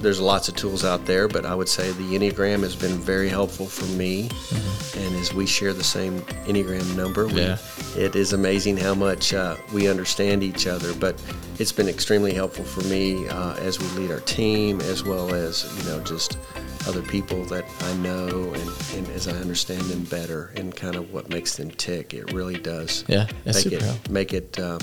there's 0.00 0.20
lots 0.20 0.48
of 0.48 0.56
tools 0.56 0.84
out 0.84 1.04
there, 1.06 1.28
but 1.28 1.44
I 1.44 1.54
would 1.54 1.68
say 1.68 1.90
the 1.92 2.16
Enneagram 2.16 2.60
has 2.62 2.76
been 2.76 2.98
very 2.98 3.28
helpful 3.28 3.66
for 3.66 3.86
me. 3.96 4.28
Mm-hmm. 4.28 4.98
And 4.98 5.16
as 5.16 5.34
we 5.34 5.46
share 5.46 5.72
the 5.72 5.84
same 5.84 6.20
Enneagram 6.46 6.96
number, 6.96 7.26
we, 7.26 7.42
yeah. 7.42 7.58
it 7.96 8.14
is 8.14 8.32
amazing 8.32 8.76
how 8.76 8.94
much 8.94 9.34
uh, 9.34 9.56
we 9.72 9.88
understand 9.88 10.42
each 10.42 10.66
other. 10.66 10.94
But 10.94 11.20
it's 11.58 11.72
been 11.72 11.88
extremely 11.88 12.32
helpful 12.32 12.64
for 12.64 12.82
me 12.88 13.28
uh, 13.28 13.54
as 13.56 13.78
we 13.78 13.86
lead 14.00 14.10
our 14.10 14.20
team, 14.20 14.80
as 14.82 15.02
well 15.02 15.34
as 15.34 15.64
you 15.78 15.90
know 15.90 16.00
just 16.00 16.38
other 16.86 17.02
people 17.02 17.44
that 17.46 17.64
I 17.80 17.94
know 17.96 18.52
and, 18.54 18.70
and, 18.94 19.08
as 19.08 19.26
I 19.28 19.32
understand 19.32 19.82
them 19.82 20.04
better 20.04 20.52
and 20.56 20.74
kind 20.74 20.96
of 20.96 21.12
what 21.12 21.28
makes 21.28 21.56
them 21.56 21.70
tick. 21.70 22.14
It 22.14 22.32
really 22.32 22.58
does. 22.58 23.04
Yeah, 23.08 23.26
make 23.44 23.66
it 23.66 24.10
make 24.10 24.32
it. 24.32 24.58
Uh, 24.58 24.78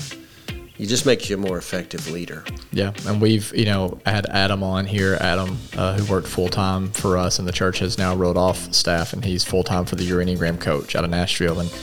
you 0.78 0.86
just 0.86 1.06
makes 1.06 1.30
you 1.30 1.36
a 1.36 1.38
more 1.38 1.56
effective 1.56 2.10
leader. 2.10 2.44
Yeah, 2.70 2.92
and 3.06 3.20
we've 3.20 3.54
you 3.56 3.64
know 3.64 3.98
had 4.04 4.26
Adam 4.26 4.62
on 4.62 4.86
here. 4.86 5.16
Adam, 5.20 5.56
uh, 5.76 5.96
who 5.96 6.10
worked 6.12 6.28
full 6.28 6.48
time 6.48 6.90
for 6.90 7.16
us, 7.16 7.38
and 7.38 7.48
the 7.48 7.52
church 7.52 7.78
has 7.78 7.96
now 7.96 8.14
rolled 8.14 8.36
off 8.36 8.72
staff, 8.74 9.12
and 9.12 9.24
he's 9.24 9.42
full 9.42 9.64
time 9.64 9.86
for 9.86 9.96
the 9.96 10.06
Enneagram 10.06 10.60
coach 10.60 10.94
out 10.94 11.04
of 11.04 11.10
Nashville. 11.10 11.60
And 11.60 11.74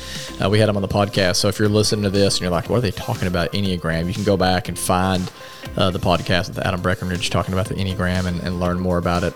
uh, 0.43 0.49
we 0.49 0.59
had 0.59 0.69
him 0.69 0.75
on 0.75 0.83
the 0.83 0.87
podcast. 0.87 1.37
So 1.37 1.47
if 1.47 1.57
you're 1.57 1.69
listening 1.69 2.03
to 2.03 2.11
this 2.11 2.35
and 2.35 2.41
you're 2.41 2.51
like, 2.51 2.69
"What 2.69 2.77
are 2.77 2.81
they 2.81 2.91
talking 2.91 3.27
about 3.27 3.51
Enneagram?" 3.53 4.07
You 4.07 4.13
can 4.13 4.23
go 4.23 4.37
back 4.37 4.67
and 4.67 4.77
find 4.77 5.31
uh, 5.75 5.89
the 5.89 5.99
podcast 5.99 6.49
with 6.49 6.59
Adam 6.59 6.81
Breckenridge 6.81 7.29
talking 7.31 7.53
about 7.53 7.67
the 7.67 7.75
Enneagram 7.75 8.25
and, 8.25 8.39
and 8.41 8.59
learn 8.59 8.79
more 8.79 8.99
about 8.99 9.23
it 9.23 9.33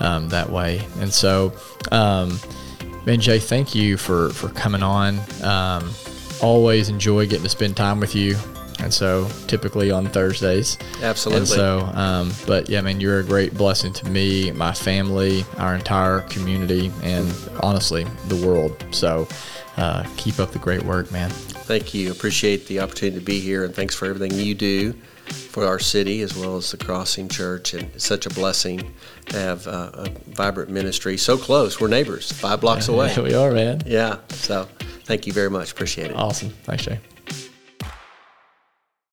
um, 0.00 0.28
that 0.28 0.50
way. 0.50 0.86
And 1.00 1.12
so, 1.12 1.52
um, 1.90 2.38
man, 3.06 3.20
Jay, 3.20 3.38
thank 3.38 3.74
you 3.74 3.96
for 3.96 4.30
for 4.30 4.48
coming 4.50 4.82
on. 4.82 5.18
Um, 5.42 5.90
always 6.42 6.88
enjoy 6.88 7.26
getting 7.26 7.44
to 7.44 7.48
spend 7.48 7.76
time 7.76 8.00
with 8.00 8.14
you. 8.14 8.36
And 8.80 8.94
so, 8.94 9.28
typically 9.48 9.90
on 9.90 10.06
Thursdays. 10.06 10.78
Absolutely. 11.02 11.40
And 11.40 11.48
so, 11.48 11.80
um, 11.94 12.32
but 12.46 12.68
yeah, 12.68 12.78
I 12.78 12.82
mean, 12.82 13.00
you're 13.00 13.18
a 13.18 13.24
great 13.24 13.52
blessing 13.54 13.92
to 13.94 14.08
me, 14.08 14.52
my 14.52 14.72
family, 14.72 15.44
our 15.56 15.74
entire 15.74 16.20
community, 16.20 16.92
and 17.02 17.34
honestly, 17.60 18.04
the 18.28 18.36
world. 18.36 18.84
So, 18.92 19.26
uh, 19.78 20.06
keep 20.16 20.38
up 20.38 20.52
the 20.52 20.60
great 20.60 20.84
work, 20.84 21.10
man. 21.10 21.30
Thank 21.30 21.92
you. 21.92 22.12
Appreciate 22.12 22.68
the 22.68 22.78
opportunity 22.78 23.18
to 23.18 23.24
be 23.24 23.40
here, 23.40 23.64
and 23.64 23.74
thanks 23.74 23.96
for 23.96 24.06
everything 24.06 24.38
you 24.38 24.54
do 24.54 24.94
for 25.32 25.66
our 25.66 25.78
city 25.78 26.22
as 26.22 26.36
well 26.36 26.56
as 26.56 26.70
the 26.70 26.76
Crossing 26.76 27.28
Church. 27.28 27.74
And 27.74 27.84
it's 27.94 28.06
such 28.06 28.26
a 28.26 28.30
blessing 28.30 28.94
to 29.26 29.38
have 29.38 29.66
uh, 29.66 29.90
a 29.94 30.10
vibrant 30.28 30.70
ministry 30.70 31.16
so 31.16 31.36
close. 31.36 31.80
We're 31.80 31.88
neighbors, 31.88 32.32
five 32.32 32.60
blocks 32.60 32.88
away. 32.88 33.14
we 33.22 33.34
are, 33.34 33.52
man. 33.52 33.82
Yeah. 33.86 34.18
So 34.28 34.68
thank 35.04 35.26
you 35.26 35.32
very 35.32 35.50
much. 35.50 35.72
Appreciate 35.72 36.10
it. 36.10 36.16
Awesome. 36.16 36.50
Thanks, 36.64 36.84
Jay. 36.84 37.00